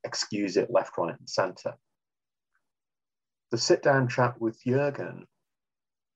excuse 0.04 0.56
it 0.56 0.70
left, 0.70 0.96
right, 0.98 1.18
and 1.18 1.28
centre. 1.28 1.74
The 3.50 3.58
sit 3.58 3.82
down 3.82 4.08
chat 4.08 4.40
with 4.40 4.62
Jurgen 4.64 5.26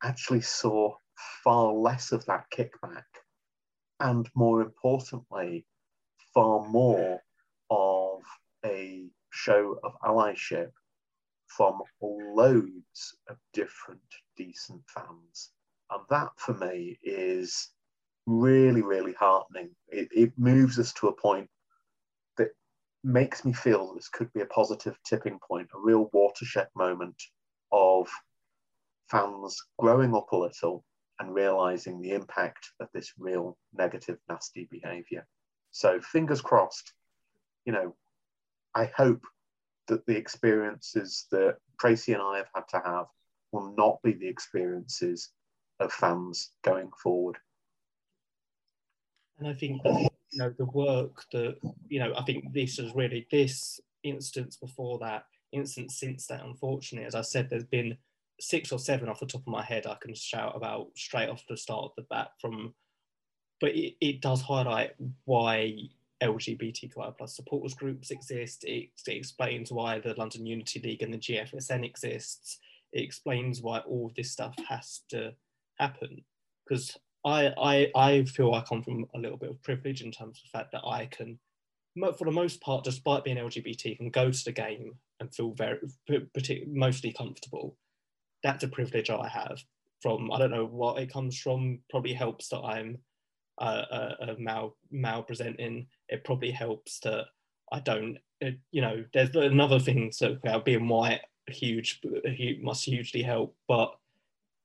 actually 0.03 0.43
saw 0.43 0.95
far 1.45 1.73
less 1.73 2.13
of 2.13 2.25
that 2.27 2.45
kickback, 2.55 3.05
and 4.01 4.29
more 4.35 4.61
importantly, 4.63 5.67
far 6.35 6.67
more 6.69 7.21
of 7.71 8.21
a 8.65 9.07
show 9.31 9.79
of 9.83 9.93
allyship 10.05 10.71
from 11.47 11.81
loads 12.01 13.17
of 13.29 13.37
different 13.53 14.01
decent 14.39 14.83
fans. 14.89 15.51
And 15.91 16.03
that 16.11 16.31
for 16.37 16.55
me 16.55 16.99
is 17.03 17.71
really, 18.27 18.83
really 18.83 19.15
heartening. 19.15 19.71
It, 19.89 20.09
it 20.13 20.33
moves 20.39 20.79
us 20.79 20.93
to 20.95 21.09
a 21.09 21.13
point 21.13 21.49
that 22.37 22.51
makes 23.03 23.45
me 23.45 23.53
feel 23.53 23.95
this 23.95 24.09
could 24.09 24.33
be 24.33 24.43
a 24.43 24.47
positive 24.47 24.99
tipping 25.05 25.39
point, 25.47 25.69
a 25.75 25.79
real 25.79 26.09
watershed 26.13 26.69
moment 26.77 27.21
of 27.73 28.09
fans 29.11 29.57
growing 29.79 30.15
up 30.15 30.31
a 30.33 30.37
little 30.37 30.85
and 31.19 31.35
realizing 31.35 32.01
the 32.01 32.13
impact 32.13 32.71
of 32.81 32.89
this 32.95 33.13
real 33.19 33.59
negative, 33.73 34.19
nasty 34.29 34.69
behavior. 34.71 35.27
So, 35.71 36.01
fingers 36.01 36.41
crossed, 36.41 36.93
you 37.65 37.73
know, 37.73 37.95
I 38.75 38.85
hope 38.85 39.23
that 39.89 40.07
the 40.07 40.17
experiences 40.17 41.27
that 41.31 41.57
Tracy 41.81 42.13
and 42.13 42.23
I 42.23 42.37
have 42.37 42.51
had 42.55 42.69
to 42.69 42.83
have 42.85 43.07
will 43.53 43.75
not 43.77 44.03
be 44.03 44.13
the 44.13 44.29
experiences 44.29 45.31
of 45.81 45.93
fans 45.93 46.53
going 46.65 46.91
forward. 47.03 47.37
And 49.39 49.49
I 49.49 49.55
think 49.55 49.81
you 49.85 50.39
know 50.39 50.53
the 50.59 50.67
work 50.67 51.25
that 51.33 51.57
you 51.89 52.01
know 52.01 52.13
I 52.17 52.23
think 52.25 52.53
this 52.53 52.79
is 52.79 52.93
really 52.95 53.27
this 53.31 53.81
instance 54.03 54.57
before 54.57 54.99
that 54.99 55.25
instance 55.53 55.99
since 55.99 56.27
that 56.27 56.45
unfortunately 56.45 57.07
as 57.07 57.15
I 57.15 57.23
said 57.23 57.49
there's 57.49 57.65
been 57.65 57.97
six 58.41 58.71
or 58.71 58.79
seven 58.79 59.09
off 59.09 59.21
the 59.21 59.27
top 59.27 59.41
of 59.41 59.47
my 59.47 59.63
head 59.63 59.87
I 59.87 59.97
can 60.01 60.15
shout 60.15 60.55
about 60.55 60.89
straight 60.95 61.29
off 61.29 61.45
the 61.49 61.57
start 61.57 61.85
of 61.85 61.93
the 61.97 62.03
bat 62.03 62.33
from 62.41 62.75
but 63.61 63.71
it, 63.71 63.95
it 64.01 64.21
does 64.21 64.43
highlight 64.43 64.93
why 65.25 65.75
LGBTQI 66.23 67.17
plus 67.17 67.37
supporters 67.37 67.75
groups 67.75 68.11
exist. 68.11 68.65
It, 68.65 68.91
it, 69.07 69.13
explains 69.13 69.73
why 69.73 69.99
the 69.99 70.15
London 70.15 70.47
Unity 70.47 70.81
League 70.81 71.03
and 71.03 71.13
the 71.13 71.19
GFSN 71.19 71.85
exists. 71.85 72.59
It 72.93 73.03
explains 73.03 73.63
why 73.63 73.81
all 73.81 74.11
this 74.17 74.33
stuff 74.33 74.55
has 74.69 75.03
to 75.11 75.35
happen. 75.79 76.25
Because 76.67 76.97
I, 77.25 77.53
I, 77.61 77.91
I 77.95 78.25
feel 78.25 78.53
I 78.53 78.63
come 78.63 78.83
from 78.83 79.07
a 79.15 79.19
little 79.19 79.37
bit 79.37 79.51
of 79.51 79.63
privilege 79.63 80.03
in 80.03 80.13
terms 80.13 80.39
of 80.39 80.45
the 80.45 80.59
fact 80.59 80.73
that 80.73 80.87
I 80.87 81.07
can, 81.07 81.39
for 82.17 82.25
the 82.25 82.31
most 82.31 82.61
part, 82.61 82.85
despite 82.85 83.25
being 83.25 83.37
LGBT, 83.37 83.97
can 83.97 84.11
go 84.11 84.31
to 84.31 84.45
the 84.45 84.53
game 84.53 84.95
and 85.21 85.35
feel 85.35 85.53
very, 85.53 85.79
mostly 86.67 87.13
comfortable. 87.13 87.77
That's 88.43 88.65
a 88.65 88.69
privilege 88.69 89.11
I 89.11 89.29
have. 89.29 89.59
From 90.01 90.31
I 90.31 90.39
don't 90.39 90.53
know 90.53 90.67
what 90.67 91.03
it 91.03 91.13
comes 91.13 91.37
from. 91.37 91.81
Probably 91.91 92.13
helps 92.13 92.49
that 92.51 92.61
I'm 92.61 92.99
uh, 93.61 94.13
a, 94.21 94.37
male 94.39 94.77
male 94.91 95.23
presenting 95.23 95.87
it 96.09 96.25
probably 96.25 96.51
helps 96.51 97.01
that 97.01 97.27
I 97.73 97.81
don't, 97.81 98.17
uh, 98.45 98.51
you 98.71 98.81
know, 98.81 99.05
there's 99.13 99.35
another 99.35 99.79
thing 99.79 100.11
so 100.13 100.37
about 100.43 100.65
being 100.65 100.89
white, 100.89 101.21
huge, 101.51 102.01
must 102.63 102.85
hugely 102.85 103.23
help. 103.23 103.55
But 103.67 103.95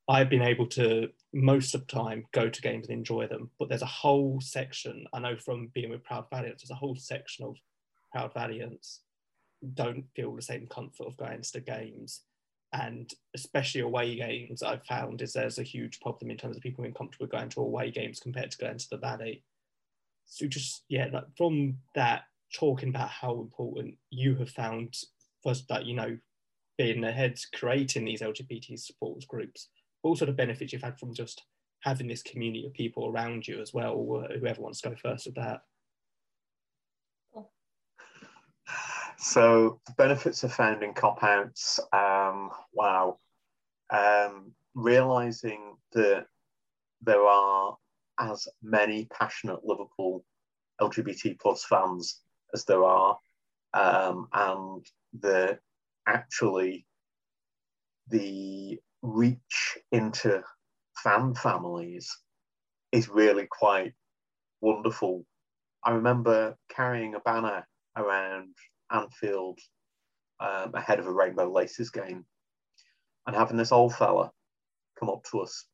I've 0.08 0.30
been 0.30 0.42
able 0.42 0.68
to 0.68 1.10
most 1.34 1.74
of 1.74 1.82
the 1.82 1.94
time 1.94 2.26
go 2.32 2.50
to 2.50 2.62
games 2.62 2.88
and 2.88 2.98
enjoy 2.98 3.28
them. 3.28 3.50
But 3.60 3.70
there's 3.70 3.82
a 3.82 3.88
whole 3.88 4.40
section 4.42 5.06
I 5.14 5.20
know 5.20 5.38
from 5.38 5.68
being 5.74 5.90
with 5.90 6.04
Proud 6.04 6.26
Valiants. 6.30 6.64
There's 6.64 6.72
a 6.72 6.76
whole 6.76 6.96
section 6.96 7.46
of 7.46 7.56
Proud 8.12 8.34
Valiants 8.34 9.02
don't 9.76 10.06
feel 10.16 10.36
the 10.36 10.42
same 10.42 10.68
comfort 10.68 11.08
of 11.08 11.18
going 11.18 11.42
to 11.42 11.54
the 11.54 11.62
games. 11.62 12.22
And 12.74 13.14
especially 13.36 13.82
away 13.82 14.16
games, 14.16 14.64
I've 14.64 14.84
found 14.86 15.22
is 15.22 15.34
there's 15.34 15.60
a 15.60 15.64
huge 15.64 16.00
problem 16.02 16.32
in 16.32 16.38
terms 16.38 16.58
of 16.58 16.64
people 16.64 16.82
being 16.82 16.94
comfortable 16.94 17.28
going 17.28 17.50
to 17.50 17.62
away 17.62 17.92
games 17.92 18.20
compared 18.20 18.52
to 18.52 18.58
going 18.58 18.78
to 18.80 18.90
the 18.90 18.98
Valley 18.98 19.44
so 20.26 20.48
just 20.48 20.84
yeah 20.90 21.08
like 21.12 21.26
from 21.38 21.78
that 21.96 22.24
talking 22.54 22.90
about 22.90 23.10
how 23.10 23.34
important 23.34 23.96
you 24.10 24.36
have 24.36 24.50
found 24.50 24.96
first 25.44 25.68
that 25.68 25.86
you 25.86 25.96
know 25.96 26.18
being 26.78 27.04
ahead 27.04 27.38
creating 27.54 28.06
these 28.06 28.22
lgbt 28.22 28.80
support 28.80 29.26
groups 29.28 29.70
all 30.04 30.16
sort 30.16 30.30
of 30.30 30.36
benefits 30.36 30.74
you've 30.74 30.82
had 30.82 31.00
from 31.00 31.14
just 31.14 31.44
having 31.84 32.08
this 32.08 32.22
community 32.22 32.66
of 32.66 32.74
people 32.74 33.08
around 33.08 33.48
you 33.48 33.62
as 33.62 33.74
well 33.74 34.26
whoever 34.40 34.62
wants 34.62 34.82
to 34.82 34.90
go 34.90 34.96
first 34.96 35.26
with 35.26 35.36
that. 35.36 35.62
So 39.16 39.80
the 39.86 39.94
benefits 39.94 40.44
of 40.44 40.52
founding 40.52 40.94
Kop 40.94 41.24
Outs 41.24 41.80
um, 41.94 42.50
wow. 42.74 43.20
Um, 43.90 44.52
realizing 44.76 45.76
that 45.94 46.26
there 47.02 47.24
are 47.24 47.78
as 48.20 48.50
many 48.62 49.08
passionate 49.18 49.64
Liverpool 49.64 50.26
LGBT 50.82 51.40
plus 51.40 51.64
fans 51.64 52.20
as 52.54 52.66
there 52.66 52.84
are, 52.84 53.18
um, 53.74 54.28
and 54.34 54.86
the 55.22 55.58
actually 56.08 56.86
the 58.10 58.80
reach 59.02 59.78
into 59.92 60.44
fan 60.96 61.34
families 61.36 62.18
is 62.92 63.10
really 63.10 63.48
quite 63.50 63.94
wonderful. 64.62 65.26
I 65.84 65.92
remember 65.92 66.56
carrying 66.70 67.16
a 67.16 67.20
banner 67.20 67.68
around 67.98 68.56
Anfield 68.92 69.60
um, 70.40 70.74
ahead 70.74 71.00
of 71.00 71.08
a 71.08 71.12
Rainbow 71.12 71.52
Laces 71.52 71.90
game 71.90 72.26
and 73.26 73.36
having 73.36 73.58
this 73.58 73.72
old 73.72 73.96
fella 73.96 74.32
come 75.00 75.10
up 75.10 75.24
to 75.32 75.42
us. 75.42 75.66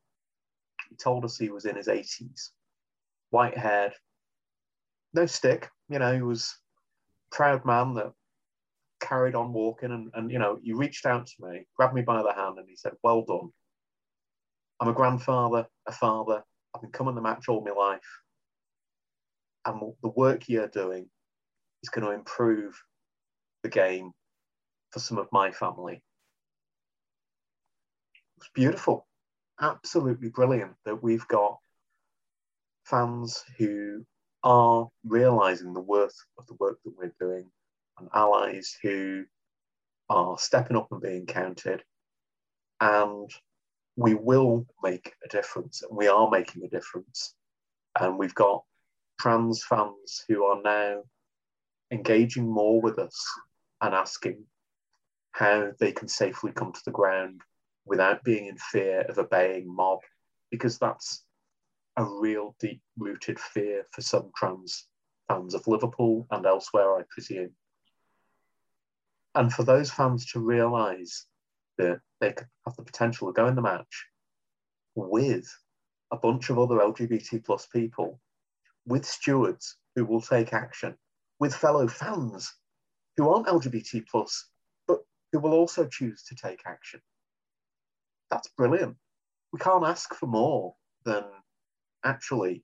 He 0.89 0.95
told 0.95 1.25
us 1.25 1.37
he 1.37 1.49
was 1.49 1.65
in 1.65 1.75
his 1.75 1.87
80s, 1.87 2.49
white 3.29 3.57
haired, 3.57 3.93
no 5.13 5.25
stick, 5.25 5.69
you 5.89 5.99
know, 5.99 6.13
he 6.13 6.21
was 6.21 6.57
proud 7.31 7.65
man 7.65 7.95
that 7.95 8.11
carried 9.09 9.35
on 9.35 9.51
walking 9.51 9.91
and, 9.91 10.11
and 10.13 10.31
you 10.31 10.37
know, 10.37 10.59
he 10.63 10.71
reached 10.71 11.05
out 11.05 11.25
to 11.25 11.33
me, 11.39 11.65
grabbed 11.75 11.95
me 11.95 12.03
by 12.03 12.21
the 12.21 12.33
hand 12.33 12.59
and 12.59 12.69
he 12.69 12.75
said, 12.75 12.93
well 13.03 13.23
done. 13.25 13.49
I'm 14.79 14.87
a 14.87 14.93
grandfather, 14.93 15.65
a 15.87 15.91
father. 15.91 16.43
I've 16.73 16.81
been 16.81 16.91
coming 16.91 17.15
to 17.15 17.15
the 17.15 17.21
match 17.21 17.49
all 17.49 17.65
my 17.65 17.71
life. 17.71 18.21
And 19.65 19.81
the 20.01 20.09
work 20.09 20.47
you're 20.47 20.67
doing 20.67 21.09
is 21.83 21.89
going 21.89 22.05
to 22.05 22.13
improve 22.13 22.79
the 23.63 23.69
game 23.69 24.11
for 24.91 24.99
some 24.99 25.17
of 25.17 25.27
my 25.31 25.51
family. 25.51 26.01
It's 28.37 28.49
beautiful, 28.53 29.07
absolutely 29.59 30.29
brilliant 30.29 30.73
that 30.85 31.03
we've 31.03 31.27
got 31.27 31.57
fans 32.85 33.43
who 33.57 34.05
are 34.43 34.87
realizing 35.03 35.73
the 35.73 35.81
worth 35.81 36.15
of 36.37 36.47
the 36.47 36.55
work 36.59 36.79
that 36.85 36.93
we're 36.97 37.13
doing 37.19 37.49
and 37.99 38.09
allies 38.13 38.75
who 38.81 39.25
are 40.09 40.37
stepping 40.37 40.77
up 40.77 40.87
and 40.91 41.01
being 41.01 41.25
counted. 41.25 41.83
And 42.81 43.29
we 43.95 44.13
will 44.13 44.65
make 44.81 45.13
a 45.25 45.27
difference, 45.27 45.83
and 45.83 45.95
we 45.95 46.07
are 46.07 46.29
making 46.29 46.63
a 46.63 46.69
difference. 46.69 47.35
And 47.99 48.17
we've 48.17 48.35
got 48.35 48.63
trans 49.19 49.63
fans 49.63 50.23
who 50.27 50.45
are 50.45 50.61
now 50.61 51.03
engaging 51.91 52.47
more 52.47 52.81
with 52.81 52.97
us 52.99 53.25
and 53.81 53.93
asking 53.93 54.43
how 55.31 55.71
they 55.79 55.91
can 55.91 56.07
safely 56.07 56.51
come 56.51 56.71
to 56.71 56.81
the 56.85 56.91
ground 56.91 57.41
without 57.85 58.23
being 58.23 58.45
in 58.45 58.57
fear 58.57 59.01
of 59.01 59.17
a 59.17 59.21
obeying 59.21 59.73
mob, 59.73 59.99
because 60.51 60.77
that's 60.77 61.23
a 61.97 62.05
real 62.05 62.55
deep 62.59 62.81
rooted 62.97 63.39
fear 63.39 63.85
for 63.91 64.01
some 64.01 64.31
trans 64.35 64.87
fans 65.27 65.53
of 65.53 65.67
Liverpool 65.67 66.27
and 66.31 66.45
elsewhere, 66.45 66.97
I 66.97 67.03
presume. 67.09 67.51
And 69.35 69.53
for 69.53 69.63
those 69.63 69.91
fans 69.91 70.25
to 70.31 70.39
realise 70.39 71.25
that 71.77 72.01
they 72.19 72.33
could 72.33 72.47
have 72.65 72.75
the 72.75 72.83
potential 72.83 73.27
to 73.27 73.33
go 73.33 73.47
in 73.47 73.55
the 73.55 73.61
match 73.61 74.05
with 74.95 75.47
a 76.11 76.17
bunch 76.17 76.49
of 76.49 76.57
other 76.57 76.77
LGBT 76.77 77.43
plus 77.45 77.67
people, 77.67 78.19
with 78.85 79.05
stewards 79.05 79.77
who 79.95 80.05
will 80.05 80.21
take 80.21 80.53
action, 80.53 80.95
with 81.39 81.55
fellow 81.55 81.87
fans 81.87 82.53
who 83.17 83.29
aren't 83.29 83.47
LGBT 83.47 84.07
plus, 84.07 84.49
but 84.87 84.99
who 85.31 85.39
will 85.39 85.53
also 85.53 85.85
choose 85.85 86.23
to 86.23 86.35
take 86.35 86.61
action. 86.65 87.01
That's 88.31 88.49
brilliant. 88.57 88.97
We 89.53 89.59
can't 89.59 89.85
ask 89.85 90.13
for 90.15 90.27
more 90.27 90.75
than 91.05 91.23
actually 92.03 92.63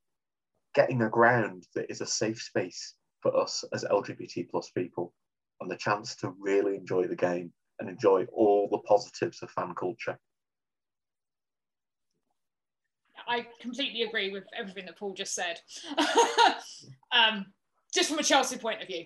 getting 0.74 1.02
a 1.02 1.10
ground 1.10 1.68
that 1.76 1.90
is 1.90 2.02
a 2.02 2.06
safe 2.06 2.42
space 2.42 2.96
for 3.22 3.36
us 3.36 3.64
as 3.74 3.84
LGBT 3.86 4.50
plus 4.50 4.70
people 4.72 5.14
and 5.62 5.70
the 5.70 5.76
chance 5.76 6.16
to 6.18 6.34
really 6.40 6.76
enjoy 6.76 7.08
the 7.08 7.16
game 7.16 7.52
and 7.80 7.90
enjoy 7.90 8.26
all 8.34 8.68
the 8.72 8.80
positives 8.80 9.42
of 9.42 9.52
fan 9.52 9.74
culture. 9.76 10.18
I 13.28 13.48
completely 13.60 14.04
agree 14.04 14.32
with 14.32 14.44
everything 14.58 14.86
that 14.86 14.98
Paul 14.98 15.14
just 15.14 15.34
said. 15.34 15.60
um, 17.12 17.48
just 17.94 18.10
from 18.10 18.20
a 18.20 18.24
Chelsea 18.24 18.58
point 18.58 18.82
of 18.82 18.88
view. 18.88 19.06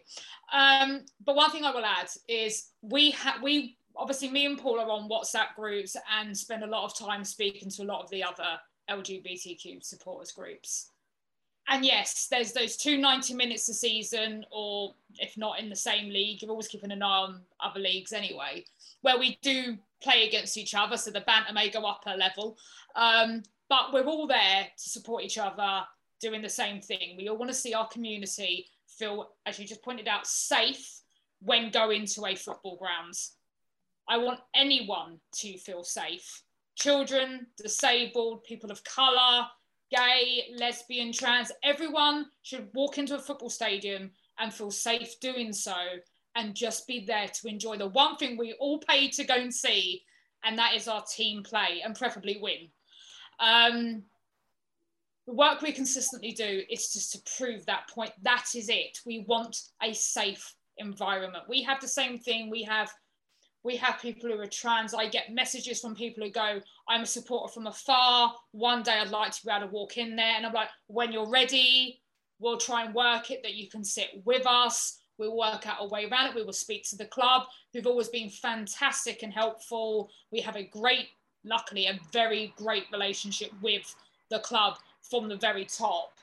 Um, 0.51 1.05
but 1.23 1.35
one 1.35 1.51
thing 1.51 1.63
I 1.63 1.71
will 1.71 1.85
add 1.85 2.09
is 2.27 2.71
we 2.81 3.11
have 3.11 3.41
we 3.41 3.77
obviously 3.95 4.29
me 4.29 4.45
and 4.45 4.57
Paul 4.57 4.79
are 4.79 4.89
on 4.89 5.09
WhatsApp 5.09 5.55
groups 5.55 5.95
and 6.19 6.35
spend 6.35 6.63
a 6.63 6.67
lot 6.67 6.85
of 6.85 6.97
time 6.97 7.23
speaking 7.23 7.69
to 7.69 7.83
a 7.83 7.85
lot 7.85 8.03
of 8.03 8.09
the 8.09 8.23
other 8.23 8.59
LGBTQ 8.89 9.83
supporters 9.83 10.31
groups. 10.31 10.89
And 11.69 11.85
yes, 11.85 12.27
there's 12.31 12.51
those 12.51 12.75
two 12.75 12.97
90 12.97 13.35
minutes 13.35 13.69
a 13.69 13.73
season, 13.75 14.43
or 14.51 14.95
if 15.19 15.37
not 15.37 15.59
in 15.59 15.69
the 15.69 15.75
same 15.75 16.09
league, 16.09 16.41
you're 16.41 16.49
always 16.49 16.67
keeping 16.67 16.91
an 16.91 17.03
eye 17.03 17.05
on 17.05 17.41
other 17.59 17.79
leagues 17.79 18.11
anyway, 18.11 18.65
where 19.01 19.19
we 19.19 19.37
do 19.43 19.77
play 20.01 20.27
against 20.27 20.57
each 20.57 20.73
other. 20.73 20.97
So 20.97 21.11
the 21.11 21.21
banter 21.21 21.53
may 21.53 21.69
go 21.69 21.85
up 21.85 22.01
a 22.07 22.17
level. 22.17 22.57
Um, 22.95 23.43
but 23.69 23.93
we're 23.93 24.05
all 24.05 24.25
there 24.25 24.67
to 24.75 24.89
support 24.89 25.23
each 25.23 25.37
other, 25.37 25.83
doing 26.19 26.41
the 26.41 26.49
same 26.49 26.81
thing. 26.81 27.15
We 27.15 27.29
all 27.29 27.37
want 27.37 27.51
to 27.51 27.55
see 27.55 27.75
our 27.75 27.87
community 27.87 28.67
feel, 28.87 29.29
as 29.45 29.59
you 29.59 29.67
just 29.67 29.83
pointed 29.83 30.07
out, 30.07 30.25
safe 30.25 31.01
when 31.41 31.69
going 31.69 32.05
to 32.07 32.25
a 32.25 32.35
football 32.35 32.77
grounds. 32.77 33.35
I 34.07 34.17
want 34.17 34.39
anyone 34.55 35.19
to 35.33 35.57
feel 35.59 35.83
safe. 35.83 36.41
Children, 36.75 37.45
disabled, 37.57 38.43
people 38.43 38.71
of 38.71 38.83
colour, 38.83 39.47
gay, 39.91 40.43
lesbian, 40.55 41.11
trans, 41.11 41.51
everyone 41.63 42.25
should 42.43 42.69
walk 42.73 42.97
into 42.97 43.15
a 43.15 43.19
football 43.19 43.49
stadium 43.49 44.11
and 44.39 44.53
feel 44.53 44.71
safe 44.71 45.19
doing 45.19 45.51
so 45.51 45.75
and 46.35 46.55
just 46.55 46.87
be 46.87 47.05
there 47.05 47.27
to 47.27 47.47
enjoy 47.47 47.77
the 47.77 47.87
one 47.87 48.15
thing 48.15 48.37
we 48.37 48.53
all 48.53 48.79
pay 48.79 49.09
to 49.09 49.23
go 49.23 49.35
and 49.35 49.53
see, 49.53 50.03
and 50.43 50.57
that 50.57 50.75
is 50.75 50.87
our 50.87 51.03
team 51.03 51.43
play 51.43 51.81
and 51.83 51.95
preferably 51.95 52.39
win. 52.41 52.69
Um, 53.39 54.03
the 55.27 55.33
work 55.33 55.61
we 55.61 55.71
consistently 55.71 56.31
do 56.31 56.63
is 56.69 56.93
just 56.93 57.11
to 57.13 57.37
prove 57.37 57.65
that 57.65 57.89
point. 57.89 58.11
That 58.23 58.45
is 58.55 58.69
it. 58.69 58.99
We 59.05 59.25
want 59.27 59.57
a 59.81 59.93
safe 59.93 60.55
environment. 60.77 61.43
We 61.47 61.61
have 61.63 61.81
the 61.81 61.87
same 61.87 62.17
thing. 62.17 62.49
We 62.49 62.63
have 62.63 62.91
we 63.63 63.75
have 63.77 64.01
people 64.01 64.29
who 64.29 64.39
are 64.39 64.47
trans. 64.47 64.93
I 64.93 65.07
get 65.07 65.33
messages 65.33 65.81
from 65.81 65.95
people 65.95 66.23
who 66.23 66.31
go, 66.31 66.61
I'm 66.87 67.01
a 67.01 67.05
supporter 67.05 67.51
from 67.53 67.67
afar. 67.67 68.33
One 68.51 68.83
day 68.83 68.93
I'd 68.93 69.09
like 69.09 69.31
to 69.31 69.45
be 69.45 69.51
able 69.51 69.67
to 69.67 69.73
walk 69.73 69.97
in 69.97 70.15
there. 70.15 70.35
And 70.35 70.45
I'm 70.45 70.53
like, 70.53 70.69
when 70.87 71.11
you're 71.11 71.29
ready, 71.29 72.01
we'll 72.39 72.57
try 72.57 72.85
and 72.85 72.95
work 72.95 73.31
it 73.31 73.43
that 73.43 73.55
you 73.55 73.67
can 73.67 73.83
sit 73.83 74.21
with 74.23 74.45
us. 74.47 74.99
We'll 75.17 75.37
work 75.37 75.67
out 75.67 75.77
a 75.81 75.87
way 75.87 76.05
around 76.05 76.29
it. 76.29 76.35
We 76.35 76.43
will 76.43 76.53
speak 76.53 76.83
to 76.89 76.95
the 76.95 77.05
club, 77.05 77.43
who've 77.73 77.85
always 77.85 78.07
been 78.07 78.29
fantastic 78.29 79.21
and 79.21 79.33
helpful. 79.33 80.09
We 80.31 80.39
have 80.39 80.55
a 80.55 80.63
great, 80.63 81.09
luckily, 81.43 81.87
a 81.87 81.99
very 82.13 82.53
great 82.55 82.85
relationship 82.93 83.51
with 83.61 83.93
the 84.29 84.39
club 84.39 84.77
from 85.01 85.27
the 85.27 85.35
very 85.35 85.65
top. 85.65 86.13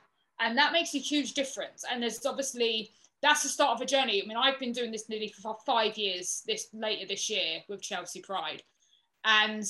And 0.40 0.56
that 0.56 0.72
makes 0.72 0.94
a 0.94 0.98
huge 0.98 1.34
difference. 1.34 1.84
And 1.90 2.02
there's 2.02 2.24
obviously 2.24 2.90
that's 3.22 3.42
the 3.42 3.48
start 3.48 3.76
of 3.76 3.80
a 3.80 3.86
journey. 3.86 4.22
I 4.22 4.26
mean, 4.26 4.36
I've 4.36 4.58
been 4.58 4.72
doing 4.72 4.92
this 4.92 5.08
nearly 5.08 5.28
for 5.28 5.56
five 5.64 5.96
years. 5.96 6.42
This 6.46 6.68
later 6.72 7.06
this 7.06 7.28
year 7.30 7.60
with 7.68 7.82
Chelsea 7.82 8.20
Pride, 8.20 8.62
and 9.24 9.64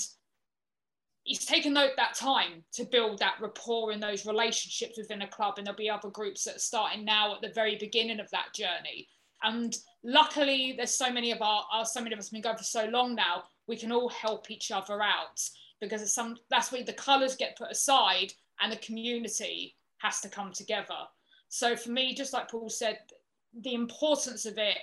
it's 1.27 1.45
taken 1.45 1.75
that 1.75 2.15
time 2.15 2.63
to 2.73 2.85
build 2.85 3.19
that 3.19 3.37
rapport 3.41 3.91
and 3.91 4.03
those 4.03 4.27
relationships 4.27 4.97
within 4.97 5.23
a 5.23 5.29
club. 5.29 5.55
And 5.57 5.67
there'll 5.67 5.77
be 5.77 5.91
other 5.91 6.11
groups 6.11 6.45
that 6.45 6.57
are 6.57 6.61
starting 6.61 7.05
now 7.05 7.35
at 7.35 7.41
the 7.41 7.53
very 7.53 7.77
beginning 7.77 8.21
of 8.21 8.31
that 8.31 8.55
journey. 8.55 9.09
And 9.43 9.77
luckily, 10.05 10.75
there's 10.77 10.95
so 10.95 11.11
many 11.13 11.33
of 11.33 11.43
our, 11.43 11.65
our 11.73 11.85
so 11.85 12.01
many 12.01 12.13
of 12.13 12.19
us 12.19 12.27
have 12.27 12.33
been 12.33 12.43
going 12.43 12.57
for 12.57 12.65
so 12.65 12.87
long 12.87 13.15
now. 13.15 13.45
We 13.67 13.77
can 13.77 13.93
all 13.93 14.09
help 14.09 14.51
each 14.51 14.71
other 14.71 15.03
out 15.03 15.41
because 15.81 16.01
it's 16.01 16.15
some 16.15 16.37
that's 16.49 16.73
where 16.73 16.85
the 16.85 16.93
colours 16.93 17.37
get 17.37 17.59
put 17.59 17.71
aside 17.71 18.33
and 18.61 18.73
the 18.73 18.77
community 18.77 19.75
has 19.99 20.21
to 20.21 20.29
come 20.29 20.53
together. 20.53 20.95
So 21.49 21.77
for 21.77 21.91
me, 21.91 22.15
just 22.15 22.33
like 22.33 22.51
Paul 22.51 22.69
said, 22.69 22.99
the 23.61 23.75
importance 23.75 24.47
of 24.47 24.59
it, 24.59 24.79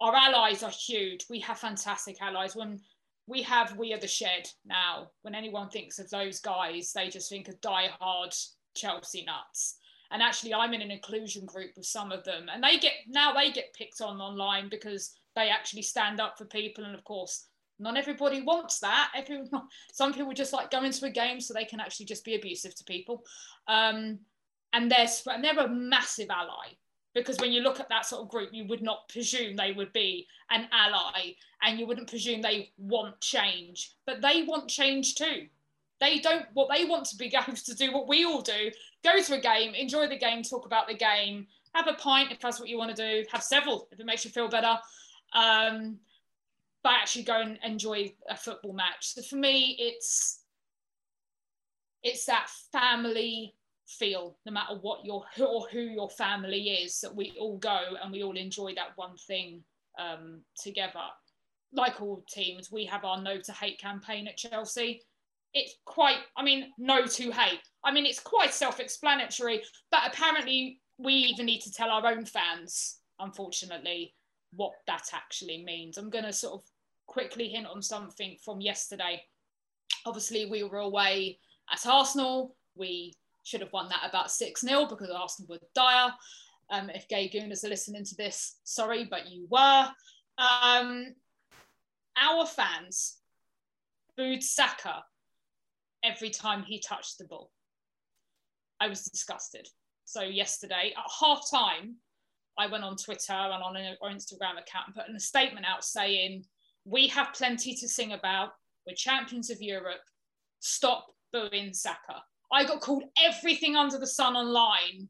our 0.00 0.14
allies 0.14 0.62
are 0.62 0.70
huge. 0.70 1.26
We 1.28 1.40
have 1.40 1.58
fantastic 1.58 2.20
allies. 2.22 2.54
When 2.54 2.80
we 3.26 3.42
have 3.42 3.76
We 3.76 3.92
Are 3.92 3.98
the 3.98 4.08
Shed 4.08 4.48
now, 4.64 5.10
when 5.22 5.34
anyone 5.34 5.68
thinks 5.68 5.98
of 5.98 6.08
those 6.10 6.40
guys, 6.40 6.92
they 6.92 7.08
just 7.08 7.28
think 7.28 7.48
of 7.48 7.60
die-hard 7.60 8.34
Chelsea 8.74 9.24
nuts. 9.24 9.76
And 10.10 10.22
actually, 10.22 10.54
I'm 10.54 10.72
in 10.72 10.80
an 10.80 10.90
inclusion 10.90 11.44
group 11.44 11.72
with 11.76 11.84
some 11.84 12.12
of 12.12 12.24
them, 12.24 12.48
and 12.50 12.62
they 12.62 12.78
get 12.78 12.94
now 13.08 13.34
they 13.34 13.50
get 13.50 13.74
picked 13.74 14.00
on 14.00 14.20
online 14.20 14.70
because 14.70 15.12
they 15.36 15.50
actually 15.50 15.82
stand 15.82 16.18
up 16.18 16.38
for 16.38 16.46
people. 16.46 16.84
And 16.84 16.94
of 16.94 17.04
course, 17.04 17.46
not 17.78 17.98
everybody 17.98 18.40
wants 18.40 18.78
that. 18.78 19.12
Everyone, 19.14 19.48
some 19.92 20.14
people 20.14 20.32
just 20.32 20.54
like 20.54 20.70
going 20.70 20.92
to 20.92 21.06
a 21.06 21.10
game 21.10 21.40
so 21.40 21.52
they 21.52 21.66
can 21.66 21.80
actually 21.80 22.06
just 22.06 22.24
be 22.24 22.36
abusive 22.36 22.74
to 22.76 22.84
people. 22.84 23.22
Um, 23.66 24.20
and 24.72 24.90
they're 24.90 25.08
and 25.26 25.44
they're 25.44 25.58
a 25.58 25.68
massive 25.68 26.30
ally 26.30 26.68
because 27.14 27.38
when 27.38 27.52
you 27.52 27.62
look 27.62 27.80
at 27.80 27.88
that 27.88 28.06
sort 28.06 28.22
of 28.22 28.28
group, 28.28 28.50
you 28.52 28.66
would 28.66 28.82
not 28.82 29.08
presume 29.08 29.56
they 29.56 29.72
would 29.72 29.92
be 29.92 30.26
an 30.50 30.68
ally 30.72 31.34
and 31.62 31.78
you 31.78 31.86
wouldn't 31.86 32.08
presume 32.08 32.40
they 32.40 32.70
want 32.78 33.20
change, 33.20 33.94
but 34.06 34.20
they 34.20 34.42
want 34.42 34.68
change 34.68 35.14
too. 35.14 35.46
They 36.00 36.20
don't 36.20 36.46
what 36.52 36.68
they 36.72 36.84
want 36.84 37.06
to 37.06 37.16
be 37.16 37.28
going 37.30 37.56
to 37.56 37.74
do 37.74 37.92
what 37.92 38.08
we 38.08 38.24
all 38.24 38.42
do: 38.42 38.70
go 39.02 39.20
to 39.20 39.34
a 39.34 39.40
game, 39.40 39.74
enjoy 39.74 40.08
the 40.08 40.18
game, 40.18 40.42
talk 40.42 40.66
about 40.66 40.86
the 40.88 40.94
game, 40.94 41.46
have 41.74 41.88
a 41.88 41.94
pint 41.94 42.32
if 42.32 42.40
that's 42.40 42.60
what 42.60 42.68
you 42.68 42.78
want 42.78 42.94
to 42.94 43.02
do, 43.02 43.26
have 43.32 43.42
several 43.42 43.88
if 43.90 43.98
it 43.98 44.06
makes 44.06 44.24
you 44.24 44.30
feel 44.30 44.48
better. 44.48 44.78
Um, 45.32 45.98
but 46.82 46.92
actually 46.92 47.24
go 47.24 47.40
and 47.40 47.58
enjoy 47.64 48.14
a 48.28 48.36
football 48.36 48.72
match. 48.72 49.14
So 49.14 49.22
for 49.22 49.36
me, 49.36 49.76
it's 49.78 50.40
it's 52.02 52.26
that 52.26 52.48
family 52.72 53.54
feel, 53.88 54.36
no 54.44 54.52
matter 54.52 54.74
what 54.80 55.04
your 55.04 55.24
or 55.40 55.66
who 55.70 55.80
your 55.80 56.10
family 56.10 56.68
is, 56.68 57.00
that 57.00 57.14
we 57.14 57.32
all 57.40 57.58
go 57.58 57.80
and 58.02 58.12
we 58.12 58.22
all 58.22 58.36
enjoy 58.36 58.74
that 58.74 58.96
one 58.96 59.16
thing 59.26 59.62
um, 59.98 60.42
together. 60.62 61.04
Like 61.72 62.00
all 62.00 62.24
teams, 62.30 62.70
we 62.70 62.84
have 62.86 63.04
our 63.04 63.20
no 63.20 63.40
to 63.40 63.52
hate 63.52 63.78
campaign 63.78 64.26
at 64.28 64.36
Chelsea. 64.36 65.02
It's 65.54 65.74
quite, 65.84 66.18
I 66.36 66.42
mean, 66.42 66.72
no 66.78 67.06
to 67.06 67.30
hate. 67.30 67.60
I 67.84 67.92
mean, 67.92 68.06
it's 68.06 68.20
quite 68.20 68.52
self 68.52 68.80
explanatory, 68.80 69.62
but 69.90 70.02
apparently 70.06 70.80
we 70.98 71.14
even 71.14 71.46
need 71.46 71.60
to 71.62 71.72
tell 71.72 71.90
our 71.90 72.06
own 72.06 72.24
fans, 72.24 72.98
unfortunately, 73.18 74.14
what 74.52 74.72
that 74.86 75.10
actually 75.12 75.62
means. 75.64 75.96
I'm 75.96 76.10
going 76.10 76.24
to 76.24 76.32
sort 76.32 76.54
of 76.54 76.68
quickly 77.06 77.48
hint 77.48 77.66
on 77.66 77.82
something 77.82 78.36
from 78.44 78.60
yesterday. 78.60 79.22
Obviously, 80.06 80.46
we 80.50 80.62
were 80.62 80.78
away 80.78 81.38
at 81.72 81.86
Arsenal. 81.86 82.56
We 82.74 83.14
should 83.48 83.60
have 83.62 83.72
won 83.72 83.88
that 83.88 84.06
about 84.08 84.30
6 84.30 84.60
0 84.60 84.86
because 84.86 85.10
Arsenal 85.10 85.48
were 85.48 85.58
dire. 85.74 86.12
Um, 86.70 86.90
if 86.90 87.08
Gay 87.08 87.30
Gooners 87.30 87.64
are 87.64 87.68
listening 87.68 88.04
to 88.04 88.14
this, 88.14 88.58
sorry, 88.64 89.06
but 89.10 89.28
you 89.28 89.46
were. 89.50 89.88
Um, 90.36 91.14
our 92.16 92.44
fans 92.44 93.16
booed 94.16 94.42
Saka 94.42 95.02
every 96.04 96.28
time 96.28 96.62
he 96.62 96.78
touched 96.78 97.16
the 97.18 97.24
ball. 97.24 97.50
I 98.80 98.88
was 98.88 99.04
disgusted. 99.04 99.66
So 100.04 100.22
yesterday 100.22 100.92
at 100.96 101.10
half 101.20 101.50
time, 101.50 101.96
I 102.58 102.66
went 102.66 102.84
on 102.84 102.96
Twitter 102.96 103.32
and 103.32 103.62
on 103.62 103.76
our 103.76 104.10
Instagram 104.10 104.60
account 104.60 104.88
and 104.88 104.94
put 104.94 105.14
a 105.14 105.20
statement 105.20 105.64
out 105.64 105.84
saying, 105.84 106.44
"We 106.84 107.08
have 107.08 107.32
plenty 107.32 107.74
to 107.76 107.88
sing 107.88 108.12
about. 108.12 108.52
We're 108.86 108.94
champions 108.94 109.48
of 109.48 109.62
Europe. 109.62 110.02
Stop 110.60 111.06
booing 111.32 111.72
Saka." 111.72 112.22
I 112.52 112.64
got 112.64 112.80
called 112.80 113.04
everything 113.22 113.76
under 113.76 113.98
the 113.98 114.06
sun 114.06 114.36
online 114.36 115.08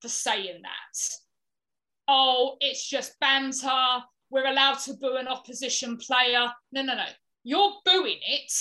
for 0.00 0.08
saying 0.08 0.62
that. 0.62 1.08
Oh, 2.08 2.56
it's 2.60 2.88
just 2.88 3.18
banter. 3.20 4.04
We're 4.30 4.46
allowed 4.46 4.78
to 4.80 4.94
boo 4.94 5.16
an 5.16 5.28
opposition 5.28 5.96
player. 5.96 6.50
No, 6.72 6.82
no, 6.82 6.94
no. 6.94 7.06
You're 7.44 7.72
booing 7.84 8.18
it 8.26 8.52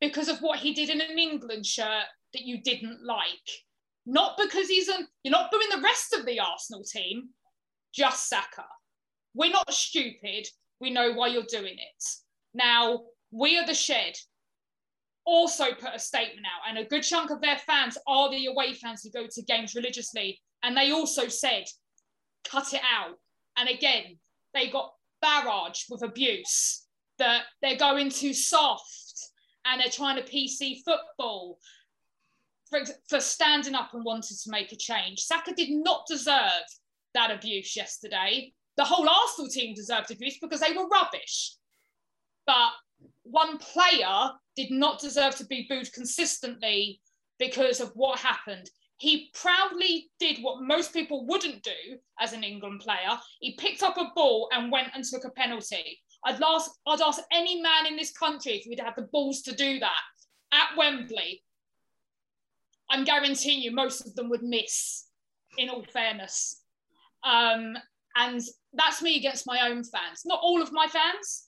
because 0.00 0.28
of 0.28 0.40
what 0.40 0.58
he 0.58 0.72
did 0.72 0.90
in 0.90 1.00
an 1.00 1.18
England 1.18 1.66
shirt 1.66 2.04
that 2.32 2.42
you 2.42 2.62
didn't 2.62 3.04
like. 3.04 3.28
Not 4.06 4.38
because 4.38 4.68
he's 4.68 4.88
a, 4.88 4.98
you're 5.22 5.32
not 5.32 5.50
booing 5.50 5.68
the 5.70 5.82
rest 5.82 6.14
of 6.14 6.24
the 6.24 6.40
Arsenal 6.40 6.82
team, 6.82 7.28
just 7.92 8.28
Saka. 8.28 8.64
We're 9.34 9.52
not 9.52 9.72
stupid. 9.72 10.46
We 10.80 10.90
know 10.90 11.12
why 11.12 11.28
you're 11.28 11.44
doing 11.48 11.74
it. 11.74 12.04
Now, 12.54 13.02
we 13.30 13.58
are 13.58 13.66
the 13.66 13.74
shed 13.74 14.14
also 15.26 15.72
put 15.74 15.94
a 15.94 15.98
statement 15.98 16.46
out, 16.46 16.68
and 16.68 16.78
a 16.78 16.88
good 16.88 17.02
chunk 17.02 17.30
of 17.30 17.40
their 17.40 17.58
fans 17.58 17.96
are 18.06 18.30
the 18.30 18.46
away 18.46 18.74
fans 18.74 19.02
who 19.02 19.10
go 19.10 19.26
to 19.30 19.42
games 19.42 19.74
religiously. 19.74 20.40
And 20.62 20.76
they 20.76 20.90
also 20.90 21.28
said, 21.28 21.64
cut 22.44 22.72
it 22.72 22.82
out. 22.82 23.16
And 23.56 23.68
again, 23.68 24.18
they 24.54 24.68
got 24.68 24.92
barraged 25.24 25.84
with 25.90 26.02
abuse 26.02 26.86
that 27.18 27.42
they're 27.62 27.76
going 27.76 28.10
too 28.10 28.32
soft 28.32 29.30
and 29.64 29.80
they're 29.80 29.90
trying 29.90 30.16
to 30.16 30.22
PC 30.22 30.78
football 30.84 31.58
for, 32.68 32.80
for 33.08 33.20
standing 33.20 33.74
up 33.74 33.92
and 33.94 34.04
wanting 34.04 34.36
to 34.42 34.50
make 34.50 34.72
a 34.72 34.76
change. 34.76 35.20
Saka 35.20 35.52
did 35.54 35.70
not 35.70 36.06
deserve 36.08 36.64
that 37.14 37.30
abuse 37.30 37.76
yesterday. 37.76 38.52
The 38.76 38.84
whole 38.84 39.08
Arsenal 39.08 39.50
team 39.50 39.74
deserved 39.74 40.10
abuse 40.10 40.38
because 40.40 40.60
they 40.60 40.72
were 40.72 40.88
rubbish. 40.88 41.56
But 42.46 42.70
one 43.22 43.58
player 43.58 44.30
did 44.62 44.70
not 44.70 45.00
deserve 45.00 45.36
to 45.36 45.46
be 45.46 45.66
booed 45.68 45.92
consistently 45.92 47.00
because 47.38 47.80
of 47.80 47.90
what 47.94 48.18
happened. 48.18 48.70
He 48.98 49.30
proudly 49.32 50.10
did 50.18 50.42
what 50.42 50.62
most 50.62 50.92
people 50.92 51.26
wouldn't 51.26 51.62
do 51.62 51.96
as 52.20 52.32
an 52.32 52.44
England 52.44 52.80
player. 52.80 53.18
He 53.40 53.54
picked 53.54 53.82
up 53.82 53.96
a 53.96 54.10
ball 54.14 54.48
and 54.52 54.70
went 54.70 54.88
and 54.94 55.02
took 55.04 55.24
a 55.24 55.30
penalty. 55.30 55.98
I'd 56.24 56.42
ask, 56.42 56.70
I'd 56.86 57.00
ask 57.00 57.20
any 57.32 57.62
man 57.62 57.86
in 57.86 57.96
this 57.96 58.12
country 58.12 58.52
if 58.52 58.64
he'd 58.64 58.80
had 58.80 58.94
the 58.96 59.08
balls 59.10 59.40
to 59.42 59.54
do 59.54 59.78
that 59.78 60.00
at 60.52 60.76
Wembley. 60.76 61.42
I'm 62.90 63.04
guaranteeing 63.04 63.62
you 63.62 63.70
most 63.70 64.06
of 64.06 64.14
them 64.14 64.28
would 64.28 64.42
miss, 64.42 65.06
in 65.56 65.70
all 65.70 65.84
fairness. 65.84 66.60
Um, 67.24 67.78
and 68.16 68.42
that's 68.74 69.00
me 69.00 69.16
against 69.16 69.46
my 69.46 69.68
own 69.68 69.82
fans. 69.84 70.22
Not 70.26 70.40
all 70.42 70.60
of 70.60 70.72
my 70.72 70.86
fans. 70.88 71.46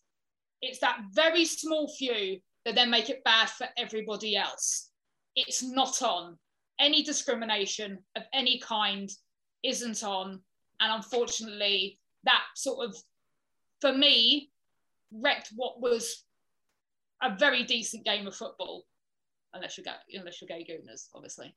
It's 0.62 0.78
that 0.78 1.00
very 1.12 1.44
small 1.44 1.92
few 1.98 2.38
that 2.64 2.74
then 2.74 2.90
make 2.90 3.10
it 3.10 3.24
bad 3.24 3.48
for 3.50 3.66
everybody 3.76 4.36
else. 4.36 4.90
It's 5.36 5.62
not 5.62 6.02
on. 6.02 6.38
Any 6.78 7.02
discrimination 7.02 7.98
of 8.16 8.22
any 8.32 8.58
kind 8.58 9.10
isn't 9.62 10.02
on. 10.02 10.40
And 10.80 10.92
unfortunately, 10.92 11.98
that 12.24 12.42
sort 12.56 12.88
of, 12.88 12.96
for 13.80 13.92
me, 13.92 14.50
wrecked 15.12 15.50
what 15.54 15.80
was 15.80 16.24
a 17.22 17.36
very 17.36 17.64
decent 17.64 18.04
game 18.04 18.26
of 18.26 18.34
football, 18.34 18.84
unless 19.54 19.78
you 19.78 19.84
go 19.84 19.92
unless 20.14 20.40
you're 20.40 20.48
gay 20.48 20.66
gooners, 20.68 21.08
obviously. 21.14 21.54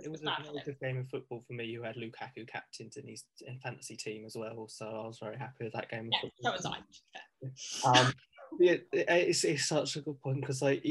It 0.00 0.10
was 0.10 0.20
a 0.20 0.24
very 0.24 0.62
good 0.64 0.78
game 0.80 0.98
of 0.98 1.08
football 1.08 1.42
for 1.44 1.54
me 1.54 1.74
who 1.74 1.82
had 1.82 1.96
Lukaku 1.96 2.46
captained 2.46 2.92
in 2.96 3.08
his 3.08 3.24
in 3.40 3.58
fantasy 3.58 3.96
team 3.96 4.24
as 4.24 4.36
well. 4.36 4.68
So 4.68 4.86
I 4.86 5.06
was 5.06 5.18
very 5.20 5.36
happy 5.36 5.64
with 5.64 5.72
that 5.72 5.90
game 5.90 6.06
of 6.06 6.12
yeah, 6.12 6.20
football. 6.20 6.58
So 6.58 6.70
was 6.70 7.92
I. 7.94 8.00
Um, 8.00 8.12
yeah, 8.58 8.76
it's, 8.92 9.44
it's 9.44 9.66
such 9.66 9.96
a 9.96 10.00
good 10.00 10.20
point 10.20 10.40
because 10.40 10.62
like 10.62 10.84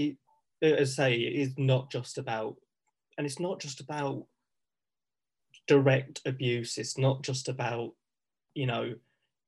as 0.62 1.00
I 1.00 1.04
say, 1.04 1.14
it 1.16 1.34
is 1.34 1.54
not 1.58 1.92
just 1.92 2.18
about, 2.18 2.56
and 3.18 3.26
it's 3.26 3.40
not 3.40 3.60
just 3.60 3.80
about 3.80 4.26
direct 5.68 6.22
abuse. 6.26 6.78
It's 6.78 6.98
not 6.98 7.24
just 7.24 7.50
about, 7.50 7.94
you 8.54 8.66
know, 8.66 8.96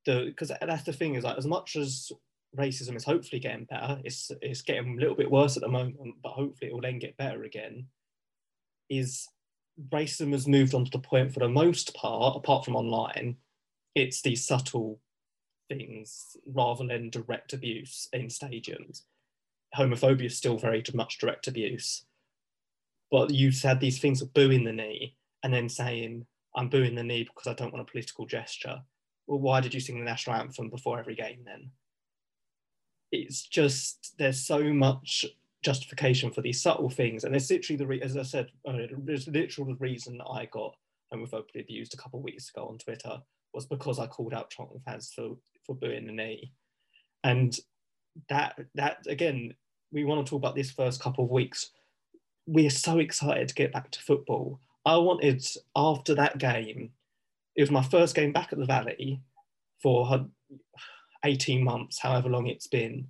the 0.05 0.26
because 0.26 0.51
that's 0.62 0.84
the 0.84 0.93
thing 0.93 1.16
is 1.16 1.24
like 1.24 1.38
as 1.38 1.47
much 1.47 1.76
as 1.76 2.12
racism 2.57 2.95
is 2.95 3.03
hopefully 3.03 3.39
getting 3.39 3.66
better, 3.66 3.99
it's 4.03 4.32
it's 4.41 4.62
getting 4.62 4.97
a 4.97 4.99
little 4.99 5.16
bit 5.16 5.32
worse 5.32 5.57
at 5.57 5.64
the 5.64 5.70
moment, 5.70 6.16
but 6.24 6.32
hopefully 6.32 6.70
it 6.70 6.74
will 6.74 6.82
then 6.82 6.99
get 6.99 7.18
better 7.18 7.43
again. 7.43 7.86
Is 8.89 9.28
racism 9.89 10.32
has 10.32 10.47
moved 10.47 10.74
on 10.74 10.86
to 10.86 10.91
the 10.91 10.99
point 10.99 11.34
for 11.34 11.39
the 11.39 11.49
most 11.49 11.93
part, 11.95 12.36
apart 12.36 12.66
from 12.66 12.76
online, 12.76 13.38
it's 13.95 14.22
these 14.22 14.45
subtle 14.45 14.99
things 15.70 16.36
rather 16.45 16.86
than 16.86 17.09
direct 17.09 17.53
abuse 17.53 18.09
in 18.11 18.28
stadiums. 18.28 19.03
Homophobia 19.78 20.26
is 20.26 20.36
still 20.36 20.57
very 20.57 20.84
much 20.93 21.20
direct 21.20 21.47
abuse. 21.47 22.05
But 23.11 23.32
you 23.32 23.51
said 23.51 23.80
these 23.80 23.99
things 23.99 24.22
of 24.22 24.34
booing 24.34 24.63
the 24.63 24.74
knee 24.74 25.15
and 25.43 25.53
then 25.53 25.70
saying, 25.70 26.26
I'm 26.55 26.70
booing 26.70 26.95
the 26.95 27.03
knee 27.03 27.24
because 27.24 27.47
I 27.47 27.53
don't 27.53 27.72
want 27.72 27.88
a 27.88 27.91
political 27.91 28.26
gesture. 28.26 28.82
Well, 29.28 29.39
why 29.39 29.61
did 29.61 29.74
you 29.74 29.80
sing 29.80 29.99
the 29.99 30.05
national 30.05 30.36
anthem 30.36 30.70
before 30.70 30.99
every 30.99 31.15
game 31.15 31.39
then? 31.45 31.72
It's 33.11 33.43
just, 33.43 34.15
there's 34.17 34.45
so 34.45 34.74
much 34.74 35.26
justification 35.63 36.32
for 36.32 36.41
these 36.41 36.61
subtle 36.61 36.89
things. 36.89 37.24
And 37.24 37.36
it's 37.36 37.49
literally 37.49 37.78
the, 37.78 37.88
re- 37.88 38.01
as 38.01 38.17
I 38.17 38.24
said, 38.24 38.49
uh, 38.67 38.74
there's 39.03 39.28
literally 39.28 39.74
the 39.74 39.80
reason 39.80 40.22
I 40.22 40.45
got 40.45 40.76
homophobically 41.13 41.61
abused 41.61 41.93
a 41.93 41.97
couple 41.97 42.20
of 42.20 42.24
weeks 42.24 42.49
ago 42.49 42.67
on 42.67 42.78
Twitter 42.78 43.22
was 43.53 43.65
because 43.65 43.99
I 43.99 44.07
called 44.07 44.34
out 44.34 44.51
Tottenham 44.51 44.82
fans 44.86 45.11
for 45.13 45.36
for 45.70 45.76
booing 45.76 46.07
the 46.07 46.11
knee. 46.11 46.51
And 47.24 47.55
that 48.28 48.59
that 48.76 49.05
again, 49.07 49.53
we 49.91 50.03
want 50.03 50.26
to 50.26 50.30
talk 50.30 50.39
about 50.39 50.55
this 50.55 50.72
first 50.72 50.99
couple 50.99 51.24
of 51.24 51.30
weeks. 51.30 51.70
We 52.47 52.65
are 52.65 52.72
so 52.72 52.97
excited 52.97 53.47
to 53.47 53.53
get 53.53 53.72
back 53.72 53.91
to 53.91 54.01
football. 54.01 54.59
I 54.86 54.97
wanted 54.97 55.45
after 55.76 56.15
that 56.15 56.39
game, 56.39 56.91
it 57.55 57.61
was 57.61 57.70
my 57.70 57.84
first 57.84 58.15
game 58.15 58.34
back 58.34 58.51
at 58.51 58.57
the 58.57 58.65
Valley 58.65 59.22
for 59.84 60.26
18 61.24 61.63
months, 61.63 61.99
however 61.99 62.30
long 62.30 62.47
it's 62.47 62.67
been. 62.67 63.07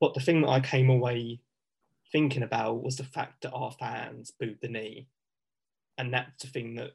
But 0.00 0.14
the 0.14 0.20
thing 0.20 0.42
that 0.42 0.48
I 0.48 0.60
came 0.60 0.90
away 0.90 1.40
thinking 2.10 2.42
about 2.42 2.82
was 2.82 2.96
the 2.96 3.04
fact 3.04 3.42
that 3.42 3.52
our 3.52 3.70
fans 3.70 4.32
booed 4.38 4.58
the 4.60 4.68
knee. 4.68 5.06
And 5.98 6.12
that's 6.12 6.42
the 6.42 6.50
thing 6.50 6.74
that 6.76 6.90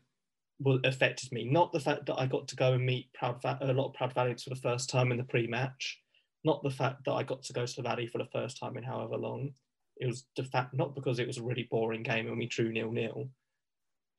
affected 0.83 1.31
me. 1.31 1.45
Not 1.45 1.71
the 1.71 1.79
fact 1.79 2.05
that 2.07 2.19
I 2.19 2.25
got 2.25 2.47
to 2.49 2.55
go 2.55 2.73
and 2.73 2.85
meet 2.85 3.11
Proud 3.13 3.39
a 3.43 3.73
lot 3.73 3.87
of 3.87 3.93
Proud 3.93 4.13
Valiants 4.13 4.43
for 4.43 4.49
the 4.49 4.55
first 4.55 4.89
time 4.89 5.11
in 5.11 5.17
the 5.17 5.23
pre-match. 5.23 5.99
Not 6.43 6.63
the 6.63 6.69
fact 6.69 7.05
that 7.05 7.13
I 7.13 7.23
got 7.23 7.43
to 7.43 7.53
go 7.53 7.65
to 7.65 7.75
the 7.75 7.81
Valley 7.81 8.07
for 8.07 8.17
the 8.17 8.29
first 8.31 8.59
time 8.59 8.77
in 8.77 8.83
however 8.83 9.17
long. 9.17 9.51
It 9.97 10.07
was 10.07 10.25
the 10.35 10.43
fact 10.43 10.73
not 10.73 10.95
because 10.95 11.19
it 11.19 11.27
was 11.27 11.37
a 11.37 11.43
really 11.43 11.67
boring 11.69 12.03
game 12.03 12.27
and 12.27 12.37
we 12.37 12.47
drew 12.47 12.71
nil 12.71 12.91
nil, 12.91 13.29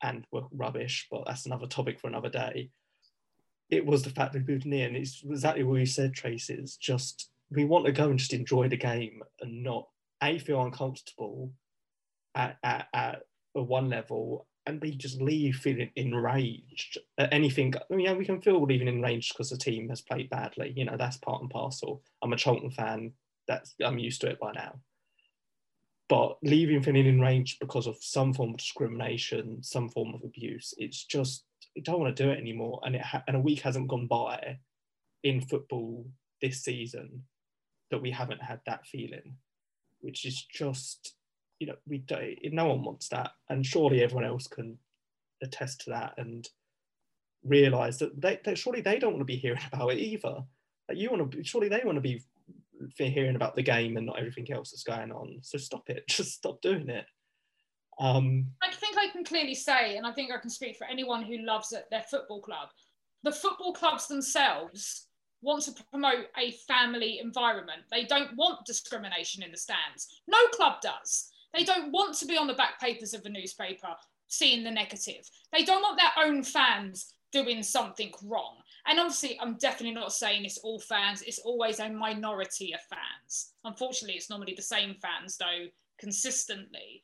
and 0.03 0.25
were 0.31 0.43
rubbish. 0.51 1.07
But 1.09 1.23
that's 1.25 1.45
another 1.45 1.67
topic 1.67 1.99
for 1.99 2.07
another 2.07 2.29
day. 2.29 2.69
It 3.69 3.85
was 3.85 4.03
the 4.03 4.09
fact 4.09 4.33
that 4.33 4.45
we 4.45 4.53
moved 4.53 4.65
near, 4.65 4.87
and 4.87 4.95
it's 4.95 5.23
exactly 5.27 5.63
what 5.63 5.79
you 5.79 5.85
said, 5.85 6.13
Trace. 6.13 6.49
It's 6.49 6.75
just 6.75 7.29
we 7.49 7.65
want 7.65 7.85
to 7.85 7.91
go 7.91 8.09
and 8.09 8.19
just 8.19 8.33
enjoy 8.33 8.67
the 8.67 8.77
game 8.77 9.21
and 9.41 9.63
not 9.63 9.87
a 10.21 10.37
feel 10.39 10.61
uncomfortable 10.61 11.51
at, 12.35 12.57
at, 12.63 12.87
at 12.93 13.23
one 13.53 13.89
level 13.89 14.47
and 14.65 14.79
b 14.79 14.91
just 14.95 15.21
leave 15.21 15.57
feeling 15.57 15.89
enraged 15.95 16.97
at 17.17 17.33
anything. 17.33 17.73
I 17.75 17.95
mean, 17.95 18.05
yeah, 18.05 18.13
we 18.13 18.25
can 18.25 18.41
feel 18.41 18.65
even 18.69 18.87
enraged 18.87 19.33
because 19.33 19.49
the 19.49 19.57
team 19.57 19.89
has 19.89 20.01
played 20.01 20.29
badly. 20.29 20.73
You 20.75 20.85
know, 20.85 20.97
that's 20.97 21.17
part 21.17 21.41
and 21.41 21.49
parcel. 21.49 22.03
I'm 22.21 22.33
a 22.33 22.37
Charlton 22.37 22.71
fan. 22.71 23.13
That's 23.47 23.73
I'm 23.83 23.97
used 23.97 24.21
to 24.21 24.29
it 24.29 24.39
by 24.39 24.51
now. 24.51 24.79
But 26.09 26.37
leaving 26.43 26.83
feeling 26.83 27.07
enraged 27.07 27.59
because 27.59 27.87
of 27.87 27.97
some 28.01 28.33
form 28.33 28.51
of 28.51 28.57
discrimination, 28.57 29.63
some 29.63 29.89
form 29.89 30.13
of 30.13 30.23
abuse, 30.23 30.73
it's 30.77 31.05
just 31.05 31.45
I 31.77 31.81
don't 31.81 31.99
want 31.99 32.15
to 32.15 32.23
do 32.23 32.29
it 32.29 32.37
anymore. 32.37 32.81
And 32.83 32.95
it 32.95 33.01
ha- 33.01 33.23
and 33.27 33.37
a 33.37 33.39
week 33.39 33.61
hasn't 33.61 33.87
gone 33.87 34.07
by 34.07 34.59
in 35.23 35.41
football 35.41 36.05
this 36.41 36.61
season 36.61 37.23
that 37.89 38.01
we 38.01 38.11
haven't 38.11 38.41
had 38.41 38.59
that 38.65 38.85
feeling, 38.85 39.37
which 40.01 40.25
is 40.25 40.43
just 40.43 41.15
you 41.61 41.67
know 41.67 41.75
we 41.87 41.99
don't. 41.99 42.35
No 42.51 42.65
one 42.65 42.83
wants 42.83 43.07
that, 43.09 43.31
and 43.49 43.63
surely 43.63 44.01
everyone 44.01 44.25
else 44.25 44.47
can 44.47 44.77
attest 45.43 45.81
to 45.81 45.91
that 45.91 46.15
and 46.17 46.49
realize 47.43 47.99
that 47.99 48.19
they, 48.19 48.39
surely 48.55 48.81
they 48.81 48.97
don't 48.97 49.11
want 49.11 49.21
to 49.21 49.25
be 49.25 49.35
hearing 49.35 49.61
about 49.71 49.91
it 49.91 49.99
either. 49.99 50.43
Like 50.89 50.97
you 50.97 51.11
want 51.11 51.31
to 51.31 51.43
surely 51.43 51.69
they 51.69 51.81
want 51.85 51.97
to 51.97 52.01
be 52.01 52.21
hearing 52.97 53.35
about 53.35 53.55
the 53.55 53.61
game 53.61 53.95
and 53.95 54.07
not 54.07 54.17
everything 54.17 54.51
else 54.51 54.71
that's 54.71 54.83
going 54.83 55.11
on. 55.11 55.37
So 55.43 55.59
stop 55.59 55.87
it. 55.89 56.05
Just 56.09 56.33
stop 56.33 56.61
doing 56.61 56.89
it. 56.89 57.05
Um, 57.99 58.47
I 58.63 58.73
think 58.73 58.97
I 58.97 59.09
can 59.11 59.23
clearly 59.23 59.53
say, 59.53 59.97
and 59.97 60.07
I 60.07 60.11
think 60.11 60.31
I 60.31 60.39
can 60.39 60.49
speak 60.49 60.77
for 60.77 60.87
anyone 60.87 61.21
who 61.21 61.37
loves 61.37 61.71
it, 61.71 61.85
their 61.91 62.05
football 62.09 62.41
club. 62.41 62.69
The 63.23 63.31
football 63.31 63.73
clubs 63.73 64.07
themselves 64.07 65.05
want 65.43 65.63
to 65.63 65.83
promote 65.91 66.25
a 66.37 66.51
family 66.67 67.19
environment. 67.19 67.81
They 67.91 68.05
don't 68.05 68.35
want 68.35 68.65
discrimination 68.65 69.43
in 69.43 69.51
the 69.51 69.57
stands. 69.57 70.21
No 70.27 70.39
club 70.53 70.81
does. 70.81 71.30
They 71.53 71.63
don't 71.63 71.91
want 71.91 72.15
to 72.17 72.25
be 72.25 72.37
on 72.37 72.47
the 72.47 72.53
back 72.53 72.79
papers 72.79 73.13
of 73.13 73.25
a 73.25 73.29
newspaper 73.29 73.95
seeing 74.27 74.63
the 74.63 74.71
negative. 74.71 75.29
They 75.51 75.63
don't 75.63 75.81
want 75.81 75.99
their 75.99 76.25
own 76.25 76.43
fans 76.43 77.13
doing 77.31 77.63
something 77.63 78.11
wrong. 78.23 78.57
And 78.87 78.99
obviously, 78.99 79.37
I'm 79.39 79.55
definitely 79.55 79.93
not 79.93 80.13
saying 80.13 80.45
it's 80.45 80.57
all 80.59 80.79
fans, 80.79 81.21
it's 81.21 81.39
always 81.39 81.79
a 81.79 81.89
minority 81.89 82.73
of 82.73 82.79
fans. 82.81 83.53
Unfortunately, 83.63 84.17
it's 84.17 84.29
normally 84.29 84.53
the 84.55 84.61
same 84.61 84.95
fans, 85.01 85.37
though, 85.37 85.67
consistently. 85.99 87.03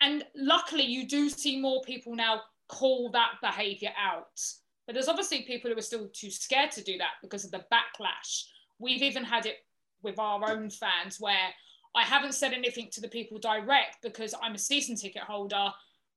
And 0.00 0.24
luckily, 0.36 0.84
you 0.84 1.08
do 1.08 1.28
see 1.28 1.58
more 1.58 1.82
people 1.82 2.14
now 2.14 2.42
call 2.68 3.10
that 3.10 3.32
behaviour 3.42 3.90
out. 3.98 4.40
But 4.86 4.94
there's 4.94 5.08
obviously 5.08 5.42
people 5.42 5.70
who 5.70 5.78
are 5.78 5.82
still 5.82 6.08
too 6.12 6.30
scared 6.30 6.70
to 6.72 6.84
do 6.84 6.98
that 6.98 7.14
because 7.20 7.44
of 7.44 7.50
the 7.50 7.64
backlash. 7.72 8.44
We've 8.78 9.02
even 9.02 9.24
had 9.24 9.44
it 9.44 9.56
with 10.02 10.18
our 10.18 10.50
own 10.50 10.70
fans 10.70 11.18
where 11.18 11.48
I 11.98 12.04
haven't 12.04 12.34
said 12.34 12.52
anything 12.52 12.88
to 12.92 13.00
the 13.00 13.08
people 13.08 13.38
direct 13.38 14.02
because 14.02 14.34
I'm 14.40 14.54
a 14.54 14.58
season 14.58 14.96
ticket 14.96 15.22
holder 15.22 15.72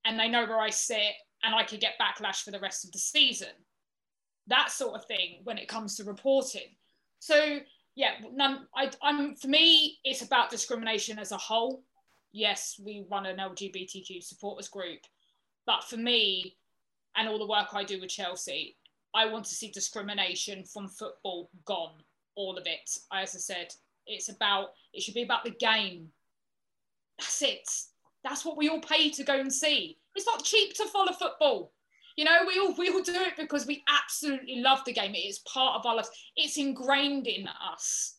and 0.05 0.19
they 0.19 0.27
know 0.27 0.45
where 0.45 0.59
I 0.59 0.69
sit 0.69 1.13
and 1.43 1.55
I 1.55 1.63
could 1.63 1.79
get 1.79 1.99
backlash 1.99 2.43
for 2.43 2.51
the 2.51 2.59
rest 2.59 2.85
of 2.85 2.91
the 2.91 2.99
season. 2.99 3.49
That 4.47 4.71
sort 4.71 4.95
of 4.95 5.05
thing 5.05 5.39
when 5.43 5.57
it 5.57 5.67
comes 5.67 5.95
to 5.95 6.03
reporting. 6.03 6.75
So 7.19 7.59
yeah, 7.95 8.11
none. 8.33 8.67
I, 8.75 8.91
I'm 9.01 9.35
for 9.35 9.47
me, 9.47 9.97
it's 10.03 10.21
about 10.21 10.49
discrimination 10.49 11.17
as 11.17 11.31
a 11.31 11.37
whole 11.37 11.83
yes, 12.31 12.79
we 12.83 13.05
run 13.09 13.25
an 13.25 13.37
LGBTQ 13.37 14.23
supporters 14.23 14.69
group, 14.69 15.01
but 15.65 15.83
for 15.83 15.97
me 15.97 16.55
and 17.15 17.27
all 17.27 17.39
the 17.39 17.47
work 17.47 17.73
I 17.73 17.83
do 17.83 17.99
with 17.99 18.09
Chelsea, 18.09 18.77
I 19.13 19.25
want 19.25 19.45
to 19.45 19.55
see 19.55 19.69
discrimination 19.69 20.63
from 20.63 20.87
football 20.87 21.49
gone, 21.65 21.95
all 22.35 22.57
of 22.57 22.65
it. 22.65 22.89
As 23.11 23.35
I 23.35 23.39
said, 23.39 23.73
it's 24.07 24.29
about 24.29 24.69
it 24.93 25.01
should 25.03 25.13
be 25.13 25.23
about 25.23 25.43
the 25.43 25.51
game. 25.51 26.09
That's 27.19 27.41
it. 27.41 27.69
That's 28.23 28.45
what 28.45 28.57
we 28.57 28.69
all 28.69 28.81
pay 28.81 29.09
to 29.11 29.23
go 29.23 29.39
and 29.39 29.51
see. 29.51 29.97
It's 30.15 30.25
not 30.25 30.43
cheap 30.43 30.73
to 30.75 30.85
follow 30.85 31.13
football. 31.13 31.71
You 32.17 32.25
know, 32.25 32.39
we 32.45 32.59
all 32.59 32.75
we 32.77 32.89
all 32.89 33.01
do 33.01 33.13
it 33.13 33.33
because 33.37 33.65
we 33.65 33.83
absolutely 33.89 34.57
love 34.57 34.79
the 34.85 34.93
game. 34.93 35.15
It 35.15 35.19
is 35.19 35.39
part 35.39 35.79
of 35.79 35.85
our 35.85 35.95
lives. 35.95 36.09
It's 36.35 36.57
ingrained 36.57 37.27
in 37.27 37.47
us 37.47 38.17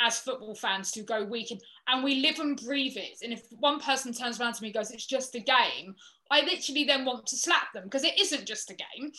as 0.00 0.18
football 0.18 0.54
fans 0.54 0.90
to 0.92 1.02
go 1.02 1.24
week 1.24 1.50
in 1.50 1.58
and 1.88 2.02
we 2.02 2.16
live 2.16 2.38
and 2.38 2.60
breathe 2.64 2.96
it. 2.96 3.18
And 3.22 3.32
if 3.32 3.42
one 3.58 3.80
person 3.80 4.12
turns 4.12 4.40
around 4.40 4.54
to 4.54 4.62
me 4.62 4.68
and 4.68 4.74
goes, 4.74 4.90
it's 4.90 5.06
just 5.06 5.34
a 5.34 5.40
game, 5.40 5.94
I 6.30 6.40
literally 6.40 6.84
then 6.84 7.04
want 7.04 7.26
to 7.26 7.36
slap 7.36 7.72
them 7.74 7.84
because 7.84 8.04
it 8.04 8.18
isn't 8.18 8.46
just 8.46 8.70
a 8.70 8.74
game. 8.74 9.12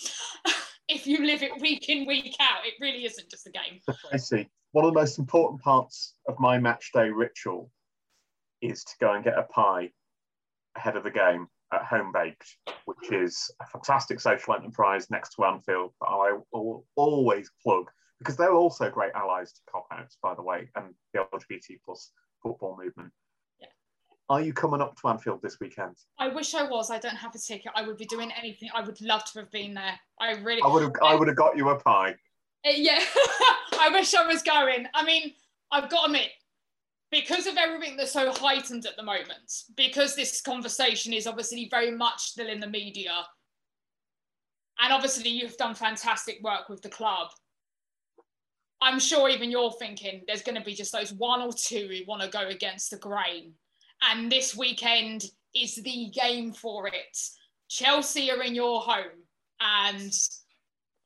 if 0.88 1.05
you 1.05 1.26
live 1.26 1.43
it 1.43 1.59
week 1.62 1.88
in, 1.89 2.07
week 2.07 2.36
out, 2.39 2.66
it 2.66 2.74
really 2.82 3.05
isn't 3.05 3.30
just 3.30 3.47
a 3.47 3.51
game. 3.51 3.80
I 4.12 4.18
see. 4.18 4.47
One 4.72 4.86
of 4.86 4.93
the 4.93 4.99
most 4.99 5.19
important 5.19 5.61
parts 5.61 6.15
of 6.28 6.39
my 6.39 6.57
match 6.57 6.91
day 6.93 7.09
ritual 7.09 7.72
is 8.61 8.84
to 8.86 8.93
go 9.01 9.13
and 9.13 9.24
get 9.24 9.38
a 9.38 9.43
pie 9.43 9.91
ahead 10.78 10.95
of 10.95 11.03
the 11.03 11.11
game 11.11 11.47
at 11.74 11.84
Home 11.84 12.11
Baked, 12.13 12.57
which 12.86 13.11
is 13.11 13.51
a 13.61 13.65
fantastic 13.65 14.19
social 14.19 14.53
enterprise 14.53 15.09
next 15.09 15.36
to 15.36 15.43
Anfield 15.43 15.91
that 15.99 16.07
I 16.07 16.38
will 16.53 16.86
always 16.95 17.51
plug 17.61 17.89
because 18.19 18.38
they're 18.38 18.53
also 18.53 18.89
great 18.89 19.11
allies 19.13 19.51
to 19.51 19.61
Kop 19.74 19.86
Outs, 19.91 20.17
by 20.22 20.36
the 20.36 20.43
way, 20.43 20.69
and 20.76 20.93
the 21.13 21.19
LGBT 21.19 21.80
plus 21.84 22.11
football 22.41 22.78
movement. 22.82 23.11
Yeah. 23.59 23.67
Are 24.30 24.41
you 24.41 24.53
coming 24.53 24.80
up 24.80 24.95
to 25.01 25.07
Anfield 25.07 25.41
this 25.41 25.59
weekend? 25.59 25.95
I 26.19 26.28
wish 26.28 26.53
I 26.53 26.63
was. 26.63 26.91
I 26.91 26.99
don't 26.99 27.15
have 27.15 27.34
a 27.34 27.39
ticket. 27.39 27.72
I 27.76 27.82
would 27.82 27.97
be 27.97 28.05
doing 28.05 28.32
anything. 28.38 28.69
I 28.76 28.82
would 28.82 29.01
love 29.01 29.26
to 29.34 29.39
have 29.39 29.51
been 29.51 29.74
there. 29.74 29.99
I 30.19 30.34
really. 30.36 30.61
I 30.61 30.67
would 30.67 30.84
have. 30.84 30.93
I 31.03 31.15
would 31.15 31.28
have 31.28 31.38
got 31.38 31.57
you 31.57 31.69
a 31.69 31.80
pie. 31.80 32.15
Uh, 32.66 32.72
yeah, 32.76 32.99
I 33.80 33.89
wish 33.91 34.14
I 34.14 34.26
was 34.28 34.43
going. 34.43 34.88
I 34.93 35.03
mean, 35.03 35.34
I've 35.72 35.89
got 35.89 36.01
to 36.01 36.05
admit, 36.07 36.30
because 37.12 37.47
of 37.47 37.57
everything 37.57 37.97
that's 37.97 38.14
so 38.14 38.32
heightened 38.32 38.86
at 38.86 38.95
the 38.95 39.03
moment, 39.03 39.64
because 39.76 40.16
this 40.16 40.41
conversation 40.41 41.14
is 41.14 41.28
obviously 41.28 41.68
very 41.70 41.91
much 41.91 42.22
still 42.22 42.47
in 42.47 42.59
the 42.59 42.68
media, 42.68 43.12
and 44.80 44.93
obviously 44.93 45.30
you've 45.30 45.57
done 45.57 45.76
fantastic 45.76 46.39
work 46.43 46.70
with 46.70 46.82
the 46.82 46.89
club. 46.89 47.30
I'm 48.82 48.99
sure 48.99 49.30
even 49.30 49.51
you're 49.51 49.74
thinking 49.74 50.24
there's 50.26 50.41
going 50.41 50.57
to 50.57 50.64
be 50.64 50.74
just 50.74 50.91
those 50.91 51.14
one 51.14 51.41
or 51.41 51.51
two 51.53 51.88
who 51.88 52.05
want 52.07 52.24
to 52.24 52.30
go 52.30 52.47
against 52.47 52.89
the 52.89 52.97
grain. 52.97 53.53
And 54.09 54.32
this 54.32 54.57
weekend 54.57 55.26
is 55.55 55.76
the 55.76 56.09
game 56.09 56.51
for 56.51 56.88
it. 56.88 57.18
Chelsea 57.70 58.32
are 58.32 58.41
in 58.41 58.55
your 58.55 58.82
home. 58.82 59.22
And 59.59 60.12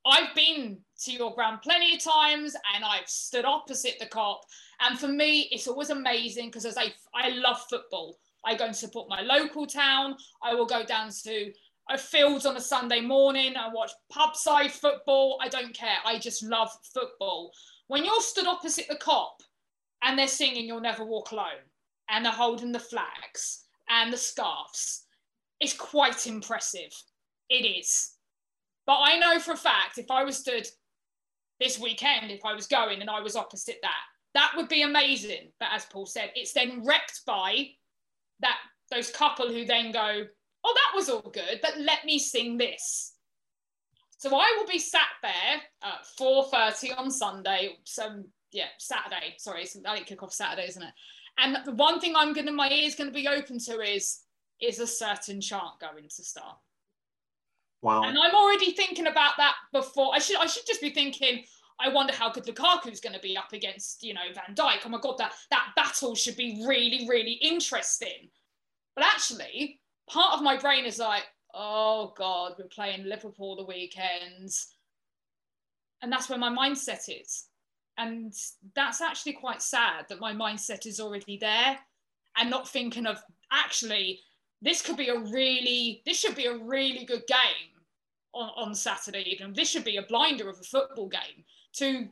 I've 0.06 0.34
been 0.36 0.78
to 1.04 1.12
your 1.12 1.34
ground 1.34 1.62
plenty 1.62 1.94
of 1.94 2.00
times 2.00 2.54
and 2.74 2.84
I've 2.84 3.08
stood 3.08 3.44
opposite 3.44 3.96
the 3.98 4.06
Kop. 4.06 4.38
And 4.80 4.98
for 4.98 5.08
me, 5.08 5.48
it's 5.50 5.66
always 5.66 5.90
amazing 5.90 6.46
because 6.46 6.64
as 6.64 6.78
I, 6.78 6.92
I 7.14 7.30
love 7.30 7.60
football. 7.68 8.18
I 8.44 8.54
go 8.54 8.66
and 8.66 8.76
support 8.76 9.08
my 9.08 9.22
local 9.22 9.66
town. 9.66 10.14
I 10.40 10.54
will 10.54 10.66
go 10.66 10.84
down 10.84 11.10
to 11.24 11.52
a 11.90 11.98
fields 11.98 12.46
on 12.46 12.56
a 12.56 12.60
Sunday 12.60 13.00
morning. 13.00 13.56
I 13.56 13.72
watch 13.72 13.90
pub 14.08 14.36
side 14.36 14.70
football. 14.70 15.40
I 15.42 15.48
don't 15.48 15.74
care. 15.74 15.98
I 16.04 16.20
just 16.20 16.44
love 16.44 16.70
football. 16.94 17.50
When 17.88 18.04
you're 18.04 18.20
stood 18.20 18.46
opposite 18.46 18.86
the 18.88 18.96
Kop 18.96 19.40
and 20.04 20.16
they're 20.16 20.28
singing 20.28 20.66
You'll 20.66 20.80
Never 20.80 21.04
Walk 21.04 21.32
Alone 21.32 21.66
and 22.08 22.24
they're 22.24 22.32
holding 22.32 22.70
the 22.70 22.78
flags 22.78 23.64
and 23.88 24.12
the 24.12 24.16
scarves, 24.16 25.06
it's 25.58 25.74
quite 25.74 26.28
impressive. 26.28 26.92
It 27.48 27.64
is. 27.64 28.15
But 28.86 29.00
I 29.02 29.18
know 29.18 29.38
for 29.40 29.52
a 29.52 29.56
fact 29.56 29.98
if 29.98 30.10
I 30.10 30.24
was 30.24 30.38
stood 30.38 30.66
this 31.58 31.78
weekend, 31.78 32.30
if 32.30 32.44
I 32.44 32.54
was 32.54 32.66
going 32.66 33.00
and 33.00 33.10
I 33.10 33.20
was 33.20 33.36
opposite 33.36 33.78
that, 33.82 34.02
that 34.34 34.52
would 34.56 34.68
be 34.68 34.82
amazing. 34.82 35.52
But 35.58 35.70
as 35.72 35.86
Paul 35.86 36.06
said, 36.06 36.30
it's 36.34 36.52
then 36.52 36.84
wrecked 36.84 37.22
by 37.26 37.68
that 38.40 38.58
those 38.90 39.10
couple 39.10 39.48
who 39.48 39.64
then 39.64 39.92
go, 39.92 40.24
oh, 40.64 40.74
that 40.74 40.96
was 40.96 41.08
all 41.08 41.30
good, 41.32 41.60
but 41.62 41.78
let 41.78 42.04
me 42.04 42.18
sing 42.18 42.58
this. 42.58 43.14
So 44.18 44.30
I 44.34 44.56
will 44.58 44.66
be 44.66 44.78
sat 44.78 45.00
there 45.22 45.62
at 45.82 46.06
4.30 46.18 46.98
on 46.98 47.10
Sunday, 47.10 47.76
so 47.84 48.22
yeah, 48.52 48.68
Saturday, 48.78 49.34
sorry, 49.38 49.66
I 49.86 50.00
kick 50.00 50.22
off 50.22 50.32
Saturday, 50.32 50.68
isn't 50.68 50.82
it? 50.82 50.92
And 51.38 51.58
the 51.66 51.72
one 51.72 52.00
thing 52.00 52.14
I'm 52.16 52.32
gonna, 52.32 52.52
my 52.52 52.70
ear's 52.70 52.94
gonna 52.94 53.10
be 53.10 53.28
open 53.28 53.58
to 53.60 53.80
is, 53.80 54.20
is 54.60 54.78
a 54.80 54.86
certain 54.86 55.40
chant 55.40 55.80
going 55.80 56.08
to 56.08 56.24
start. 56.24 56.56
Wow. 57.82 58.04
And 58.04 58.18
I'm 58.18 58.34
already 58.34 58.72
thinking 58.72 59.06
about 59.06 59.34
that 59.36 59.54
before. 59.72 60.12
I 60.14 60.18
should 60.18 60.36
I 60.36 60.46
should 60.46 60.66
just 60.66 60.80
be 60.80 60.90
thinking, 60.90 61.44
I 61.78 61.88
wonder 61.88 62.14
how 62.14 62.30
good 62.30 62.46
Lukaku's 62.46 63.00
going 63.00 63.14
to 63.14 63.20
be 63.20 63.36
up 63.36 63.52
against, 63.52 64.02
you 64.02 64.14
know, 64.14 64.20
Van 64.34 64.54
Dijk. 64.54 64.80
Oh 64.84 64.88
my 64.88 64.98
God, 64.98 65.18
that, 65.18 65.34
that 65.50 65.72
battle 65.76 66.14
should 66.14 66.36
be 66.36 66.64
really, 66.66 67.06
really 67.08 67.32
interesting. 67.34 68.30
But 68.94 69.04
actually, 69.04 69.80
part 70.08 70.34
of 70.34 70.42
my 70.42 70.56
brain 70.56 70.86
is 70.86 70.98
like, 70.98 71.24
oh 71.54 72.14
God, 72.16 72.54
we're 72.58 72.68
playing 72.68 73.04
Liverpool 73.04 73.56
the 73.56 73.64
weekends. 73.64 74.74
And 76.02 76.10
that's 76.10 76.28
where 76.28 76.38
my 76.38 76.50
mindset 76.50 77.08
is. 77.08 77.46
And 77.98 78.32
that's 78.74 79.00
actually 79.00 79.34
quite 79.34 79.62
sad 79.62 80.06
that 80.08 80.20
my 80.20 80.32
mindset 80.32 80.86
is 80.86 81.00
already 81.00 81.38
there 81.38 81.78
and 82.38 82.50
not 82.50 82.68
thinking 82.68 83.06
of 83.06 83.18
actually, 83.52 84.20
this 84.66 84.82
could 84.82 84.96
be 84.96 85.08
a 85.08 85.18
really, 85.18 86.02
this 86.04 86.18
should 86.18 86.34
be 86.34 86.46
a 86.46 86.56
really 86.56 87.04
good 87.04 87.22
game 87.28 87.70
on, 88.34 88.50
on 88.56 88.74
Saturday 88.74 89.22
evening. 89.30 89.52
This 89.54 89.70
should 89.70 89.84
be 89.84 89.96
a 89.96 90.02
blinder 90.02 90.48
of 90.48 90.58
a 90.58 90.64
football 90.64 91.08
game 91.08 91.44
to 91.74 92.08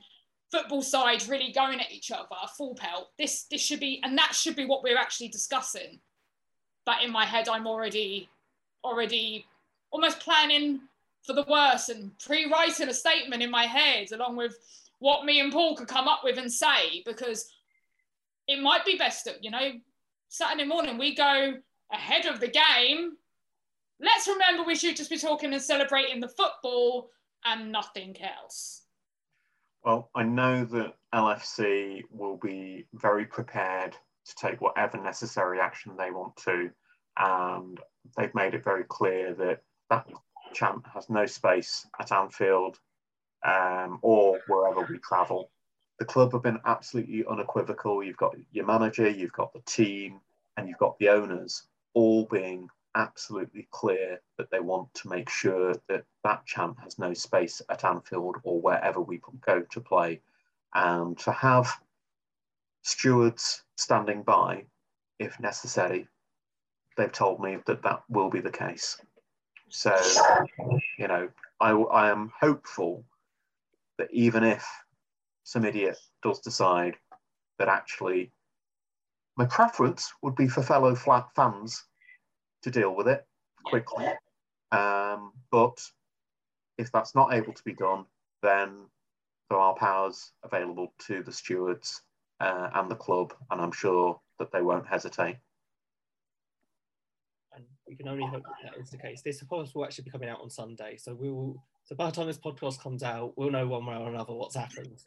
football 0.53 0.83
sides 0.83 1.29
really 1.29 1.51
going 1.51 1.81
at 1.81 1.91
each 1.91 2.13
other, 2.13 2.29
full 2.57 2.75
pelt. 2.77 3.09
This 3.19 3.47
this 3.51 3.61
should 3.61 3.81
be, 3.81 4.01
and 4.05 4.17
that 4.17 4.35
should 4.35 4.55
be 4.55 4.67
what 4.67 4.85
we're 4.85 4.99
actually 4.99 5.29
discussing. 5.29 6.01
But 6.87 7.03
in 7.03 7.11
my 7.11 7.25
head, 7.25 7.49
I'm 7.49 7.67
already 7.67 8.29
already 8.85 9.47
almost 9.91 10.21
planning 10.21 10.81
for 11.25 11.33
the 11.33 11.47
worst 11.49 11.89
and 11.89 12.17
pre-writing 12.19 12.89
a 12.89 12.95
statement 12.95 13.43
in 13.43 13.51
my 13.51 13.65
head 13.65 14.13
along 14.13 14.37
with 14.37 14.57
what 14.99 15.25
me 15.25 15.41
and 15.41 15.51
Paul 15.51 15.75
could 15.75 15.89
come 15.89 16.07
up 16.07 16.21
with 16.23 16.37
and 16.37 16.53
say 16.53 17.03
because 17.07 17.51
it 18.47 18.61
might 18.61 18.85
be 18.85 18.99
best 18.99 19.25
that 19.25 19.43
you 19.43 19.51
know 19.51 19.73
Saturday 20.29 20.65
morning 20.65 20.99
we 20.99 21.15
go 21.15 21.55
ahead 21.95 22.27
of 22.27 22.41
the 22.41 22.49
game. 22.49 23.13
Let's 24.01 24.29
remember 24.29 24.65
we 24.65 24.75
should 24.75 24.97
just 24.97 25.11
be 25.11 25.19
talking 25.19 25.53
and 25.53 25.63
celebrating 25.63 26.21
the 26.21 26.29
football 26.29 27.11
and 27.45 27.71
nothing 27.71 28.17
else. 28.21 28.83
Well, 29.85 30.11
I 30.15 30.25
know 30.25 30.65
that 30.65 30.95
LFC 31.15 32.03
will 32.11 32.37
be 32.37 32.87
very 32.95 33.27
prepared 33.27 33.97
to 34.27 34.35
take 34.37 34.61
whatever 34.61 34.99
necessary 34.99 35.61
action 35.61 35.93
they 35.97 36.11
want 36.11 36.37
to, 36.39 36.71
and 37.19 37.79
they've 38.17 38.35
made 38.35 38.55
it 38.55 38.65
very 38.65 38.85
clear 38.85 39.35
that 39.35 39.63
that 39.91 40.09
chant 40.55 40.83
has 40.93 41.11
no 41.11 41.27
space 41.27 41.87
at 42.01 42.13
Anfield 42.13 42.79
um, 43.45 43.99
or 44.01 44.41
wherever 44.49 44.87
we 44.91 44.99
travel. 44.99 45.51
The 45.99 46.07
club 46.07 46.33
have 46.33 46.43
been 46.43 46.61
absolutely 46.65 47.25
unequivocal. 47.27 48.03
You've 48.03 48.17
got 48.17 48.35
your 48.53 48.67
manager, 48.67 49.09
you've 49.09 49.33
got 49.33 49.53
the 49.53 49.61
team, 49.61 50.21
and 50.57 50.67
you've 50.67 50.79
got 50.79 50.99
the 50.99 51.11
owners 51.11 51.65
all 51.95 52.27
being 52.27 52.69
absolutely 52.95 53.67
clear 53.71 54.21
that 54.39 54.51
they 54.51 54.61
want 54.61 54.93
to 54.95 55.09
make 55.09 55.29
sure 55.29 55.75
that 55.89 56.05
that 56.23 56.47
chant 56.47 56.77
has 56.83 56.99
no 56.99 57.13
space 57.13 57.61
at 57.69 57.85
Anfield 57.85 58.37
or 58.45 58.61
wherever 58.61 59.01
we 59.01 59.21
go 59.45 59.63
to 59.63 59.81
play. 59.81 60.21
And 60.75 61.19
to 61.21 61.33
have 61.33 61.73
stewards 62.83 63.63
standing 63.77 64.23
by, 64.23 64.65
if 65.19 65.39
necessary, 65.41 66.07
they've 66.97 67.13
told 67.13 67.41
me 67.41 67.59
that 67.67 67.83
that 67.83 68.03
will 68.09 68.31
be 68.31 68.41
the 68.41 68.51
case. 68.51 69.01
So, 69.69 69.97
you 70.99 71.09
know, 71.09 71.29
I, 71.61 71.71
I 71.71 72.11
am 72.11 72.33
hopeful 72.39 73.05
that 73.99 74.09
even 74.13 74.45
if 74.45 74.65
some 75.45 75.65
idiot 75.65 75.99
does 76.23 76.41
decide 76.41 76.97
that 77.59 77.69
actually 77.69 78.33
my 79.37 79.45
preference 79.47 80.13
would 80.23 80.37
be 80.37 80.49
for 80.49 80.63
fellow 80.63 80.95
flat 80.95 81.29
fans 81.35 81.85
to 82.63 82.71
deal 82.71 82.95
with 82.95 83.09
it 83.09 83.27
quickly. 83.65 84.07
Um, 84.73 85.33
but 85.51 85.79
if 86.79 86.91
that's 86.93 87.15
not 87.15 87.33
able 87.35 87.53
to 87.53 87.63
be 87.65 87.75
done, 87.75 88.07
then 88.43 88.87
there 89.49 89.59
are 89.59 89.75
powers 89.75 90.33
available 90.43 90.93
to 91.07 91.23
the 91.23 91.33
stewards 91.33 92.03
uh, 92.41 92.71
and 92.75 92.91
the 92.91 92.97
club, 92.97 93.35
and 93.51 93.61
I'm 93.61 93.73
sure 93.73 94.21
that 94.39 94.51
they 94.53 94.63
won't 94.63 94.87
hesitate. 94.87 95.37
And 97.55 97.65
we 97.87 97.95
can 97.95 98.09
only 98.09 98.27
hope 98.27 98.43
that, 98.43 98.73
that 98.73 98.81
is 98.81 98.91
the 98.91 98.99
case. 98.99 99.23
This 99.23 99.43
podcast 99.45 99.75
will 99.75 99.85
actually 99.85 100.05
be 100.05 100.11
coming 100.11 100.29
out 100.29 100.41
on 100.41 100.51
Sunday, 100.51 100.97
so 100.97 101.15
we 101.15 101.31
will. 101.31 101.63
So 101.85 101.95
by 101.95 102.07
the 102.07 102.13
time 102.13 102.27
this 102.27 102.39
podcast 102.39 102.81
comes 102.81 103.03
out, 103.03 103.35
we'll 103.37 103.51
know 103.51 103.67
one 103.67 103.87
way 103.87 103.95
or 103.95 104.09
another 104.09 104.33
what's 104.33 104.57
happened. 104.57 105.03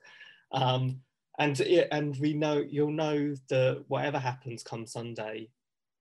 Um, 0.51 1.01
and 1.37 1.59
and 1.59 2.17
we 2.19 2.33
know 2.33 2.63
you'll 2.67 2.91
know 2.91 3.35
that 3.49 3.83
whatever 3.87 4.17
happens 4.17 4.63
come 4.63 4.87
Sunday, 4.87 5.49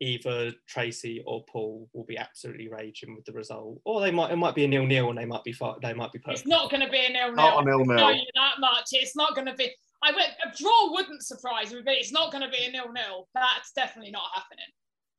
either 0.00 0.52
Tracy 0.66 1.22
or 1.26 1.44
Paul 1.44 1.88
will 1.92 2.04
be 2.04 2.18
absolutely 2.18 2.68
raging 2.68 3.14
with 3.14 3.24
the 3.24 3.32
result, 3.32 3.80
or 3.84 4.00
they 4.00 4.10
might 4.10 4.30
it 4.30 4.36
might 4.36 4.54
be 4.54 4.64
a 4.64 4.68
nil 4.68 4.86
nil 4.86 5.10
and 5.10 5.18
they 5.18 5.26
might 5.26 5.44
be 5.44 5.52
far, 5.52 5.76
they 5.82 5.92
might 5.92 6.12
be 6.12 6.18
perfect. 6.18 6.40
It's 6.40 6.48
not 6.48 6.70
going 6.70 6.82
to 6.82 6.90
be 6.90 7.04
a 7.04 7.10
nil 7.10 7.28
nil. 7.28 7.36
Not 7.36 7.62
a 7.62 7.66
nil 7.66 7.84
nil. 7.84 7.98
Tell 7.98 8.14
you 8.14 8.26
that 8.34 8.54
much. 8.60 8.88
It's 8.92 9.16
not 9.16 9.34
going 9.34 9.46
to 9.46 9.54
be. 9.54 9.70
I 10.02 10.12
went 10.12 10.30
a 10.44 10.56
draw 10.56 10.92
wouldn't 10.92 11.22
surprise 11.22 11.72
me, 11.72 11.80
but 11.84 11.94
it's 11.94 12.12
not 12.12 12.30
going 12.30 12.42
to 12.44 12.50
be 12.50 12.64
a 12.64 12.70
nil 12.70 12.92
nil. 12.92 13.28
That's 13.34 13.72
definitely 13.72 14.12
not 14.12 14.24
happening. 14.34 14.66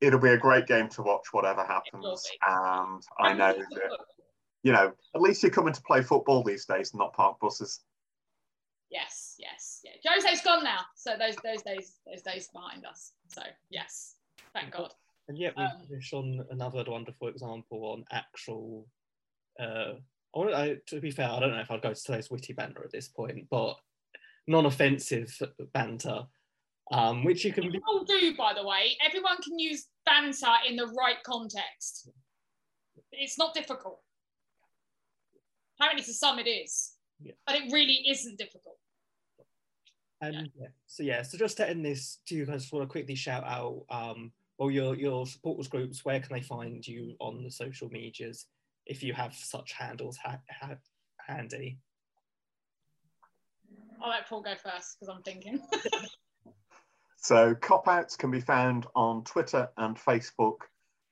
It'll 0.01 0.19
be 0.19 0.29
a 0.29 0.37
great 0.37 0.67
game 0.67 0.89
to 0.89 1.01
watch, 1.01 1.27
whatever 1.31 1.63
happens. 1.65 2.23
And 2.47 3.03
I 3.19 3.33
know 3.33 3.53
that 3.53 3.97
you 4.63 4.71
know 4.71 4.91
at 5.15 5.21
least 5.21 5.43
you're 5.43 5.51
coming 5.51 5.73
to 5.73 5.81
play 5.81 6.01
football 6.01 6.43
these 6.43 6.65
days, 6.65 6.93
not 6.93 7.13
park 7.13 7.39
buses. 7.39 7.81
Yes, 8.89 9.35
yes, 9.37 9.81
yeah. 9.83 9.91
Jose's 10.03 10.41
gone 10.41 10.63
now, 10.63 10.79
so 10.95 11.15
those 11.19 11.35
those 11.43 11.61
days 11.63 11.99
those 12.05 12.21
days 12.21 12.49
behind 12.53 12.85
us. 12.85 13.11
So 13.27 13.41
yes, 13.69 14.15
thank 14.53 14.71
God. 14.71 14.93
And 15.27 15.37
yet 15.37 15.55
we 15.57 15.63
Um, 15.63 15.71
finish 15.89 16.13
on 16.13 16.45
another 16.51 16.85
wonderful 16.87 17.27
example 17.27 17.83
on 17.85 18.05
actual. 18.11 18.87
Uh, 19.59 19.95
I, 20.35 20.39
want- 20.39 20.53
I, 20.53 20.75
to 20.87 21.01
be 21.01 21.11
fair, 21.11 21.29
I 21.29 21.39
don't 21.39 21.51
know 21.51 21.59
if 21.59 21.69
I'd 21.69 21.81
go 21.81 21.93
to 21.93 22.01
today's 22.01 22.29
witty 22.31 22.53
banter 22.53 22.83
at 22.83 22.91
this 22.91 23.09
point, 23.09 23.49
but 23.49 23.75
non-offensive 24.45 25.37
banter, 25.73 26.25
um, 26.91 27.25
which 27.25 27.43
you 27.43 27.51
can 27.51 27.69
be. 27.69 27.79
Do, 28.07 28.35
by 28.37 28.53
the 28.53 28.65
way. 28.65 28.97
Everyone 29.05 29.41
can 29.41 29.59
use 29.59 29.87
banter 30.05 30.53
in 30.67 30.77
the 30.77 30.87
right 30.87 31.21
context. 31.25 32.09
It's 33.11 33.37
not 33.37 33.53
difficult. 33.53 33.99
Apparently, 35.77 36.03
to 36.05 36.13
some 36.13 36.39
it 36.39 36.47
is, 36.47 36.93
Yeah. 37.21 37.33
but 37.45 37.55
it 37.55 37.71
really 37.71 38.03
isn't 38.09 38.37
difficult. 38.37 38.77
And 40.21 40.49
yeah. 40.59 40.67
so 40.87 41.03
yeah, 41.03 41.21
so 41.21 41.37
just 41.37 41.57
to 41.57 41.69
end 41.69 41.85
this, 41.85 42.19
do 42.27 42.35
you 42.35 42.45
guys 42.45 42.71
want 42.71 42.83
to 42.83 42.91
quickly 42.91 43.15
shout 43.15 43.43
out 43.43 43.83
um 43.89 44.31
or 44.57 44.71
your 44.71 44.95
your 44.95 45.27
supporters 45.27 45.67
groups? 45.67 46.03
Where 46.03 46.19
can 46.19 46.33
they 46.33 46.41
find 46.41 46.85
you 46.85 47.15
on 47.19 47.43
the 47.43 47.51
social 47.51 47.89
medias 47.89 48.47
if 48.85 49.03
you 49.03 49.13
have 49.13 49.35
such 49.35 49.73
handles 49.73 50.17
ha- 50.17 50.41
ha- 50.59 50.77
handy? 51.19 51.77
I'll 54.01 54.09
let 54.09 54.27
Paul 54.27 54.41
go 54.41 54.53
first 54.55 54.97
because 54.99 55.13
I'm 55.13 55.23
thinking. 55.23 55.59
So 57.27 57.55
Kop 57.55 57.87
Outs 57.87 58.15
can 58.15 58.31
be 58.31 58.39
found 58.39 58.85
on 58.95 59.23
Twitter 59.25 59.67
and 59.75 59.97
Facebook. 59.97 60.59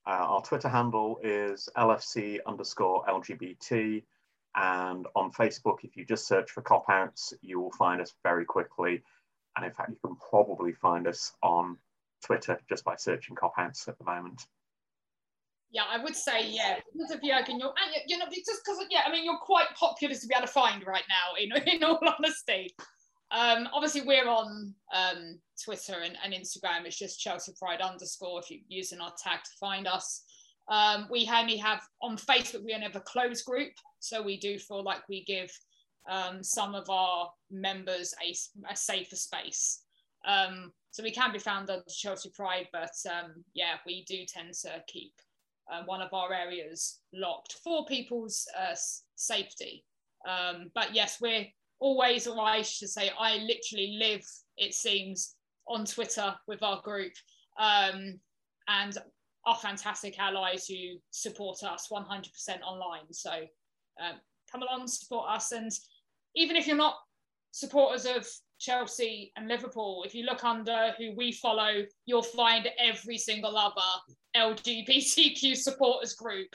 Uh, 0.08 0.12
our 0.12 0.42
Twitter 0.42 0.70
handle 0.70 1.20
is 1.22 1.68
LFC 1.76 2.38
underscore 2.46 3.04
LGBT. 3.06 4.02
And 4.56 5.06
on 5.16 5.32
Facebook, 5.32 5.84
if 5.84 5.98
you 5.98 6.06
just 6.06 6.28
search 6.28 6.52
for 6.52 6.62
Kop 6.62 6.84
Outs, 6.90 7.34
you 7.42 7.60
will 7.60 7.72
find 7.72 8.00
us 8.02 8.14
very 8.24 8.46
quickly. 8.46 9.04
And 9.56 9.66
in 9.66 9.72
fact, 9.72 9.90
you 9.90 9.98
can 10.04 10.16
probably 10.30 10.72
find 10.74 11.08
us 11.08 11.34
on 11.44 11.78
Twitter 12.26 12.60
just 12.68 12.84
by 12.84 12.96
searching 12.96 13.36
cop 13.36 13.54
outs 13.58 13.88
at 13.88 13.98
the 13.98 14.04
moment. 14.06 14.48
yeah, 15.72 15.84
I 15.90 16.02
would 16.02 16.16
say 16.16 16.48
yeah. 16.50 16.80
Because 16.94 17.12
of 17.12 17.22
Jurgen, 17.22 17.60
you're 17.60 17.70
and 17.70 18.04
you 18.08 18.18
know 18.18 18.26
just 18.26 18.62
because 18.66 18.80
yeah, 18.90 19.02
I 19.06 19.12
mean 19.12 19.24
you're 19.24 19.38
quite 19.38 19.68
popular 19.76 20.16
to 20.16 20.28
be 20.28 20.34
able 20.36 20.48
to 20.48 20.52
find 20.52 20.86
right 20.86 21.04
now. 21.10 21.36
In 21.40 21.52
in 21.76 21.84
all 21.84 22.00
honesty, 22.18 22.74
um, 23.32 23.68
obviously 23.74 24.02
we're 24.02 24.28
on 24.28 24.74
um, 24.94 25.40
Twitter 25.64 26.02
and, 26.04 26.18
and 26.24 26.34
Instagram. 26.34 26.86
It's 26.86 26.98
just 26.98 27.20
Chelsea 27.20 27.54
Pride 27.60 27.82
underscore 27.82 28.40
if 28.40 28.50
you're 28.50 28.60
using 28.68 29.00
our 29.02 29.14
tag 29.22 29.40
to 29.44 29.52
find 29.60 29.88
us. 29.88 30.24
Um, 30.68 31.08
we 31.12 31.30
only 31.34 31.58
have 31.58 31.82
on 32.02 32.18
Facebook. 32.18 32.64
We 32.64 32.74
only 32.74 32.88
have 32.88 32.96
a 32.96 33.02
closed 33.02 33.46
group, 33.46 33.74
so 34.00 34.22
we 34.22 34.38
do 34.38 34.58
feel 34.58 34.84
like 34.84 35.08
we 35.08 35.24
give 35.26 35.52
um, 36.10 36.44
some 36.44 36.76
of 36.76 36.90
our 36.90 37.30
members 37.52 38.14
a, 38.24 38.36
a 38.72 38.76
safer 38.76 39.16
space. 39.16 39.82
Um, 40.26 40.72
so 40.92 41.04
we 41.04 41.12
can 41.12 41.32
be 41.32 41.40
found 41.40 41.70
under 41.70 41.84
Chelsea 41.90 42.30
Pride, 42.30 42.68
but 42.72 42.94
um, 43.10 43.44
yeah, 43.54 43.76
we 43.86 44.06
do 44.06 44.26
tend 44.26 44.54
to 44.62 44.84
keep 44.88 45.14
uh, 45.72 45.84
one 45.86 46.02
of 46.02 46.14
our 46.14 46.34
areas 46.34 47.00
locked 47.14 47.58
for 47.64 47.86
people's 47.86 48.48
uh, 48.58 48.76
safety. 49.16 49.84
Um, 50.28 50.72
but 50.74 50.96
yes, 50.96 51.18
we're 51.22 51.46
always, 51.80 52.28
or 52.28 52.42
I 52.42 52.62
should 52.62 52.90
say, 52.90 53.12
I 53.20 53.38
literally 53.38 53.98
live, 54.00 54.26
it 54.58 54.74
seems, 54.74 55.36
on 55.68 55.86
Twitter 55.86 56.34
with 56.48 56.64
our 56.64 56.82
group 56.82 57.14
um, 57.60 58.20
and 58.68 58.98
our 59.46 59.56
fantastic 59.56 60.20
allies 60.20 60.68
who 60.68 60.98
support 61.12 61.64
us 61.64 61.88
100% 61.92 62.28
online. 62.64 63.12
So 63.12 63.32
um, 63.32 64.16
come 64.52 64.64
along, 64.64 64.88
support 64.88 65.30
us. 65.30 65.52
And 65.52 65.72
even 66.36 66.56
if 66.56 66.68
you're 66.68 66.76
not 66.76 66.96
supporters 67.52 68.06
of 68.06 68.28
Chelsea 68.60 69.32
and 69.36 69.48
Liverpool, 69.48 70.04
if 70.06 70.16
you 70.16 70.26
look 70.26 70.44
under 70.44 70.94
who 70.98 71.14
we 71.16 71.32
follow, 71.32 71.84
you'll 72.06 72.24
find 72.24 72.68
every 72.80 73.18
single 73.18 73.58
other 73.58 73.82
LGBTQ 74.36 75.56
supporters 75.56 76.14
group 76.14 76.50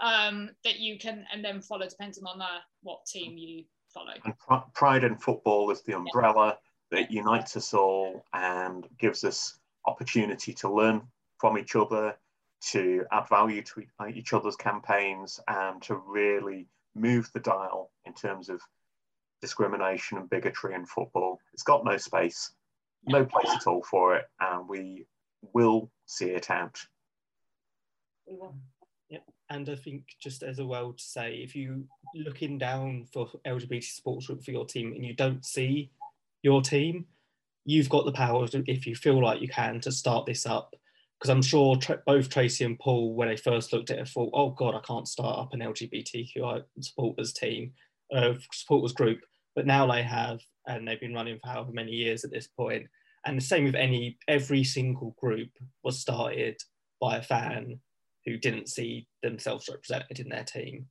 um, 0.00 0.50
that 0.64 0.78
you 0.78 0.98
can 0.98 1.24
and 1.32 1.44
then 1.44 1.60
follow 1.60 1.86
depending 1.86 2.24
on 2.24 2.40
uh, 2.40 2.46
what 2.82 3.04
team 3.06 3.36
you 3.36 3.64
follow. 3.92 4.12
And 4.24 4.38
Pri- 4.38 4.62
Pride 4.74 5.04
in 5.04 5.16
Football 5.16 5.70
is 5.70 5.82
the 5.82 5.94
umbrella 5.94 6.58
that 6.90 7.10
unites 7.10 7.56
us 7.56 7.74
all 7.74 8.24
and 8.32 8.86
gives 8.98 9.24
us 9.24 9.58
opportunity 9.86 10.52
to 10.52 10.72
learn 10.72 11.02
from 11.38 11.58
each 11.58 11.76
other, 11.76 12.14
to 12.72 13.04
add 13.12 13.28
value 13.28 13.62
to 13.62 13.80
e- 13.80 13.88
uh, 13.98 14.08
each 14.08 14.32
other's 14.32 14.56
campaigns, 14.56 15.40
and 15.48 15.82
to 15.82 15.96
really 16.06 16.68
move 16.94 17.30
the 17.32 17.40
dial 17.40 17.90
in 18.04 18.14
terms 18.14 18.48
of 18.48 18.60
discrimination 19.40 20.18
and 20.18 20.30
bigotry 20.30 20.74
in 20.74 20.86
football. 20.86 21.38
It's 21.52 21.62
got 21.62 21.84
no 21.84 21.96
space, 21.96 22.52
no 23.06 23.24
place 23.24 23.50
at 23.50 23.66
all 23.66 23.82
for 23.82 24.16
it, 24.16 24.24
and 24.40 24.68
we 24.68 25.06
will 25.52 25.90
see 26.06 26.30
it 26.30 26.50
out. 26.50 26.78
We 28.26 28.36
will. 28.36 28.54
And 29.48 29.68
I 29.68 29.76
think 29.76 30.04
just 30.20 30.42
as 30.42 30.58
a 30.58 30.66
well 30.66 30.92
to 30.92 31.02
say, 31.02 31.36
if 31.36 31.54
you're 31.54 31.82
looking 32.14 32.58
down 32.58 33.06
for 33.12 33.28
LGBT 33.46 33.84
sports 33.84 34.26
group 34.26 34.42
for 34.42 34.50
your 34.50 34.66
team 34.66 34.92
and 34.92 35.04
you 35.04 35.14
don't 35.14 35.44
see 35.44 35.90
your 36.42 36.62
team, 36.62 37.06
you've 37.64 37.88
got 37.88 38.04
the 38.04 38.12
power 38.12 38.48
to, 38.48 38.64
if 38.66 38.86
you 38.86 38.96
feel 38.96 39.22
like 39.22 39.40
you 39.40 39.48
can 39.48 39.80
to 39.82 39.92
start 39.92 40.26
this 40.26 40.46
up. 40.46 40.74
Because 41.18 41.30
I'm 41.30 41.42
sure 41.42 41.76
tra- 41.76 42.02
both 42.06 42.28
Tracy 42.28 42.64
and 42.64 42.78
Paul, 42.78 43.14
when 43.14 43.28
they 43.28 43.36
first 43.36 43.72
looked 43.72 43.90
at 43.90 43.98
it, 43.98 44.08
thought, 44.08 44.30
"Oh 44.34 44.50
God, 44.50 44.74
I 44.74 44.80
can't 44.80 45.08
start 45.08 45.38
up 45.38 45.54
an 45.54 45.60
LGBTQI 45.60 46.62
supporters 46.80 47.32
team, 47.32 47.72
uh, 48.14 48.34
supporters 48.52 48.92
group." 48.92 49.20
But 49.54 49.66
now 49.66 49.86
they 49.90 50.02
have, 50.02 50.40
and 50.66 50.86
they've 50.86 51.00
been 51.00 51.14
running 51.14 51.38
for 51.38 51.48
however 51.48 51.72
many 51.72 51.92
years 51.92 52.24
at 52.24 52.30
this 52.30 52.46
point. 52.46 52.86
And 53.24 53.38
the 53.38 53.44
same 53.44 53.64
with 53.64 53.74
any 53.74 54.18
every 54.28 54.62
single 54.62 55.16
group 55.18 55.50
was 55.82 55.98
started 55.98 56.60
by 57.00 57.16
a 57.16 57.22
fan 57.22 57.80
who 58.26 58.36
didn't 58.36 58.68
see 58.68 59.08
themselves 59.22 59.68
represented 59.68 60.20
in 60.20 60.28
their 60.28 60.44
team. 60.44 60.86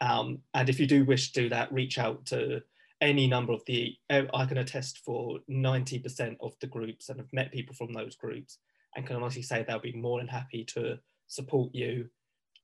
Um, 0.00 0.40
and 0.52 0.68
if 0.68 0.80
you 0.80 0.86
do 0.86 1.04
wish 1.04 1.32
to 1.32 1.42
do 1.42 1.48
that, 1.50 1.72
reach 1.72 1.98
out 1.98 2.26
to 2.26 2.62
any 3.00 3.26
number 3.26 3.52
of 3.52 3.62
the, 3.66 3.96
I 4.10 4.46
can 4.46 4.58
attest 4.58 4.98
for 5.04 5.38
90% 5.50 6.36
of 6.40 6.54
the 6.60 6.66
groups 6.66 7.08
and 7.08 7.18
have 7.18 7.32
met 7.32 7.52
people 7.52 7.74
from 7.74 7.92
those 7.92 8.16
groups 8.16 8.58
and 8.96 9.06
can 9.06 9.16
honestly 9.16 9.42
say 9.42 9.64
they'll 9.66 9.78
be 9.78 9.92
more 9.92 10.18
than 10.18 10.28
happy 10.28 10.64
to 10.74 10.98
support 11.28 11.74
you, 11.74 12.08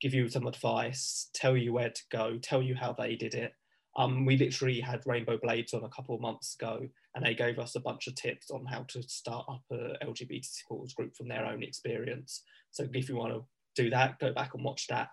give 0.00 0.14
you 0.14 0.28
some 0.28 0.46
advice, 0.46 1.30
tell 1.34 1.56
you 1.56 1.72
where 1.72 1.90
to 1.90 2.02
go, 2.10 2.38
tell 2.38 2.62
you 2.62 2.74
how 2.74 2.92
they 2.92 3.16
did 3.16 3.34
it. 3.34 3.52
Um, 3.96 4.24
we 4.24 4.36
literally 4.36 4.80
had 4.80 5.02
Rainbow 5.06 5.38
Blades 5.42 5.74
on 5.74 5.82
a 5.82 5.88
couple 5.88 6.14
of 6.14 6.20
months 6.20 6.54
ago, 6.54 6.88
and 7.14 7.24
they 7.24 7.34
gave 7.34 7.58
us 7.58 7.74
a 7.74 7.80
bunch 7.80 8.06
of 8.06 8.14
tips 8.14 8.50
on 8.50 8.64
how 8.64 8.84
to 8.88 9.02
start 9.02 9.46
up 9.48 9.62
a 9.72 10.04
LGBT 10.04 10.44
supporters 10.44 10.94
group 10.94 11.16
from 11.16 11.28
their 11.28 11.44
own 11.44 11.62
experience. 11.62 12.42
So 12.70 12.86
if 12.92 13.08
you 13.08 13.16
want 13.16 13.34
to 13.34 13.44
do 13.74 13.90
that, 13.90 14.20
go 14.20 14.32
back 14.32 14.54
and 14.54 14.64
watch 14.64 14.86
that. 14.88 15.08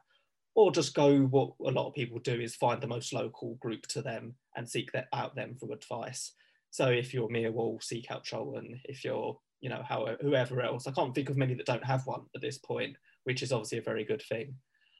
Or 0.53 0.71
just 0.71 0.93
go 0.93 1.21
what 1.21 1.53
a 1.65 1.71
lot 1.71 1.87
of 1.87 1.95
people 1.95 2.19
do 2.19 2.39
is 2.39 2.55
find 2.55 2.79
the 2.79 2.87
most 2.87 3.11
local 3.11 3.55
group 3.55 3.87
to 3.87 4.01
them 4.01 4.35
and 4.55 4.69
seek 4.69 4.91
that 4.91 5.07
out 5.13 5.35
them 5.35 5.55
for 5.59 5.73
advice. 5.73 6.33
So 6.69 6.87
if 6.87 7.13
you're 7.13 7.27
Millwall, 7.27 7.81
seek 7.81 8.11
out 8.11 8.23
Charlton. 8.23 8.79
If 8.85 9.03
you're, 9.03 9.37
you 9.61 9.69
know, 9.69 9.81
how, 9.87 10.15
whoever 10.21 10.61
else, 10.61 10.87
I 10.87 10.91
can't 10.91 11.13
think 11.13 11.29
of 11.29 11.37
many 11.37 11.53
that 11.55 11.65
don't 11.65 11.85
have 11.85 12.05
one 12.05 12.21
at 12.35 12.41
this 12.41 12.57
point, 12.57 12.95
which 13.23 13.41
is 13.41 13.51
obviously 13.51 13.79
a 13.79 13.83
very 13.83 14.03
good 14.03 14.21
thing. 14.21 14.55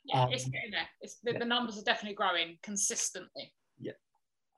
Yeah, 0.06 0.24
um, 0.24 0.32
it's 0.32 0.46
getting 0.46 0.72
there. 0.72 0.88
It's, 1.02 1.18
the, 1.24 1.34
yeah. 1.34 1.40
the 1.40 1.46
numbers 1.46 1.78
are 1.78 1.84
definitely 1.84 2.16
growing 2.16 2.58
consistently. 2.64 3.54
Yeah. 3.80 3.94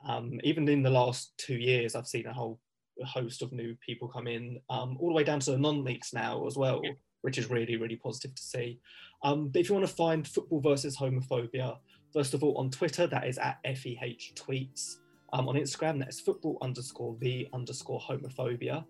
Um, 0.07 0.39
even 0.43 0.67
in 0.67 0.83
the 0.83 0.89
last 0.89 1.33
two 1.37 1.55
years, 1.55 1.95
I've 1.95 2.07
seen 2.07 2.27
a 2.27 2.33
whole 2.33 2.59
host 3.05 3.41
of 3.41 3.51
new 3.51 3.75
people 3.85 4.07
come 4.07 4.27
in, 4.27 4.59
um, 4.69 4.97
all 4.99 5.09
the 5.09 5.15
way 5.15 5.23
down 5.23 5.39
to 5.41 5.51
the 5.51 5.57
non-leagues 5.57 6.13
now 6.13 6.45
as 6.47 6.55
well. 6.55 6.81
Yeah 6.83 6.91
which 7.21 7.37
is 7.37 7.49
really, 7.49 7.77
really 7.77 7.95
positive 7.95 8.33
to 8.35 8.41
see. 8.41 8.79
Um, 9.23 9.49
but 9.49 9.59
if 9.59 9.69
you 9.69 9.75
want 9.75 9.87
to 9.87 9.93
find 9.93 10.27
football 10.27 10.61
versus 10.61 10.95
homophobia, 10.95 11.77
first 12.13 12.33
of 12.33 12.43
all, 12.43 12.57
on 12.57 12.69
Twitter, 12.69 13.07
that 13.07 13.27
is 13.27 13.37
at 13.37 13.57
FvH 13.65 14.33
tweets. 14.35 14.97
Um, 15.33 15.49
on 15.49 15.55
Instagram, 15.55 15.99
that 15.99 16.07
is 16.07 16.21
football 16.21 16.57
underscore 16.61 17.17
the 17.19 17.49
underscore 17.53 17.99
homophobia. 17.99 18.85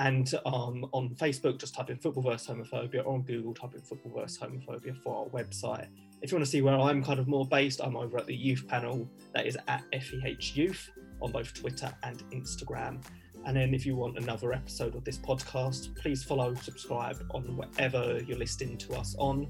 And 0.00 0.32
um, 0.46 0.86
on 0.92 1.10
Facebook, 1.10 1.58
just 1.58 1.74
type 1.74 1.90
in 1.90 1.98
football 1.98 2.22
versus 2.22 2.48
homophobia, 2.48 3.04
or 3.04 3.12
on 3.12 3.20
Google, 3.20 3.52
type 3.52 3.74
in 3.74 3.82
football 3.82 4.18
versus 4.18 4.38
homophobia 4.38 4.96
for 5.02 5.14
our 5.14 5.26
website. 5.26 5.88
If 6.22 6.32
you 6.32 6.38
want 6.38 6.46
to 6.46 6.50
see 6.50 6.62
where 6.62 6.74
I'm 6.74 7.04
kind 7.04 7.20
of 7.20 7.28
more 7.28 7.44
based, 7.44 7.82
I'm 7.84 7.96
over 7.96 8.16
at 8.16 8.26
the 8.26 8.34
youth 8.34 8.66
panel, 8.66 9.06
that 9.34 9.46
is 9.46 9.58
at 9.68 9.84
FvH 9.92 10.56
Youth 10.56 10.90
on 11.20 11.32
both 11.32 11.52
Twitter 11.52 11.92
and 12.02 12.22
Instagram. 12.30 13.04
And 13.44 13.54
then 13.54 13.74
if 13.74 13.84
you 13.84 13.94
want 13.94 14.16
another 14.16 14.54
episode 14.54 14.94
of 14.94 15.04
this 15.04 15.18
podcast, 15.18 15.94
please 15.96 16.24
follow, 16.24 16.54
subscribe 16.54 17.22
on 17.32 17.54
whatever 17.54 18.22
you're 18.26 18.38
listening 18.38 18.78
to 18.78 18.94
us 18.94 19.14
on. 19.18 19.48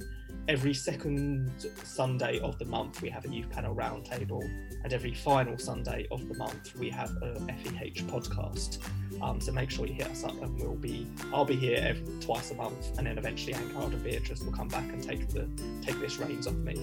Every 0.49 0.75
second 0.75 1.51
Sunday 1.85 2.41
of 2.41 2.59
the 2.59 2.65
month, 2.65 3.03
we 3.03 3.09
have 3.11 3.25
a 3.25 3.29
youth 3.29 3.51
panel 3.51 3.75
roundtable, 3.75 4.43
and 4.83 4.93
every 4.93 5.15
final 5.15 5.59
Sunday 5.59 6.07
of 6.11 6.27
the 6.29 6.35
month, 6.35 6.77
we 6.77 6.91
have 6.91 7.11
a 7.23 7.35
FvH 7.49 8.03
podcast. 8.11 8.79
Um, 9.23 9.41
so 9.41 9.53
make 9.53 9.71
sure 9.71 9.87
you 9.87 9.95
hit 9.95 10.09
us 10.09 10.25
up, 10.25 10.41
and 10.43 10.59
we'll 10.59 10.75
be 10.75 11.07
I'll 11.33 11.45
be 11.45 11.57
here 11.57 11.79
every, 11.83 12.21
twice 12.21 12.51
a 12.51 12.55
month, 12.55 12.99
and 12.99 13.07
then 13.07 13.19
eventually 13.19 13.55
Ankarad 13.55 13.93
and 13.93 14.03
Beatrice 14.03 14.43
will 14.43 14.53
come 14.53 14.69
back 14.69 14.89
and 14.93 15.03
take 15.03 15.29
the 15.29 15.49
take 15.83 16.01
this 16.01 16.19
reins 16.19 16.47
off 16.47 16.55
me. 16.55 16.77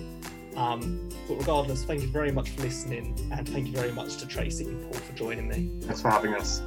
Um, 0.55 1.09
but 1.27 1.35
regardless, 1.35 1.83
thank 1.83 2.01
you 2.01 2.07
very 2.07 2.31
much 2.31 2.49
for 2.49 2.61
listening, 2.61 3.15
and 3.31 3.47
thank 3.47 3.67
you 3.67 3.73
very 3.73 3.91
much 3.91 4.17
to 4.17 4.27
Tracy 4.27 4.65
and 4.65 4.81
Paul 4.83 4.93
for 4.93 5.13
joining 5.13 5.47
me. 5.47 5.71
Thanks 5.81 6.01
for 6.01 6.09
having 6.09 6.33
us. 6.33 6.61